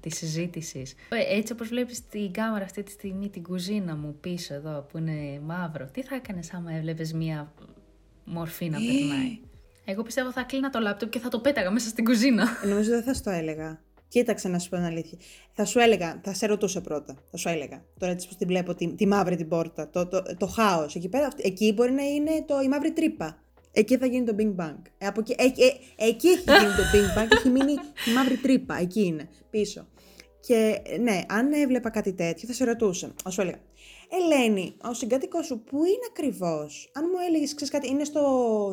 της 0.00 0.16
συζήτησης. 0.16 0.94
Ε, 1.08 1.36
έτσι 1.36 1.52
όπως 1.52 1.68
βλέπεις 1.68 2.08
την 2.08 2.32
κάμερα 2.32 2.64
αυτή 2.64 2.82
τη 2.82 2.90
στιγμή, 2.90 3.28
την 3.28 3.42
κουζίνα 3.42 3.96
μου 3.96 4.16
πίσω 4.20 4.54
εδώ 4.54 4.86
που 4.90 4.98
είναι 4.98 5.40
μαύρο, 5.44 5.88
τι 5.92 6.02
θα 6.02 6.14
έκανες 6.14 6.52
άμα 6.52 6.72
έβλεπες 6.72 7.12
μία 7.12 7.52
μορφή 8.24 8.68
να 8.68 8.78
περνάει; 8.78 9.40
Εγώ 9.84 10.02
πιστεύω 10.02 10.32
θα 10.32 10.42
κλείνα 10.42 10.70
το 10.70 10.78
λάπτοπ 10.78 11.10
και 11.10 11.18
θα 11.18 11.28
το 11.28 11.40
πέταγα 11.40 11.70
μέσα 11.70 11.88
στην 11.88 12.04
κουζίνα. 12.04 12.48
Νομίζω 12.64 12.90
δεν 12.90 13.02
θα 13.02 13.14
στο 13.14 13.30
έλεγα. 13.30 13.80
Κοίταξε 14.08 14.48
να 14.48 14.58
σου 14.58 14.68
πω 14.68 14.76
την 14.76 14.84
αλήθεια. 14.84 15.18
Θα 15.52 15.64
σου 15.64 15.78
έλεγα, 15.78 16.20
θα 16.24 16.34
σε 16.34 16.46
ρωτούσα 16.46 16.80
πρώτα. 16.80 17.14
Θα 17.30 17.36
σου 17.36 17.48
έλεγα. 17.48 17.84
Τώρα 17.98 18.12
έτσι 18.12 18.28
που 18.28 18.34
την 18.38 18.46
βλέπω, 18.46 18.74
τη, 18.74 18.94
τη 18.94 19.06
μαύρη 19.06 19.36
την 19.36 19.48
πόρτα, 19.48 19.90
το, 19.90 20.06
το, 20.06 20.22
το 20.38 20.46
χάος. 20.46 20.94
Εκεί, 20.94 21.08
πέρα, 21.08 21.28
εκεί 21.36 21.72
μπορεί 21.72 21.92
να 21.92 22.02
είναι 22.02 22.44
το, 22.46 22.60
η 22.60 22.68
μαύρη 22.68 22.92
τρύπα. 22.92 23.38
Εκεί 23.72 23.96
θα 23.96 24.06
γίνει 24.06 24.24
το 24.24 24.34
Big 24.38 24.60
Bang. 24.60 24.82
Ε, 24.98 25.06
από 25.06 25.20
εκεί, 25.20 25.34
ε, 25.38 25.44
ε, 25.44 26.08
εκεί 26.08 26.28
έχει 26.28 26.42
γίνει 26.42 26.74
το 26.76 26.82
Big 26.92 27.18
Bang, 27.18 27.26
έχει 27.30 27.48
μείνει 27.48 27.72
η 28.08 28.12
μαύρη 28.14 28.36
τρύπα. 28.36 28.78
Εκεί 28.80 29.04
είναι, 29.04 29.28
πίσω. 29.50 29.86
Και 30.40 30.82
ναι, 31.00 31.20
αν 31.28 31.52
έβλεπα 31.52 31.90
κάτι 31.90 32.12
τέτοιο, 32.12 32.48
θα 32.48 32.54
σε 32.54 32.64
ρωτούσα. 32.64 33.06
Θα 33.06 33.30
σου 33.30 33.40
έλεγα, 33.40 33.58
Ελένη, 34.12 34.76
ο 34.82 34.94
συγκάτοικό 34.94 35.42
σου 35.42 35.60
που 35.60 35.76
είναι 35.76 36.06
ακριβώς; 36.10 36.90
Αν 36.94 37.04
μου 37.12 37.18
έλεγες, 37.28 37.54
ξέρεις 37.54 37.72
κάτι, 37.72 37.88
είναι 37.88 38.04
στο 38.04 38.22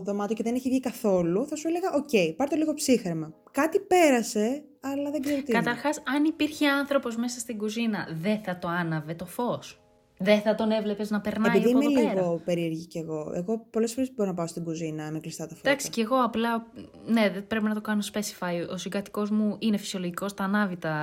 δωμάτιο 0.05 0.35
και 0.35 0.43
δεν 0.43 0.55
έχει 0.55 0.69
βγει 0.69 0.79
καθόλου, 0.79 1.47
θα 1.47 1.55
σου 1.55 1.67
έλεγα: 1.67 1.91
Οκ, 1.93 2.09
okay, 2.11 2.33
πάρ 2.35 2.49
το 2.49 2.55
λίγο 2.55 2.73
ψύχραιμα. 2.73 3.33
Κάτι 3.51 3.79
πέρασε, 3.79 4.63
αλλά 4.79 5.11
δεν 5.11 5.21
ξέρω 5.21 5.41
τι. 5.41 5.51
Καταρχάς, 5.51 6.01
αν 6.15 6.23
υπήρχε 6.23 6.67
άνθρωπος 6.67 7.15
μέσα 7.15 7.39
στην 7.39 7.57
κουζίνα, 7.57 8.07
δεν 8.21 8.39
θα 8.43 8.57
το 8.57 8.67
άναβε 8.67 9.13
το 9.13 9.25
φως. 9.25 9.81
Δεν 10.19 10.41
θα 10.41 10.55
τον 10.55 10.71
έβλεπες 10.71 11.09
να 11.09 11.21
περνάει 11.21 11.57
Επειδή 11.57 11.71
από 11.71 11.81
είμαι 11.81 11.91
εδώ 11.91 12.09
πέρα. 12.09 12.21
λίγο 12.21 12.41
περίεργη 12.45 12.85
κι 12.85 12.97
εγώ. 12.97 13.31
Εγώ 13.35 13.67
πολλές 13.69 13.93
φορές 13.93 14.13
μπορώ 14.15 14.29
να 14.29 14.35
πάω 14.35 14.47
στην 14.47 14.63
κουζίνα 14.63 15.11
με 15.11 15.19
κλειστά 15.19 15.47
τα 15.47 15.55
φώτα. 15.55 15.69
Εντάξει, 15.69 15.89
και 15.89 16.01
εγώ 16.01 16.15
απλά. 16.15 16.67
Ναι, 17.05 17.29
δεν 17.29 17.47
πρέπει 17.47 17.65
να 17.65 17.73
το 17.73 17.81
κάνω 17.81 18.01
specify. 18.13 18.69
Ο 18.71 18.77
συγκατοικό 18.77 19.27
μου 19.31 19.55
είναι 19.59 19.77
φυσιολογικός, 19.77 20.33
τα 20.33 20.43
ανάβει 20.43 20.77
τα, 20.77 20.95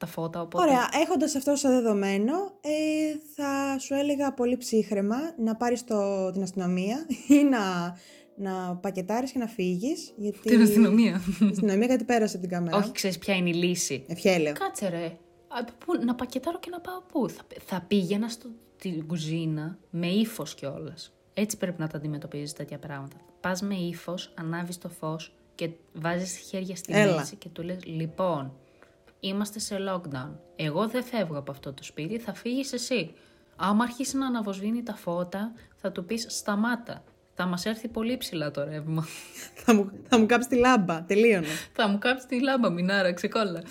τα 0.00 0.06
φώτα. 0.06 0.40
Οπότε... 0.40 0.64
Ωραία, 0.64 0.88
έχοντας 1.02 1.34
αυτό 1.34 1.56
σαν 1.56 1.70
δεδομένο, 1.70 2.32
ε, 2.60 2.70
θα 3.34 3.78
σου 3.78 3.94
έλεγα 3.94 4.32
πολύ 4.32 4.56
ψύχρεμα 4.56 5.16
να 5.38 5.56
πάρεις 5.56 5.84
την 6.32 6.42
αστυνομία 6.42 7.06
ή 7.28 7.44
να, 7.44 7.96
να 8.36 8.76
πακετάρεις 8.76 9.32
και 9.32 9.38
να 9.38 9.46
φύγεις. 9.46 10.12
Γιατί... 10.16 10.38
Την 10.48 10.62
αστυνομία. 10.62 11.22
Την 11.38 11.48
αστυνομία 11.48 11.86
γιατί 11.86 12.04
πέρασε 12.04 12.36
από 12.36 12.46
την 12.46 12.56
κάμερα. 12.56 12.76
Όχι, 12.76 12.92
ξέρεις 12.92 13.18
ποια 13.18 13.34
είναι 13.34 13.48
η 13.48 13.54
λύση. 13.54 14.04
Ευχέλαιο. 14.06 14.52
Κάτσε 14.52 14.88
ρε. 14.88 15.16
Πού, 15.84 16.04
να 16.04 16.14
πακετάρω 16.14 16.58
και 16.58 16.70
να 16.70 16.80
πάω 16.80 17.00
πού; 17.12 17.28
Θα, 17.28 17.42
θα 17.64 17.84
πήγαινα 17.88 18.28
στην 18.28 19.06
κουζίνα 19.06 19.78
με 19.90 20.06
ύφος 20.06 20.54
κιόλας. 20.54 21.12
Έτσι 21.34 21.56
πρέπει 21.56 21.80
να 21.80 21.86
τα 21.86 21.96
αντιμετωπίζεις 21.96 22.52
τέτοια 22.52 22.78
πράγματα. 22.78 23.16
Πας 23.40 23.62
με 23.62 23.74
ύφος, 23.74 24.32
ανάβεις 24.38 24.78
το 24.78 24.88
φως 24.88 25.34
και 25.54 25.70
βάζεις 25.92 26.36
χέρια 26.36 26.76
στη 26.76 26.92
Έλα. 26.92 27.16
μέση 27.16 27.36
και 27.36 27.48
του 27.48 27.62
λες: 27.62 27.84
Λοιπόν, 27.84 28.52
είμαστε 29.20 29.58
σε 29.58 29.76
lockdown. 29.88 30.30
Εγώ 30.56 30.88
δεν 30.88 31.04
φεύγω 31.04 31.38
από 31.38 31.50
αυτό 31.50 31.72
το 31.72 31.82
σπίτι, 31.82 32.18
θα 32.18 32.34
φύγεις 32.34 32.72
εσύ. 32.72 33.12
Άμα 33.56 33.84
αρχίσει 33.84 34.16
να 34.16 34.26
αναβοσβήνει 34.26 34.82
τα 34.82 34.94
φώτα, 34.96 35.52
θα 35.76 35.92
του 35.92 36.04
πεις: 36.04 36.26
Σταμάτα. 36.28 37.04
Θα 37.34 37.46
μας 37.46 37.66
έρθει 37.66 37.88
πολύ 37.88 38.16
ψηλά 38.16 38.50
το 38.50 38.64
ρεύμα. 38.64 39.06
θα, 39.64 39.74
μου, 39.74 39.90
θα 40.08 40.18
μου 40.18 40.26
κάψει 40.26 40.48
τη 40.48 40.56
λάμπα. 40.56 41.02
Τελείωνε. 41.02 41.46
θα 41.72 41.88
μου 41.88 41.98
κάψει 41.98 42.26
τη 42.26 42.42
λάμπα, 42.42 42.70
μινάρα, 42.70 43.12
ξεκόλλα. 43.12 43.62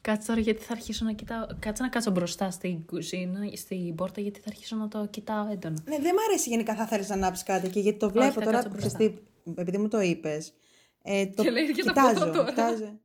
Κάτσε 0.00 0.26
τώρα 0.26 0.40
γιατί 0.40 0.62
θα 0.62 0.72
αρχίσω 0.72 1.04
να 1.04 1.12
κοιτάω. 1.12 1.46
Κάτσε 1.58 1.82
να 1.82 1.88
κάτσω 1.88 2.10
μπροστά 2.10 2.50
στην 2.50 2.86
κουζίνα, 2.86 3.38
στην 3.56 3.94
πόρτα, 3.94 4.20
γιατί 4.20 4.40
θα 4.40 4.46
αρχίσω 4.48 4.76
να 4.76 4.88
το 4.88 5.06
κοιτάω 5.10 5.46
έντονα. 5.52 5.76
Ναι, 5.84 5.98
δεν 5.98 6.14
μ' 6.14 6.18
αρέσει 6.28 6.48
γενικά 6.48 6.74
θα 6.74 6.86
θέλεις 6.86 7.08
να 7.08 7.14
ανάψεις 7.14 7.44
κάτι 7.44 7.68
και 7.68 7.80
γιατί 7.80 7.98
το 7.98 8.10
βλέπω 8.10 8.32
θα 8.32 8.40
τώρα. 8.40 8.52
κάτσω 8.52 8.68
μπροστά. 8.68 8.88
ξέρεις 8.88 9.14
τι, 9.14 9.50
επειδή 9.60 9.78
μου 9.78 9.88
το 9.88 10.00
είπες. 10.00 10.52
Ε, 11.02 11.26
το 11.26 11.42
Και 11.42 11.50
λέει, 11.50 11.72
«Και 11.72 11.82
τα 11.84 11.92
κοιτάζω, 11.92 12.18
φώτα 12.18 12.30
τώρα». 12.30 12.48
κοιτάζω. 12.48 12.98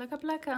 Πλάκα, 0.00 0.18
πλάκα. 0.18 0.52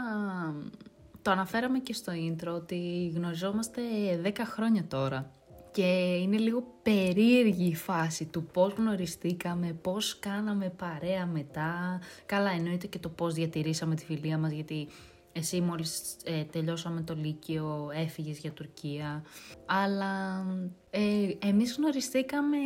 Το 1.22 1.30
αναφέραμε 1.30 1.78
και 1.78 1.92
στο 1.92 2.12
intro 2.12 2.48
ότι 2.54 3.12
γνωριζόμαστε 3.14 3.80
10 4.24 4.30
χρόνια 4.44 4.84
τώρα. 4.88 5.30
Και 5.70 6.16
είναι 6.22 6.36
λίγο 6.36 6.64
περίεργη 6.82 7.66
η 7.66 7.74
φάση 7.74 8.24
του 8.24 8.44
πώς 8.44 8.72
γνωριστήκαμε, 8.72 9.72
πώς 9.82 10.18
κάναμε 10.18 10.72
παρέα 10.76 11.26
μετά. 11.26 12.00
Καλά, 12.26 12.50
εννοείται 12.50 12.86
και 12.86 12.98
το 12.98 13.08
πώς 13.08 13.34
διατηρήσαμε 13.34 13.94
τη 13.94 14.04
φιλία 14.04 14.38
μας, 14.38 14.52
γιατί 14.52 14.88
εσύ 15.32 15.60
μόλις 15.60 16.16
ε, 16.24 16.44
τελειώσαμε 16.44 17.00
το 17.00 17.14
Λύκειο 17.14 17.90
έφυγες 17.94 18.38
για 18.38 18.50
Τουρκία. 18.50 19.22
Αλλά 19.66 20.44
ε, 20.90 21.00
εμείς 21.48 21.76
γνωριστήκαμε 21.76 22.56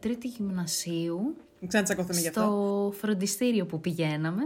τρίτη 0.00 0.28
γυμνασίου 0.28 1.36
Μην 1.60 1.68
ξανατσακωθούμε 1.68 2.20
γι' 2.20 2.28
αυτό. 2.28 2.40
στο 2.40 2.92
φροντιστήριο 2.98 3.66
που 3.66 3.80
πηγαίναμε. 3.80 4.42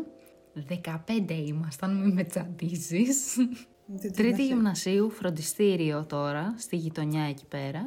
15 0.65 1.47
ήμασταν, 1.47 1.97
μην 2.03 2.13
με 2.13 2.25
τσαντίζεις. 2.25 3.33
Τι- 3.35 3.99
τι 4.01 4.11
Τρίτη 4.11 4.31
να 4.31 4.37
σε- 4.37 4.43
γυμνασίου, 4.43 5.11
φροντιστήριο 5.11 6.05
τώρα, 6.05 6.55
στη 6.59 6.77
γειτονιά 6.77 7.23
εκεί 7.25 7.45
πέρα. 7.49 7.83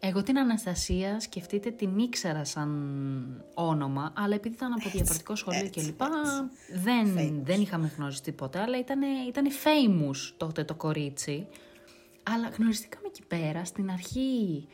Εγώ 0.00 0.22
την 0.22 0.38
Αναστασία, 0.38 1.20
σκεφτείτε, 1.20 1.70
την 1.70 1.98
ήξερα 1.98 2.44
σαν 2.44 3.44
όνομα, 3.54 4.12
αλλά 4.16 4.34
επειδή 4.34 4.54
ήταν 4.54 4.72
από 4.72 4.88
διαφορετικό 4.90 5.34
σχολείο 5.36 5.60
έτσι, 5.64 5.80
κλπ. 5.80 6.00
έτσι. 6.00 6.82
Δεν, 6.82 7.14
Famous. 7.18 7.40
δεν 7.44 7.60
είχαμε 7.60 7.92
γνωριστεί 7.96 8.32
ποτέ, 8.32 8.60
αλλά 8.60 8.78
ήταν, 8.78 9.00
ήταν 9.28 9.46
famous 9.48 10.32
τότε 10.36 10.64
το 10.64 10.74
κορίτσι. 10.74 11.46
Αλλά 12.22 12.48
γνωριστήκαμε 12.58 13.06
εκεί 13.06 13.22
πέρα, 13.28 13.64
στην 13.64 13.90
αρχή 13.90 14.66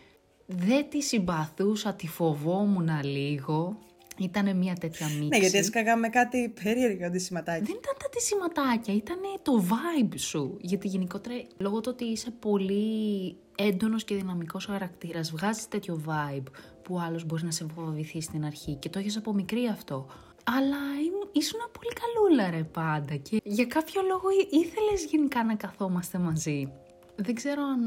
δεν 0.47 0.89
τη 0.91 1.03
συμπαθούσα, 1.03 1.95
τη 1.95 2.09
φοβόμουν 2.09 2.89
λίγο. 3.03 3.79
Ήτανε 4.19 4.53
μια 4.55 4.75
τέτοια 4.75 5.07
μίξη. 5.07 5.27
Ναι, 5.27 5.37
γιατί 5.37 5.59
έσκαγαμε 5.59 6.09
κάτι 6.09 6.53
περίεργο 6.62 7.07
αντισηματάκι. 7.07 7.64
Δεν 7.64 7.77
ήταν 7.77 7.95
τα 8.12 8.21
σηματάκια, 8.21 8.95
ήταν 8.95 9.19
το 9.43 9.64
vibe 9.69 10.14
σου. 10.17 10.57
Γιατί 10.61 10.89
γενικότερα, 10.89 11.35
λόγω 11.59 11.81
του 11.81 11.91
ότι 11.93 12.05
είσαι 12.05 12.31
πολύ 12.31 13.37
έντονος 13.57 14.05
και 14.05 14.14
δυναμικός 14.14 14.64
χαρακτήρας, 14.64 15.31
βγάζεις 15.31 15.69
τέτοιο 15.69 16.01
vibe 16.07 16.43
που 16.83 16.95
ο 16.95 16.99
άλλος 17.01 17.25
μπορείς 17.25 17.45
να 17.45 17.51
σε 17.51 17.67
φοβηθεί 17.75 18.21
στην 18.21 18.45
αρχή 18.45 18.75
και 18.75 18.89
το 18.89 18.99
έχεις 18.99 19.17
από 19.17 19.33
μικρή 19.33 19.67
αυτό. 19.67 20.07
Αλλά 20.45 20.77
ήμ- 21.05 21.29
ήσουν 21.33 21.61
πολύ 21.73 21.93
καλούλα 22.01 22.51
ρε 22.51 22.64
πάντα 22.64 23.17
και 23.17 23.41
για 23.45 23.67
κάποιο 23.67 24.03
λόγο 24.03 24.29
ή- 24.31 24.49
ήθελες 24.59 25.05
γενικά 25.11 25.45
να 25.45 25.55
καθόμαστε 25.55 26.19
μαζί. 26.19 26.73
Δεν 27.17 27.35
ξέρω 27.35 27.62
αν 27.62 27.81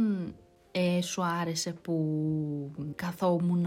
ε, 0.79 1.01
σου 1.01 1.23
άρεσε 1.23 1.71
που 1.71 1.95
καθόμουν 2.95 3.65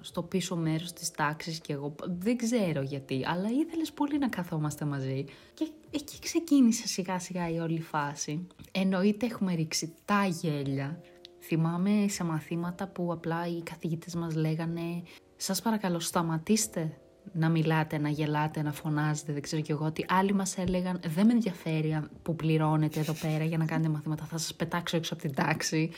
στο 0.00 0.22
πίσω 0.22 0.56
μέρος 0.56 0.92
της 0.92 1.10
τάξης 1.10 1.58
και 1.60 1.72
εγώ 1.72 1.94
δεν 2.04 2.36
ξέρω 2.36 2.82
γιατί, 2.82 3.22
αλλά 3.26 3.48
ήθελες 3.48 3.92
πολύ 3.92 4.18
να 4.18 4.28
καθόμαστε 4.28 4.84
μαζί. 4.84 5.24
Και 5.54 5.68
εκεί 5.90 6.18
ξεκίνησε 6.20 6.86
σιγά 6.86 7.18
σιγά 7.18 7.50
η 7.50 7.58
όλη 7.58 7.80
φάση. 7.80 8.46
Εννοείται 8.72 9.26
έχουμε 9.26 9.54
ρίξει 9.54 9.94
τα 10.04 10.24
γέλια. 10.24 11.00
Θυμάμαι 11.40 12.08
σε 12.08 12.24
μαθήματα 12.24 12.86
που 12.86 13.12
απλά 13.12 13.46
οι 13.46 13.62
καθηγητές 13.62 14.14
μας 14.14 14.34
λέγανε 14.34 15.02
«Σας 15.36 15.62
παρακαλώ 15.62 16.00
σταματήστε 16.00 16.98
να 17.32 17.48
μιλάτε, 17.48 17.98
να 17.98 18.08
γελάτε, 18.08 18.62
να 18.62 18.72
φωνάζετε, 18.72 19.32
δεν 19.32 19.42
ξέρω 19.42 19.62
κι 19.62 19.70
εγώ 19.70 19.84
ότι 19.84 20.04
άλλοι 20.08 20.32
μας 20.32 20.58
έλεγαν 20.58 21.00
δεν 21.06 21.26
με 21.26 21.32
ενδιαφέρει 21.32 21.94
αν- 21.94 22.10
που 22.22 22.36
πληρώνετε 22.36 23.00
εδώ 23.00 23.12
πέρα 23.12 23.44
για 23.44 23.58
να 23.58 23.64
κάνετε 23.64 23.88
μαθήματα, 23.88 24.24
θα 24.24 24.38
σας 24.38 24.54
πετάξω 24.54 24.96
έξω 24.96 25.14
από 25.14 25.22
την 25.22 25.34
τάξη. 25.34 25.90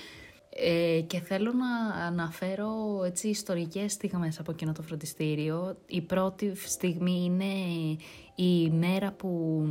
Ε, 0.59 1.01
και 1.01 1.21
θέλω 1.21 1.53
να 1.53 1.95
αναφέρω 2.05 3.03
έτσι 3.05 3.29
ιστορικές 3.29 3.93
στιγμές 3.93 4.39
από 4.39 4.51
εκείνο 4.51 4.73
το 4.73 4.83
φροντιστήριο. 4.83 5.77
Η 5.87 6.01
πρώτη 6.01 6.53
στιγμή 6.55 7.25
είναι 7.25 7.45
η 8.35 8.71
μέρα 8.71 9.13
που 9.13 9.63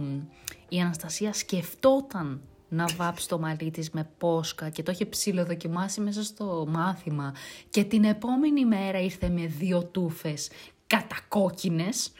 η 0.70 0.80
Αναστασία 0.80 1.34
σκεφτόταν 1.34 2.42
να 2.70 2.86
βάψει 2.96 3.28
το 3.28 3.40
μαλλί 3.40 3.72
της 3.72 3.90
με 3.90 4.10
πόσκα 4.18 4.70
και 4.70 4.84
το 4.84 4.92
είχε 4.92 5.06
ψηλοδοκιμάσει 5.06 6.02
μέσα 6.02 6.24
στο 6.24 6.66
μάθημα 6.70 7.34
και 7.70 7.84
την 7.84 8.04
επόμενη 8.04 8.66
μέρα 8.66 9.00
ήρθε 9.00 9.30
με 9.30 9.46
δύο 9.46 9.84
τούφες 9.84 10.50
κατακόκκινες 10.88 12.12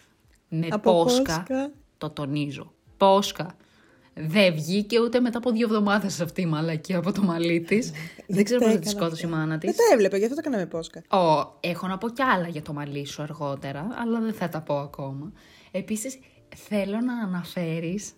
με 0.50 0.68
Από 0.70 0.92
πόσκα. 0.94 1.38
πόσκα; 1.38 1.72
Το 1.98 2.10
τονίζω. 2.10 2.72
Πόσκα. 2.98 3.56
Δεν 4.18 4.54
βγήκε 4.54 5.00
ούτε 5.00 5.20
μετά 5.20 5.38
από 5.38 5.52
δύο 5.52 5.66
εβδομάδες 5.66 6.22
αυτή 6.22 6.42
η 6.42 6.46
μαλακή 6.46 6.94
από 6.94 7.12
το 7.12 7.22
μαλλί 7.22 7.62
της. 7.62 7.92
Δεν 8.28 8.44
ξέρω 8.44 8.60
το 8.60 8.66
πώς 8.66 8.74
θα 8.74 8.80
τη 8.80 8.88
έκανα 8.88 9.02
σκότωσε 9.02 9.22
η 9.22 9.30
αυτό. 9.30 9.38
μάνα 9.38 9.58
της. 9.58 9.70
Δεν 9.70 9.86
τα 9.88 9.94
έβλεπε, 9.94 10.18
γι' 10.18 10.24
αυτό 10.24 10.36
το 10.36 10.42
έκανα 10.46 10.68
πόσκα. 10.68 11.04
Ω, 11.10 11.58
έχω 11.60 11.88
να 11.88 11.98
πω 11.98 12.10
κι 12.10 12.22
άλλα 12.22 12.48
για 12.48 12.62
το 12.62 12.74
μαλλί 12.74 13.06
σου 13.06 13.22
αργότερα, 13.22 13.88
αλλά 14.02 14.20
δεν 14.20 14.34
θα 14.34 14.50
τα 14.50 14.62
πω 14.62 14.78
ακόμα. 14.78 15.32
Επίσης, 15.72 16.20
θέλω 16.56 17.00
να 17.00 17.14
αναφέρεις 17.14 18.14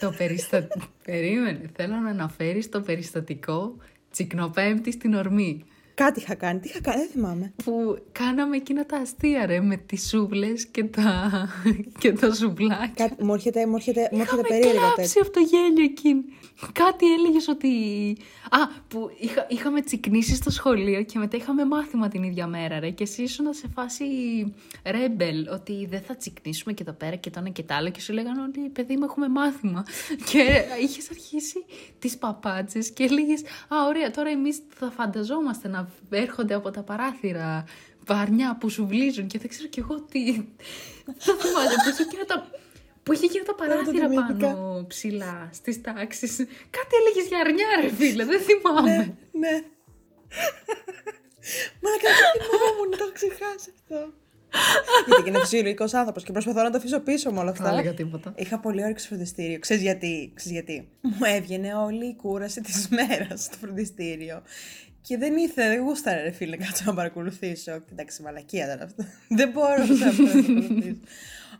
το 0.00 0.10
περιστατικό... 0.16 0.86
Περίμενε, 1.04 1.70
θέλω 1.74 1.96
να 1.96 2.10
αναφέρεις 2.10 2.68
το 2.68 2.80
περιστατικό 2.80 3.76
τσικνοπέμπτη 4.10 4.92
στην 4.92 5.14
ορμή. 5.14 5.64
Κάτι 5.96 6.20
είχα 6.20 6.34
κάνει, 6.34 6.60
τι 6.60 6.68
είχα 6.68 6.80
κάνει, 6.80 6.98
δεν 6.98 7.08
θυμάμαι. 7.08 7.52
Που 7.64 7.98
κάναμε 8.12 8.56
εκείνα 8.56 8.86
τα 8.86 8.96
αστεία 8.96 9.46
ρε, 9.46 9.60
με 9.60 9.76
τις 9.76 10.08
σούβλες 10.08 10.66
και 10.66 10.84
τα, 10.84 11.30
και 12.00 12.12
τα 12.12 12.34
σουβλάκια. 12.34 12.90
Κάτι, 12.94 13.24
μου 13.24 13.34
έρχεται, 13.34 13.66
μου 13.66 13.74
έρχεται, 13.74 14.08
μου 14.12 14.20
έρχεται 14.20 14.22
Είχαμε 14.22 14.42
περίεργο 14.42 14.78
κλάψει 14.78 15.14
τέτοιο. 15.14 15.22
από 15.22 15.30
το 15.30 15.40
γέλιο 15.40 15.84
εκείνη. 15.84 16.24
Κάτι 16.72 17.12
έλεγες 17.12 17.48
ότι. 17.48 17.68
Α, 18.50 18.66
που 18.88 19.10
είχα, 19.18 19.46
είχαμε 19.48 19.80
τσικνήσει 19.80 20.34
στο 20.34 20.50
σχολείο 20.50 21.02
και 21.02 21.18
μετά 21.18 21.36
είχαμε 21.36 21.64
μάθημα 21.64 22.08
την 22.08 22.22
ίδια 22.22 22.46
μέρα, 22.46 22.80
ρε. 22.80 22.90
Και 22.90 23.02
εσύ 23.02 23.22
ήσουν 23.22 23.52
σε 23.52 23.68
φάση 23.74 24.04
ρέμπελ, 24.84 25.48
ότι 25.48 25.86
δεν 25.90 26.00
θα 26.00 26.16
τσικνήσουμε 26.16 26.72
και 26.72 26.82
εδώ 26.82 26.92
πέρα 26.92 27.16
και 27.16 27.30
το 27.30 27.38
ένα 27.38 27.48
και 27.48 27.62
το 27.62 27.74
άλλο. 27.74 27.90
Και 27.90 28.00
σου 28.00 28.12
λέγανε 28.12 28.40
όλοι, 28.40 28.68
παιδί 28.68 28.96
μου, 28.96 29.04
έχουμε 29.04 29.28
μάθημα. 29.28 29.84
και 30.30 30.64
είχες 30.82 31.10
αρχίσει 31.10 31.64
τις 31.98 32.18
παπάτσες 32.18 32.90
και 32.90 33.04
έλεγες, 33.04 33.40
Α, 33.68 33.86
ωραία, 33.88 34.10
τώρα 34.10 34.30
εμείς 34.30 34.62
θα 34.68 34.90
φανταζόμαστε 34.90 35.68
να 35.68 35.85
έρχονται 36.10 36.54
από 36.54 36.70
τα 36.70 36.82
παράθυρα 36.82 37.64
παρνιά 38.06 38.56
που 38.60 38.68
σου 38.68 38.86
βλύζουν 38.86 39.26
και 39.26 39.38
δεν 39.38 39.48
ξέρω 39.48 39.68
κι 39.68 39.78
εγώ 39.78 40.00
τι. 40.00 40.34
Θα 41.18 41.34
θυμάσαι, 41.34 41.76
που 41.84 41.94
σου 41.96 42.02
εκείνα 42.02 42.24
τα 42.24 42.50
Που 43.02 43.12
είχε 43.12 43.26
και 43.26 43.42
τα 43.46 43.54
παράθυρα 43.54 44.08
πάνω 44.08 44.84
ψηλά 44.88 45.48
στις 45.52 45.80
τάξεις. 45.80 46.36
Κάτι 46.76 46.92
έλεγες 47.00 47.28
για 47.28 47.38
αρνιά, 47.38 47.66
ρε 47.80 47.90
φίλε, 47.94 48.24
δεν 48.24 48.40
θυμάμαι. 48.40 48.90
ναι, 48.90 49.14
ναι. 49.32 49.62
Μα 51.80 51.90
να 51.90 51.98
κάνω 52.02 52.16
θυμόμουν, 52.48 52.90
το 52.90 52.98
έχω 53.00 53.12
ξεχάσει 53.12 53.70
αυτό. 53.74 54.12
γιατί 55.06 55.22
και 55.22 55.28
είναι 55.28 55.38
φυσιολογικός 55.38 55.94
άνθρωπος 55.94 56.24
και 56.24 56.32
προσπαθώ 56.32 56.62
να 56.62 56.70
το 56.70 56.76
αφήσω 56.76 57.00
πίσω 57.00 57.32
με 57.32 57.38
όλα 57.38 57.50
αυτά. 57.50 57.64
Δεν 57.64 57.72
έλεγα 57.72 57.94
τίποτα. 57.94 58.34
Είχα 58.36 58.58
πολύ 58.58 58.82
όρεξη 58.82 59.06
φροντιστήριο. 59.06 59.58
Ξέρεις 59.58 59.82
γιατί, 59.82 60.32
ξέρεις 60.34 60.52
γιατί. 60.52 60.88
Μου 61.00 61.24
έβγαινε 61.36 61.74
όλη 61.74 62.06
η 62.06 62.14
κούραση 62.14 62.60
της 62.60 62.88
μέρας 62.88 63.42
στο 63.42 63.56
φροντιστήριο. 63.56 64.42
Και 65.06 65.18
δεν 65.18 65.36
ήθελα, 65.36 65.68
δεν 65.68 65.82
γούσταρα 65.82 66.22
ρε 66.22 66.30
φίλε, 66.30 66.56
κάτσω 66.56 66.84
να 66.86 66.94
παρακολουθήσω. 66.94 67.82
Εντάξει, 67.92 68.22
μαλακία 68.22 68.64
ήταν 68.64 68.82
αυτό. 68.82 69.04
δεν 69.38 69.50
μπορώ 69.50 69.84
να 69.86 69.96
παρακολουθήσω. 69.96 70.96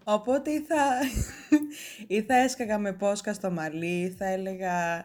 Οπότε 0.04 0.50
ή 0.50 0.60
θα, 0.60 0.76
ή 2.06 2.22
θα 2.22 2.36
έσκαγα 2.36 2.78
με 2.78 2.92
πόσκα 2.92 3.32
στο 3.32 3.50
μαλλί, 3.50 4.00
ή 4.00 4.10
θα 4.10 4.26
έλεγα 4.26 5.04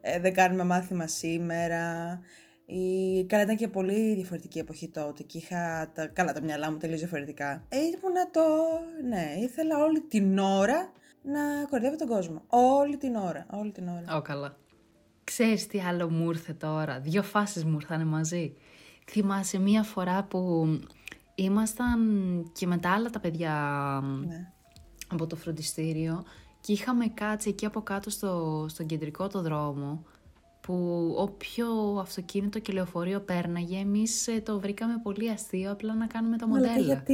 ε, 0.00 0.20
δεν 0.20 0.34
κάνουμε 0.34 0.64
μάθημα 0.64 1.06
σήμερα. 1.06 2.18
Ή, 2.66 3.24
καλά, 3.24 3.42
ήταν 3.42 3.56
και 3.56 3.68
πολύ 3.68 4.14
διαφορετική 4.14 4.58
εποχή 4.58 4.88
τότε 4.88 5.22
και 5.22 5.38
είχα 5.38 5.90
τα, 5.94 6.06
καλά 6.06 6.32
τα 6.32 6.42
μυαλά 6.42 6.70
μου 6.70 6.76
τελείως 6.76 6.98
διαφορετικά. 6.98 7.64
Ε, 7.68 7.76
ήμουνα 7.76 8.30
το, 8.30 8.40
ναι, 9.08 9.34
ήθελα 9.38 9.78
όλη 9.78 10.00
την 10.00 10.38
ώρα 10.38 10.92
να 11.22 11.40
κορδεύω 11.70 11.96
τον 11.96 12.08
κόσμο. 12.08 12.42
Όλη 12.48 12.96
την 12.96 13.14
ώρα, 13.16 13.46
όλη 13.50 13.72
την 13.72 13.88
ώρα. 13.88 14.16
Ω, 14.16 14.22
καλά. 14.22 14.56
Ξέρεις 15.42 15.66
τι 15.66 15.80
άλλο 15.80 16.10
μου 16.10 16.30
ήρθε 16.30 16.52
τώρα; 16.52 17.00
Δύο 17.00 17.22
φάσεις 17.22 17.64
μου 17.64 17.74
ήρθανε 17.80 18.04
μαζί. 18.04 18.54
Θυμάσαι 19.10 19.58
μία 19.58 19.82
φορά 19.82 20.24
που 20.24 20.66
ήμασταν 21.34 22.00
και 22.52 22.66
με 22.66 22.76
τα 22.78 22.90
άλλα 22.90 23.10
τα 23.10 23.20
παιδιά 23.20 23.54
Ναι. 24.26 24.52
από 25.08 25.26
το 25.26 25.36
φροντιστήριο 25.36 26.24
και 26.60 26.72
είχαμε 26.72 27.06
κάτσει 27.06 27.48
εκεί 27.48 27.66
από 27.66 27.80
κάτω 27.82 28.10
στο, 28.10 28.66
στον 28.68 28.86
κεντρικό 28.86 29.26
το 29.28 29.42
δρόμο 29.42 30.04
που 30.60 30.74
όποιο 31.18 31.66
αυτοκίνητο 32.00 32.58
και 32.58 32.72
λεωφορείο 32.72 33.20
πέρναγε 33.20 33.78
εμείς 33.78 34.26
ε, 34.26 34.40
το 34.40 34.60
βρήκαμε 34.60 35.00
πολύ 35.02 35.30
αστείο 35.30 35.70
απλά 35.72 35.94
να 35.94 36.06
κάνουμε 36.06 36.36
τα 36.36 36.46
Μαλάκα, 36.46 36.68
μοντέλα. 36.72 36.86
γιατί; 36.86 37.12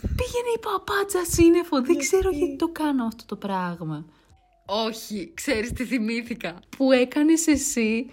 Πήγαινε 0.00 0.50
η 0.56 0.60
παπάτσα 0.60 1.24
σύννεφο, 1.24 1.82
δεν 1.82 1.96
ξέρω 1.96 2.28
Γιατί; 2.30 2.36
γιατί 2.38 2.56
το 2.56 2.68
κάνω 2.68 3.04
αυτό 3.04 3.24
το 3.26 3.36
πράγμα. 3.36 4.04
Όχι, 4.70 5.32
ξέρεις 5.34 5.72
τι 5.72 5.84
θυμήθηκα. 5.84 6.58
Που 6.76 6.92
έκανες 6.92 7.46
εσύ, 7.46 8.08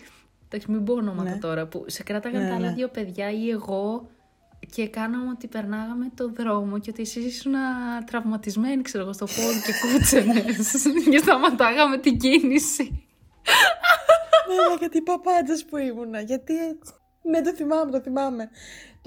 εντάξει 0.46 0.72
μην 0.72 0.84
πω 0.84 0.94
ονόματα 0.94 1.30
Ναι. 1.30 1.38
τώρα, 1.38 1.68
που 1.68 1.84
σε 1.88 2.04
κράταγαν 2.04 2.42
Ναι, 2.44 2.50
τα 2.50 2.56
άλλα 2.56 2.68
ναι. 2.70 2.74
δύο 2.74 2.88
παιδιά 2.88 3.32
ή 3.32 3.50
εγώ 3.50 4.10
και 4.72 4.88
κάναμε 4.88 5.30
ότι 5.30 5.48
περνάγαμε 5.48 6.12
το 6.16 6.30
δρόμο 6.30 6.80
και 6.80 6.90
ότι 6.90 7.02
εσείς 7.02 7.26
ήσουν 7.26 7.54
τραυματισμένοι, 8.06 8.82
ξέρω 8.82 9.04
εγώ, 9.04 9.14
στο 9.14 9.26
πόδι 9.26 9.62
και 9.66 9.74
κούτσενες 9.82 10.72
και 11.12 11.18
σταματάγαμε 11.18 11.98
την 11.98 12.18
κίνηση. 12.18 12.84
Ναι, 14.48 14.76
γιατί 14.80 15.02
παπάντζα 15.02 15.54
που 15.70 15.78
ήμουνα, 15.78 16.22
γιατί 16.22 16.54
έτσι. 16.58 16.94
Ναι, 17.22 17.42
το 17.42 17.54
θυμάμαι, 17.54 17.92
το 17.92 18.02
θυμάμαι. 18.02 18.50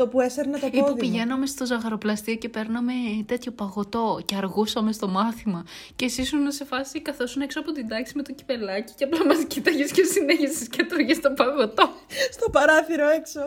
Το 0.01 0.09
που 0.09 0.21
έσαιρνα 0.21 0.59
το 0.59 0.67
Ή 0.67 0.71
πόδι 0.71 0.83
που 0.83 0.89
μου. 0.91 0.97
πηγαίναμε 0.97 1.47
στο 1.47 1.65
ζαχαροπλαστείο 1.67 2.35
και 2.35 2.49
παίρναμε 2.49 2.93
τέτοιο 3.27 3.53
παγωτό 3.53 4.21
και 4.25 4.35
αργούσαμε 4.35 4.93
στο 4.93 5.09
μάθημα. 5.09 5.65
Και 5.97 6.05
εσύ 6.05 6.21
ήσουν 6.21 6.51
σε 6.53 6.65
φάση 6.65 7.01
καθόσουν 7.03 7.43
έξω 7.43 7.61
από 7.61 7.73
την 7.73 7.89
τάξη 7.89 8.13
με 8.17 8.23
το 8.23 8.33
κυπελάκι 8.33 8.93
και 8.97 9.05
απλά 9.05 9.27
μας 9.27 9.45
κοίταγες 9.47 9.91
και 9.93 10.03
συνέχισες 10.05 10.69
και 10.69 10.85
τρώγες 10.85 11.21
το 11.21 11.31
παγωτό. 11.31 11.91
Στο 12.33 12.51
παράθυρο 12.51 13.09
έξω. 13.09 13.41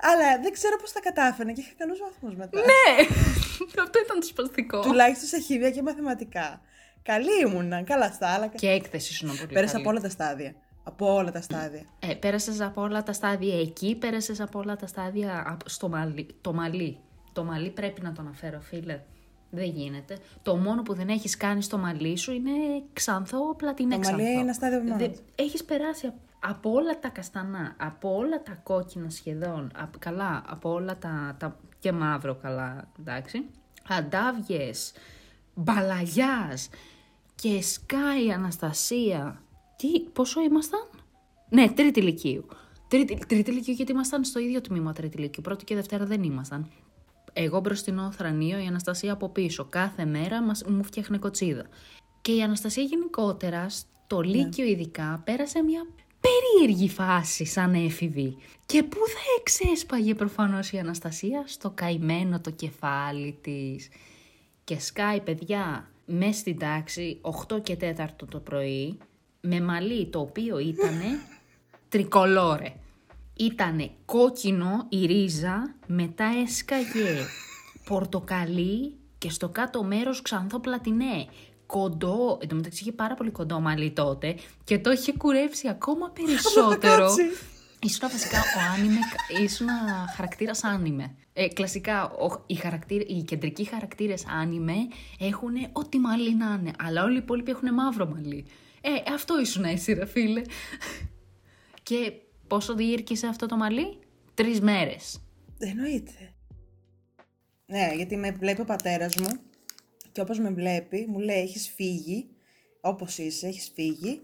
Αλλά 0.00 0.40
δεν 0.42 0.52
ξέρω 0.52 0.76
πώς 0.80 0.92
τα 0.92 1.00
κατάφερνα 1.00 1.52
και 1.52 1.60
είχα 1.60 1.72
καλούς 1.78 1.98
βαθμούς 1.98 2.34
μετά. 2.36 2.58
Ναι, 2.60 3.06
αυτό 3.84 3.98
ήταν 4.04 4.20
το 4.20 4.26
σπαστικό. 4.26 4.80
Τουλάχιστον 4.80 5.28
σε 5.28 5.38
χημεία 5.38 5.70
και 5.70 5.82
μαθηματικά. 5.82 6.60
Καλή 7.02 7.40
ήμουνα, 7.46 7.82
καλά 7.82 8.12
στα 8.12 8.28
άλλα. 8.28 8.46
Και 8.46 8.68
έκθεση 8.68 9.12
ήσουν 9.12 9.28
πολύ 9.28 9.52
Πέρασα 9.52 9.72
καλή. 9.72 9.82
από 9.82 9.90
όλα 9.90 10.00
τα 10.00 10.08
στάδια. 10.08 10.54
Από 10.84 11.14
όλα 11.14 11.30
τα 11.30 11.40
στάδια. 11.40 11.82
Ε, 11.98 12.14
πέρασες 12.14 12.60
από 12.60 12.80
όλα 12.82 13.02
τα 13.02 13.12
στάδια 13.12 13.60
εκεί, 13.60 13.94
πέρασες 13.96 14.40
από 14.40 14.58
όλα 14.58 14.76
τα 14.76 14.86
στάδια 14.86 15.44
απ- 15.48 15.68
στο 15.68 15.88
μαλλί. 15.88 16.26
Το 16.40 16.52
μαλλί. 16.52 16.98
Το 17.32 17.44
μαλλί 17.44 17.70
πρέπει 17.70 18.00
να 18.00 18.12
το 18.12 18.20
αναφέρω, 18.22 18.60
φίλε. 18.60 19.00
Δεν 19.50 19.64
γίνεται. 19.64 20.18
Το 20.42 20.56
μόνο 20.56 20.82
που 20.82 20.94
δεν 20.94 21.08
έχεις 21.08 21.36
κάνει 21.36 21.62
στο 21.62 21.78
μαλλί 21.78 22.16
σου 22.16 22.32
είναι 22.32 22.50
ξανθό, 22.92 23.54
πλατινέ 23.54 23.94
Το 23.94 24.00
ξανθό. 24.00 24.18
μαλλί 24.22 24.32
είναι 24.32 24.40
ένα 24.42 24.52
στάδιο 24.52 24.78
μόνος. 24.80 24.96
Δεν- 24.98 25.14
Έχεις 25.34 25.64
περάσει 25.64 26.06
απ- 26.06 26.14
από 26.40 26.70
όλα 26.70 26.98
τα 26.98 27.08
καστανά, 27.08 27.74
από 27.78 28.16
όλα 28.16 28.42
τα 28.42 28.52
κόκκινα 28.62 29.10
σχεδόν, 29.10 29.70
απ- 29.76 29.98
καλά, 29.98 30.42
από 30.46 30.70
όλα 30.72 30.96
τα, 30.98 31.36
τα 31.38 31.56
και 31.78 31.92
μαύρο 31.92 32.34
καλά, 32.34 32.88
εντάξει. 33.00 33.44
Αντάβιες, 33.88 34.92
μπαλαγιάς 35.54 36.68
και 37.34 37.62
σκάει 37.62 38.26
η 38.26 38.32
Αναστασία. 38.32 39.42
Τι, 39.82 40.00
πόσο 40.00 40.42
ήμασταν; 40.42 40.88
Ναι, 41.48 41.70
τρίτη 41.70 42.00
ηλικίου. 42.00 42.46
Τρίτη, 42.88 43.18
τρίτη 43.26 43.50
ηλικίου 43.50 43.74
γιατί 43.74 43.92
ήμασταν 43.92 44.24
στο 44.24 44.40
ίδιο 44.40 44.60
τμήμα 44.60 44.92
τρίτη 44.92 45.16
ηλικίου. 45.16 45.42
Πρώτη 45.42 45.64
και 45.64 45.74
Δευτέρα 45.74 46.04
δεν 46.04 46.22
ήμασταν. 46.22 46.70
Εγώ 47.32 47.60
μπροστινό 47.60 48.12
θρανείο, 48.12 48.58
η 48.58 48.66
Αναστασία 48.66 49.12
από 49.12 49.28
πίσω. 49.28 49.64
Κάθε 49.64 50.04
μέρα 50.04 50.42
μας, 50.42 50.64
μου 50.64 50.84
φτιάχνε 50.84 51.18
κοτσίδα. 51.18 51.66
Και 52.20 52.32
η 52.32 52.42
Αναστασία 52.42 52.82
γενικότερα, 52.82 53.68
στο 53.68 54.20
Λύκειο 54.20 54.64
ειδικά, 54.64 55.22
πέρασε 55.24 55.62
μια 55.62 55.86
περίεργη 56.20 56.88
φάση 56.88 57.44
σαν 57.44 57.74
έφηβη. 57.74 58.36
Και 58.66 58.82
πού 58.82 58.98
θα 59.06 59.20
εξέσπαγε 59.38 60.14
προφανώς 60.14 60.72
η 60.72 60.78
Αναστασία; 60.78 61.44
Στο 61.46 61.70
καημένο 61.70 62.40
το 62.40 62.50
κεφάλι 62.50 63.38
της. 63.40 63.88
Και 64.64 64.80
σκάει 64.80 65.20
παιδιά 65.20 65.90
μέσα 66.06 66.38
στην 66.38 66.58
τάξη 66.58 67.20
8 67.50 67.62
και 67.62 67.76
4 67.80 68.06
το 68.28 68.38
πρωί 68.38 68.98
με 69.42 69.60
μαλλί 69.60 70.06
το 70.06 70.20
οποίο 70.20 70.58
ήτανε 70.58 71.20
τρικολόρε. 71.88 72.72
Ήτανε 73.36 73.90
κόκκινο 74.04 74.86
η 74.88 75.06
ρίζα, 75.06 75.74
μετά 75.86 76.24
έσκαγε 76.44 77.16
πορτοκαλί 77.84 78.94
και 79.18 79.30
στο 79.30 79.48
κάτω 79.48 79.82
μέρος 79.82 80.22
ξανθό 80.22 80.60
πλατινέ. 80.60 81.26
Κοντό, 81.66 82.38
εν 82.42 82.48
τω 82.48 82.54
μεταξύ 82.54 82.82
είχε 82.82 82.92
πάρα 82.92 83.14
πολύ 83.14 83.30
κοντό 83.30 83.60
μαλλί 83.60 83.90
τότε 83.90 84.34
και 84.64 84.78
το 84.78 84.90
είχε 84.90 85.12
κουρεύσει 85.12 85.68
ακόμα 85.68 86.10
περισσότερο. 86.18 87.04
κάτσει. 87.06 87.22
Ήσουν 87.84 88.08
βασικά 88.10 88.38
ο 88.38 88.74
άνιμε, 88.74 88.98
ήσουν 89.42 89.66
χαρακτήρας 90.16 90.64
άνιμε. 90.64 91.14
Ε, 91.32 91.48
κλασικά, 91.48 92.10
ο, 92.10 92.42
οι, 92.46 92.54
χαρακτήρ, 92.54 93.00
οι 93.10 93.22
κεντρικοί 93.22 93.64
χαρακτήρες 93.64 94.24
άνιμε 94.40 94.74
έχουν 95.18 95.52
ό,τι 95.72 95.98
μαλλί 95.98 96.34
να 96.34 96.58
είναι, 96.60 96.70
αλλά 96.84 97.02
όλοι 97.02 97.14
οι 97.14 97.18
υπόλοιποι 97.22 97.50
έχουν 97.50 97.74
μαύρο 97.74 98.06
μαλλί. 98.06 98.46
Ε, 98.84 99.12
αυτό 99.12 99.40
ήσουν 99.40 99.64
εσύ, 99.64 99.92
ρε 99.92 100.06
φίλε. 100.06 100.42
Και 101.82 102.12
πόσο 102.46 102.74
διήρκησε 102.74 103.26
αυτό 103.26 103.46
το 103.46 103.56
μαλλί, 103.56 103.98
τρει 104.34 104.60
μέρε. 104.60 104.96
Εννοείται. 105.58 106.34
Ναι, 107.66 107.92
γιατί 107.94 108.16
με 108.16 108.30
βλέπει 108.30 108.60
ο 108.60 108.64
πατέρα 108.64 109.08
μου 109.18 109.40
και 110.12 110.20
όπως 110.20 110.38
με 110.38 110.50
βλέπει, 110.50 111.06
μου 111.08 111.18
λέει: 111.18 111.40
Έχει 111.40 111.58
φύγει, 111.70 112.28
όπως 112.80 113.18
είσαι, 113.18 113.46
έχει 113.46 113.70
φύγει. 113.74 114.20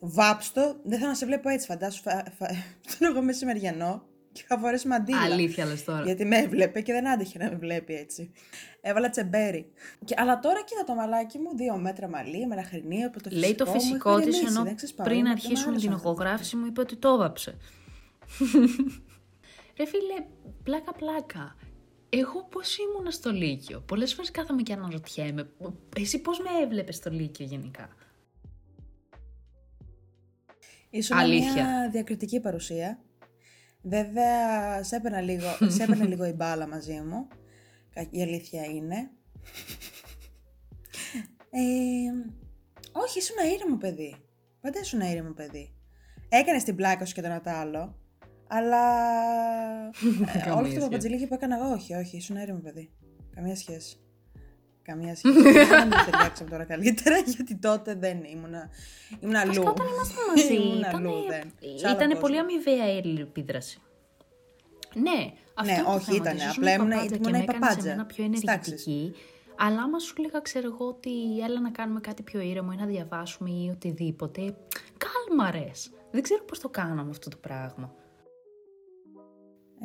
Βάψτο, 0.00 0.80
δεν 0.84 0.98
θα 0.98 1.06
να 1.06 1.14
σε 1.14 1.26
βλέπω 1.26 1.48
έτσι. 1.48 1.66
Φαντάσου, 1.66 2.02
φα... 2.02 2.24
φα... 2.38 2.46
Ήταν 2.94 3.10
εγώ 3.10 3.22
μεσημεριανό 3.22 4.06
και 4.34 4.42
είχα 4.44 4.58
φορέσει 4.58 4.88
μαντίλα. 4.88 5.22
Αλήθεια 5.22 5.64
λες 5.64 5.84
τώρα. 5.84 6.02
Γιατί 6.04 6.24
με 6.24 6.36
έβλεπε 6.36 6.80
και 6.80 6.92
δεν 6.92 7.08
άντεχε 7.08 7.38
να 7.38 7.50
με 7.50 7.56
βλέπει 7.56 7.94
έτσι. 7.94 8.30
Έβαλα 8.80 9.10
τσεμπέρι. 9.10 9.72
Και, 10.04 10.14
αλλά 10.18 10.38
τώρα 10.38 10.62
κοίτα 10.64 10.84
το 10.84 10.94
μαλάκι 10.94 11.38
μου, 11.38 11.56
δύο 11.56 11.76
μέτρα 11.76 12.08
μαλλί, 12.08 12.46
με 12.46 12.54
ένα 12.54 12.64
χρηνίο, 12.64 13.10
που 13.10 13.20
το 13.20 13.28
φυσικό 13.28 13.46
Λέει 13.46 13.54
το 13.54 13.66
μου, 13.66 13.72
φυσικό 13.72 14.10
έχω 14.10 14.18
της, 14.18 14.26
ηρεμήσει, 14.26 14.52
ενώ 14.54 14.64
δεν 14.64 14.76
ξεσπάω, 14.76 15.06
πριν 15.06 15.18
είμαι 15.18 15.30
αρχίσουν 15.30 15.68
άλλος 15.68 15.82
την 15.82 15.92
άνθρωπος. 15.92 16.00
ηχογράφηση 16.00 16.56
μου 16.56 16.66
είπε 16.66 16.80
ότι 16.80 16.96
το 16.96 17.08
έβαψε. 17.08 17.56
Ρε 19.78 19.86
φίλε, 19.86 20.26
πλάκα 20.62 20.92
πλάκα. 20.92 21.56
Εγώ 22.08 22.44
πώς 22.50 22.76
ήμουνα 22.78 23.10
στο 23.10 23.30
Λύκειο; 23.30 23.80
Πολλές 23.80 24.14
φορές 24.14 24.30
κάθομαι 24.30 24.62
και 24.62 24.72
αναρωτιέμαι. 24.72 25.48
Εσύ 25.96 26.20
πώς 26.20 26.38
με 26.38 26.48
έβλεπες 26.62 26.96
στο 26.96 27.10
Λύκειο 27.10 27.46
γενικά; 27.46 27.88
Ήσουν 30.90 31.16
Αλήθεια. 31.16 31.52
μια 31.52 31.88
διακριτική 31.92 32.40
παρουσία. 32.40 32.98
Βέβαια, 33.86 34.82
σε 34.82 34.96
έπαιρνα 34.96 35.20
λίγο, 35.20 35.46
σε 35.66 35.82
έπαιρνε 35.82 36.04
λίγο 36.04 36.24
η 36.24 36.32
μπάλα 36.32 36.66
μαζί 36.68 36.92
μου. 37.00 37.28
Κα- 37.94 38.06
Η 38.10 38.22
αλήθεια 38.22 38.64
είναι. 38.64 39.10
Ε, 41.50 42.10
όχι, 42.92 43.18
ήσουν 43.18 43.36
ήρεμο 43.54 43.76
παιδί. 43.76 44.16
Πάντα 44.60 44.80
ήσουν 44.80 45.00
ήρεμο 45.00 45.30
παιδί. 45.32 45.74
Έκανες 46.28 46.64
την 46.64 46.76
πλάκα 46.76 47.04
σου 47.04 47.14
και 47.14 47.22
τον 47.22 47.30
Ατάλο, 47.30 47.98
αλλά 48.46 48.82
ε, 50.34 50.38
Καμία 50.38 50.54
όλο 50.54 50.60
αυτό 50.60 50.62
το 50.62 50.70
σχέση. 50.70 50.88
πατζηλίκι 50.88 51.26
που 51.26 51.34
έκανα 51.34 51.56
εγώ, 51.56 51.70
όχι, 51.72 51.94
όχι, 51.94 52.16
ήσουν 52.16 52.36
ήρεμο 52.36 52.60
παιδί. 52.60 52.90
Καμία 53.34 53.56
σχέση. 53.56 53.98
Καμία 54.84 55.14
σχέση. 55.16 55.42
Δεν 55.42 55.66
θα 55.66 55.86
μην 55.86 55.90
ταιριάξαμε 56.10 56.50
τώρα 56.50 56.64
καλύτερα, 56.64 57.18
γιατί 57.34 57.54
τότε 57.56 57.94
δεν 57.94 58.24
ήμουνα. 58.24 58.70
Ήμουν 59.20 59.34
αλλού. 59.36 59.46
Βασικά 59.48 59.70
όταν 59.70 59.86
ήμασταν 59.86 60.24
μαζί 60.28 60.54
Ήμουν 60.62 60.78
ήταν, 60.78 60.94
αλλού, 60.94 61.10
δεν. 61.28 61.52
Σε 61.78 61.86
άλλο 61.86 61.96
ήτανε 61.96 62.04
κόσμο. 62.14 62.20
πολύ 62.20 62.38
αμοιβαία 62.38 62.92
η 62.92 63.20
επίδραση. 63.20 63.78
Ναι, 64.94 65.32
αυτό 65.54 65.72
Ναι, 65.72 65.72
είναι 65.72 65.82
το 65.82 65.92
όχι, 65.92 66.04
θέμα, 66.04 66.16
ήτανε. 66.16 66.40
ότι 66.40 66.48
ήσουν 66.50 66.62
Απλά 66.62 66.70
η 66.70 66.76
ήμουν- 66.78 66.90
παπάτζα 66.90 67.14
ήμουν 67.16 67.22
και 67.22 67.28
η 67.28 67.32
με 67.32 67.38
έκανες 67.38 67.60
παπάτζα 67.60 67.88
εμένα 67.90 68.06
πιο 68.06 68.28
της 68.30 68.40
τάξης. 68.40 68.86
ενεργητική. 68.86 69.14
Αλλά 69.56 69.82
άμα 69.82 69.98
σου 69.98 70.14
λέγα, 70.22 70.40
ξέρω 70.40 70.66
εγώ, 70.66 70.86
ότι 70.86 71.10
έλα 71.46 71.60
να 71.60 71.70
κάνουμε 71.70 72.00
κάτι 72.00 72.22
πιο 72.22 72.40
ήρεμο 72.40 72.70
ή 72.72 72.76
να 72.76 72.86
διαβάσουμε 72.86 73.50
ή 73.50 73.68
οτιδήποτε, 73.74 74.40
κάλμα 75.04 75.50
ρες. 75.50 75.90
Δεν 76.10 76.22
ξέρω 76.22 76.44
πώς 76.44 76.58
το 76.60 76.68
κάναμε 76.68 77.10
αυτό 77.10 77.30
το 77.30 77.36
πράγμα. 77.36 77.94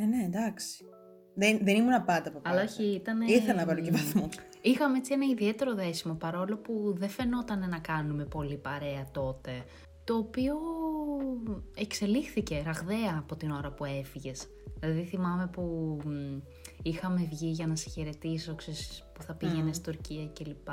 Ε, 0.02 0.06
ναι, 0.06 0.24
εντάξει. 0.24 0.86
Δεν, 1.34 1.60
δεν 1.62 1.76
ήμουν 1.76 2.06
πάντα 2.06 2.30
από 2.30 2.40
Αλλά 2.44 2.62
όχι, 2.64 2.84
ήταν. 2.84 3.22
Ήθελα 3.22 3.60
να 3.60 3.66
πάρω 3.66 3.82
και 3.82 3.92
βαθμό. 3.92 4.30
Είχαμε 4.62 4.98
έτσι 4.98 5.14
ένα 5.14 5.26
ιδιαίτερο 5.26 5.74
δέσιμο 5.76 6.14
παρόλο 6.14 6.58
που 6.58 6.94
δεν 6.98 7.10
φαινόταν 7.10 7.70
να 7.70 7.80
κάνουμε 7.80 8.26
πολύ 8.26 8.56
παρέα 8.58 9.08
τότε. 9.12 9.64
Το 10.04 10.16
οποίο 10.16 10.54
εξελίχθηκε 11.76 12.62
ραγδαία 12.66 13.16
από 13.18 13.36
την 13.36 13.52
ώρα 13.52 13.72
που 13.72 13.86
έφυγες. 13.86 14.48
Δηλαδή 14.80 15.04
θυμάμαι 15.04 15.48
που 15.48 15.62
μ, 16.06 16.38
είχαμε 16.82 17.28
βγει 17.30 17.48
για 17.50 17.68
να 17.68 17.76
σε 17.76 17.90
χαιρετήσω, 17.90 18.56
ξέρεις, 18.56 19.04
που 19.14 19.22
θα 19.22 19.34
πήγαινες 19.34 19.76
στην 19.76 19.94
Τουρκία 19.94 20.28
κλπ. 20.34 20.68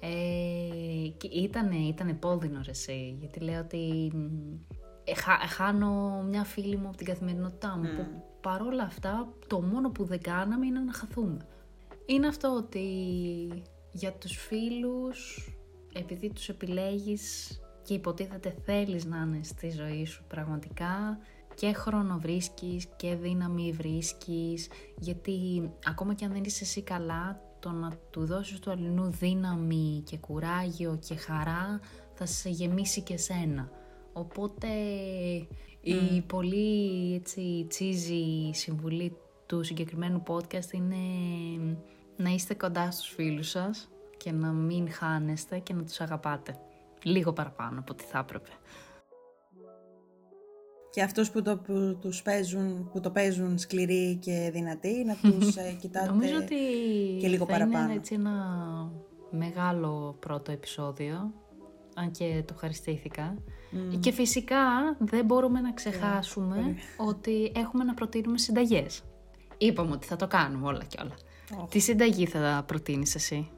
Ε, 0.00 1.08
και 1.16 1.26
ήτανε, 1.26 1.76
ήτανε 1.76 2.12
πόδινο 2.12 2.60
ρε 2.64 2.70
εσύ, 2.70 3.16
γιατί 3.20 3.40
λέω 3.40 3.60
ότι 3.60 4.10
μ, 4.14 4.26
ε, 5.04 5.14
χα- 5.14 5.46
χάνω 5.48 6.22
μια 6.28 6.44
φίλη 6.44 6.76
μου 6.76 6.88
από 6.88 6.96
την 6.96 7.06
καθημερινότητά 7.06 7.76
μου. 7.76 7.82
Που 7.96 8.22
παρόλα 8.40 8.82
αυτά 8.82 9.28
το 9.46 9.60
μόνο 9.60 9.90
που 9.90 10.04
δεν 10.04 10.20
κάναμε 10.22 10.66
είναι 10.66 10.80
να 10.80 10.92
χαθούμε. 10.92 11.46
Είναι 12.10 12.26
αυτό 12.26 12.54
ότι 12.56 12.88
για 13.92 14.12
τους 14.12 14.36
φίλους, 14.36 15.48
επειδή 15.92 16.30
τους 16.32 16.48
επιλέγεις 16.48 17.50
και 17.82 17.94
υποτίθεται 17.94 18.56
θέλεις 18.64 19.04
να 19.04 19.16
είναι 19.16 19.42
στη 19.42 19.70
ζωή 19.70 20.04
σου 20.04 20.24
πραγματικά, 20.28 21.18
και 21.54 21.72
χρόνο 21.72 22.18
βρίσκεις 22.18 22.86
και 22.96 23.14
δύναμη 23.14 23.72
βρίσκεις, 23.72 24.68
γιατί 24.98 25.70
ακόμα 25.86 26.14
και 26.14 26.24
αν 26.24 26.32
δεν 26.32 26.44
είσαι 26.44 26.64
εσύ 26.64 26.82
καλά, 26.82 27.40
το 27.60 27.70
να 27.70 27.92
του 28.10 28.26
δώσεις 28.26 28.58
του 28.58 28.70
αλληνού 28.70 29.10
δύναμη 29.10 30.02
και 30.06 30.18
κουράγιο 30.18 30.98
και 31.08 31.14
χαρά 31.14 31.80
θα 32.14 32.26
σε 32.26 32.48
γεμίσει 32.48 33.00
και 33.00 33.16
σένα. 33.16 33.70
Οπότε 34.12 34.68
η 35.80 36.20
πολύ 36.26 37.14
έτσι 37.14 37.66
cheesy 37.70 38.50
συμβουλή 38.52 39.16
του 39.46 39.62
συγκεκριμένου 39.62 40.22
podcast 40.26 40.72
είναι 40.72 40.96
να 42.20 42.30
είστε 42.30 42.54
κοντά 42.54 42.90
στους 42.90 43.08
φίλους 43.08 43.48
σας 43.48 43.88
και 44.16 44.32
να 44.32 44.50
μην 44.52 44.92
χάνεστε 44.92 45.58
και 45.58 45.74
να 45.74 45.82
τους 45.84 46.00
αγαπάτε. 46.00 46.58
Λίγο 47.02 47.32
παραπάνω 47.32 47.78
από 47.78 47.92
ό,τι 47.92 48.04
θα 48.04 48.18
έπρεπε. 48.18 48.48
Και 50.90 51.02
αυτούς 51.02 51.30
που 51.30 51.42
το, 51.42 51.56
που, 51.56 51.98
τους 52.00 52.22
παίζουν, 52.22 52.90
που 52.92 53.00
το 53.00 53.10
παίζουν 53.10 53.58
σκληροί 53.58 54.16
και 54.16 54.50
δυνατοί, 54.52 55.04
να 55.04 55.16
τους 55.22 55.56
ε, 55.56 55.76
κοιτάτε 55.80 56.06
Νομίζω 56.06 56.36
ότι 56.36 56.56
και 57.20 57.28
λίγο 57.28 57.44
θα 57.44 57.52
παραπάνω. 57.52 57.84
είναι 57.84 57.94
έτσι 57.94 58.14
ένα 58.14 58.32
μεγάλο 59.30 60.16
πρώτο 60.20 60.52
επεισόδιο, 60.52 61.32
αν 61.94 62.10
και 62.10 62.42
το 62.46 62.54
χαριστήθηκα. 62.54 63.34
Και 64.00 64.12
φυσικά 64.12 64.96
δεν 64.98 65.24
μπορούμε 65.24 65.60
να 65.60 65.72
ξεχάσουμε 65.72 66.74
ότι 66.96 67.52
έχουμε 67.54 67.84
να 67.84 67.94
προτείνουμε 67.94 68.38
συνταγές. 68.38 69.02
Είπαμε 69.58 69.92
ότι 69.92 70.06
θα 70.06 70.16
το 70.16 70.26
κάνουμε 70.26 70.66
όλα 70.66 70.84
και 70.88 70.98
όλα. 71.02 71.14
Οχ. 71.58 71.68
Τι 71.68 71.78
συνταγή 71.78 72.26
θα 72.26 72.64
προτείνεις 72.66 73.14
εσύ 73.14 73.50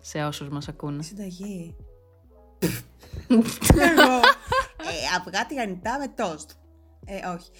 σε 0.00 0.24
όσους 0.24 0.48
μας 0.48 0.68
ακούνε; 0.68 1.02
Συνταγή; 1.02 1.76
Εγώ. 3.90 4.12
ε, 4.82 5.16
αυγά 5.18 5.46
τηγανιτά 5.46 5.98
με 5.98 6.08
τόστ. 6.08 6.50
Ε, 7.06 7.26
όχι. 7.28 7.50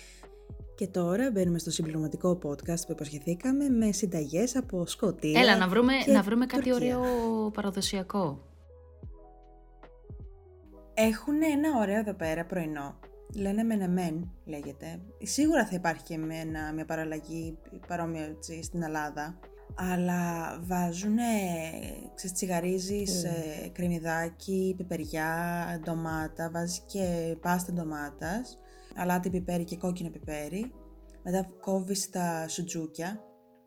Και 0.74 0.86
τώρα 0.86 1.30
μπαίνουμε 1.30 1.58
στο 1.58 1.70
συμπληρωματικό 1.70 2.38
podcast 2.42 2.80
που 2.86 2.92
υποσχεθήκαμε 2.92 3.68
με 3.68 3.92
συνταγές 3.92 4.56
από 4.56 4.86
Σκοτία 4.86 5.40
Έλα 5.40 5.56
να 5.56 5.68
βρούμε, 5.68 5.92
και 6.04 6.12
να 6.12 6.22
βρούμε 6.22 6.46
κάτι 6.46 6.70
Τουρκία. 6.70 6.98
ωραίο 6.98 7.50
παραδοσιακό. 7.50 8.42
Έχουν 10.94 11.42
ένα 11.42 11.78
ωραίο 11.80 11.98
εδώ 11.98 12.14
πέρα 12.14 12.44
πρωινό. 12.44 12.98
Λένε 13.34 13.62
μενεμέν, 13.62 14.30
λέγεται. 14.44 15.00
Σίγουρα 15.22 15.66
θα 15.66 15.74
υπάρχει 15.74 16.02
και 16.02 16.18
με 16.18 16.38
ένα, 16.38 16.72
μια 16.72 16.84
παραλλαγή 16.84 17.58
παρόμοια 17.86 18.24
έτσι, 18.24 18.62
στην 18.62 18.82
Ελλάδα. 18.82 19.38
Αλλά 19.74 20.58
βάζουν, 20.62 21.16
ξέρεις, 22.14 22.36
τσιγαρίζεις 22.36 23.24
ε, 23.24 23.68
κρεμμυδάκι, 23.72 24.74
πιπεριά, 24.76 25.80
ντομάτα, 25.84 26.50
βάζεις 26.50 26.82
και 26.86 27.36
πάστα 27.40 27.72
ντομάτας, 27.72 28.58
αλάτι 28.96 29.30
πιπέρι 29.30 29.64
και 29.64 29.76
κόκκινο 29.76 30.10
πιπέρι. 30.10 30.72
Μετά 31.22 31.48
κόβεις 31.60 32.10
τα 32.10 32.48
σουτζούκια, 32.48 33.20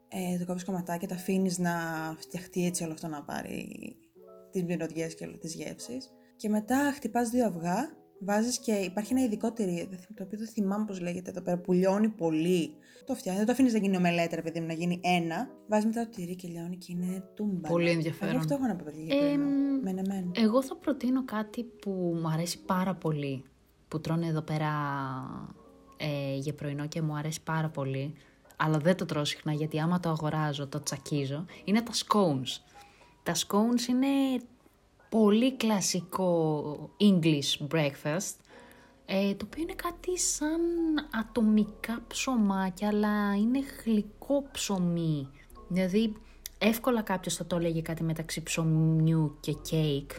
ε, 0.07 0.38
το 0.38 0.45
κόβεις 0.45 0.63
κομματάκια, 0.63 1.07
τα 1.07 1.16
αφήνεις 1.16 1.57
να 1.57 1.72
φτιαχτεί 2.20 2.66
έτσι 2.66 2.84
όλο 2.84 2.93
αυτό 2.93 3.07
να 3.07 3.24
πάρει 3.24 3.95
τις 4.51 4.63
μυρωδιές 4.63 5.16
και 5.16 5.26
όλες 5.26 5.38
τις 5.39 5.53
γεύσεις. 5.53 6.09
Και 6.36 6.49
μετά 6.49 6.91
χτυπάς 6.95 7.30
δύο 7.30 7.45
αυγά, 7.45 7.89
βάζεις 8.20 8.59
και 8.59 8.72
υπάρχει 8.72 9.13
ένα 9.13 9.24
ειδικό 9.24 9.51
τυρί, 9.51 9.88
δεν 9.89 9.99
θυμ- 9.99 10.18
το 10.18 10.24
οποίο 10.24 10.38
δεν 10.38 10.47
θυμάμαι 10.47 10.86
πώς 10.86 10.99
λέγεται 11.01 11.30
εδώ 11.30 11.41
πέρα, 11.41 11.57
που 11.57 11.72
λιώνει 11.74 12.09
πολύ. 12.09 12.72
Το 13.05 13.13
φτιάχνεις, 13.16 13.38
δεν 13.38 13.45
το 13.45 13.51
αφήνεις 13.51 13.74
να 13.74 13.80
γίνει 13.80 13.97
ομελέτρα, 13.97 14.41
παιδί 14.41 14.59
μου, 14.59 14.66
να 14.68 14.74
γίνει 14.74 14.99
ένα. 15.03 15.47
Βάζεις 15.68 15.86
μετά 15.86 16.03
το 16.03 16.09
τυρί 16.16 16.36
και 16.36 16.47
λιώνει 16.47 16.78
και 16.78 16.91
είναι 16.91 17.24
τούμπα. 17.36 17.68
Πολύ 17.70 17.89
ενδιαφέρον. 17.89 18.30
Εγώ 18.34 18.39
αυτό 18.39 18.53
έχω 18.53 18.66
να 18.66 18.76
πω, 18.76 18.84
παιδιά, 18.86 19.03
για 19.03 19.16
Ε, 19.16 19.20
πρωινό. 19.20 19.45
μ, 19.45 19.82
Μένε, 19.84 20.01
μένε. 20.07 20.32
Εγώ 20.34 20.63
θα 20.63 20.76
προτείνω 20.76 21.26
κάτι 21.26 21.63
που 21.63 21.91
μου 22.22 22.28
αρέσει 22.28 22.59
πάρα 22.66 22.95
πολύ, 22.95 23.43
που 23.88 23.99
τρώνε 24.01 24.28
εδώ 24.28 24.41
πέρα 24.41 24.70
ε, 25.97 26.36
για 26.36 26.53
πρωινό 26.53 26.88
και 26.88 27.01
μου 27.01 27.16
αρέσει 27.18 27.43
πάρα 27.43 27.70
πολύ, 27.70 28.13
αλλά 28.55 28.78
δεν 28.78 28.95
το 28.97 29.05
τρώω 29.05 29.26
συχνά 29.26 29.53
γιατί 29.53 29.80
άμα 29.80 29.99
το 29.99 30.09
αγοράζω, 30.09 30.68
το 30.68 30.84
τσακίζω, 30.84 31.45
είναι 31.63 31.82
τα 31.82 31.91
scones. 31.93 32.61
Τα 33.24 33.34
scones 33.34 33.89
είναι 33.89 34.07
πολύ 35.16 35.55
κλασικό 35.55 36.89
English 36.99 37.68
breakfast, 37.74 38.36
ε, 39.05 39.34
το 39.34 39.45
οποίο 39.45 39.61
είναι 39.61 39.74
κάτι 39.76 40.20
σαν 40.20 40.59
ατομικά 41.11 42.03
ψωμάκια, 42.07 42.88
αλλά 42.88 43.36
είναι 43.36 43.59
γλυκό 43.84 44.43
ψωμί. 44.51 45.30
Δηλαδή, 45.68 46.13
εύκολα 46.57 47.01
κάποιος 47.01 47.36
θα 47.36 47.45
το 47.45 47.55
έλεγε 47.55 47.82
κάτι 47.82 48.03
μεταξύ 48.03 48.43
ψωμιού 48.43 49.38
και 49.39 49.51
κέικ. 49.51 50.11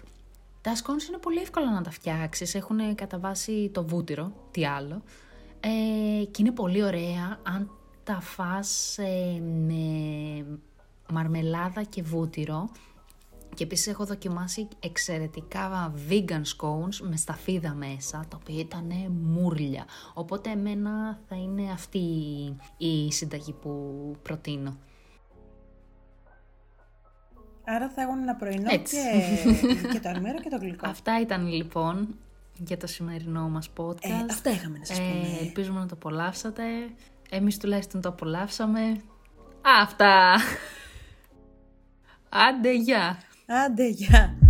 Τα 0.61 0.73
scones 0.75 1.09
είναι 1.09 1.19
πολύ 1.21 1.41
εύκολα 1.41 1.73
να 1.73 1.83
τα 1.83 1.91
φτιάξεις, 1.91 2.55
έχουν 2.55 2.95
κατά 2.95 3.19
βάση 3.19 3.71
το 3.75 3.85
βούτυρο, 3.85 4.33
τι 4.51 4.67
άλλο. 4.67 5.03
Ε, 5.61 6.25
και 6.25 6.43
είναι 6.43 6.53
πολύ 6.53 6.83
ωραία 6.83 7.41
αν 7.43 7.71
τα 8.05 8.21
φας 8.21 8.99
ε, 8.99 9.41
με 9.41 10.47
μαρμελάδα 11.13 11.83
και 11.83 12.03
βούτυρο. 12.03 12.71
Και 13.57 13.65
επίσης 13.65 13.87
έχω 13.87 14.05
δοκιμάσει 14.05 14.69
εξαιρετικά 14.81 15.95
vegan 16.09 16.43
scones 16.57 16.95
με 17.09 17.17
σταφίδα 17.17 17.75
μέσα, 17.75 18.25
τα 18.29 18.39
οποία 18.41 18.61
ήταν 18.61 18.93
μούρλια. 19.23 19.85
Οπότε 20.15 20.51
εμένα 20.51 21.21
θα 21.29 21.37
είναι 21.37 21.71
αυτή 21.73 21.99
η 22.77 23.13
συνταγή 23.13 23.53
που 23.53 23.71
προτείνω. 24.23 24.77
Άρα 27.65 27.89
θα 27.91 28.03
έχουν 28.03 28.19
ένα 28.19 28.35
πρωινό 28.35 28.71
Έτσι. 28.71 28.97
και, 28.97 29.89
και 29.93 30.01
το 30.01 30.09
αλμύρο 30.09 30.41
και 30.41 30.49
το 30.49 30.57
γλυκό. 30.57 30.89
Αυτά 30.89 31.21
ήταν 31.21 31.47
λοιπόν 31.49 32.19
για 32.59 32.77
το 32.77 32.87
σημερινό 32.87 33.49
μας 33.49 33.71
podcast. 33.77 34.01
Ε, 34.01 34.13
αυτά 34.31 34.51
είχαμε 34.51 34.79
να 34.79 34.85
σας 34.85 34.99
Ε, 34.99 35.03
πούμε. 35.03 35.39
ελπίζουμε 35.41 35.81
να 35.81 35.87
το 35.87 35.95
απολαύσατε. 35.95 36.63
Εμείς 37.31 37.59
τουλάχιστον 37.59 38.01
το 38.01 38.09
απολαύσαμε. 38.09 39.01
Αυτά! 39.81 40.37
Άντε, 42.49 42.75
γεια! 42.75 43.19
Άντε, 43.49 43.87
γεια. 43.89 44.46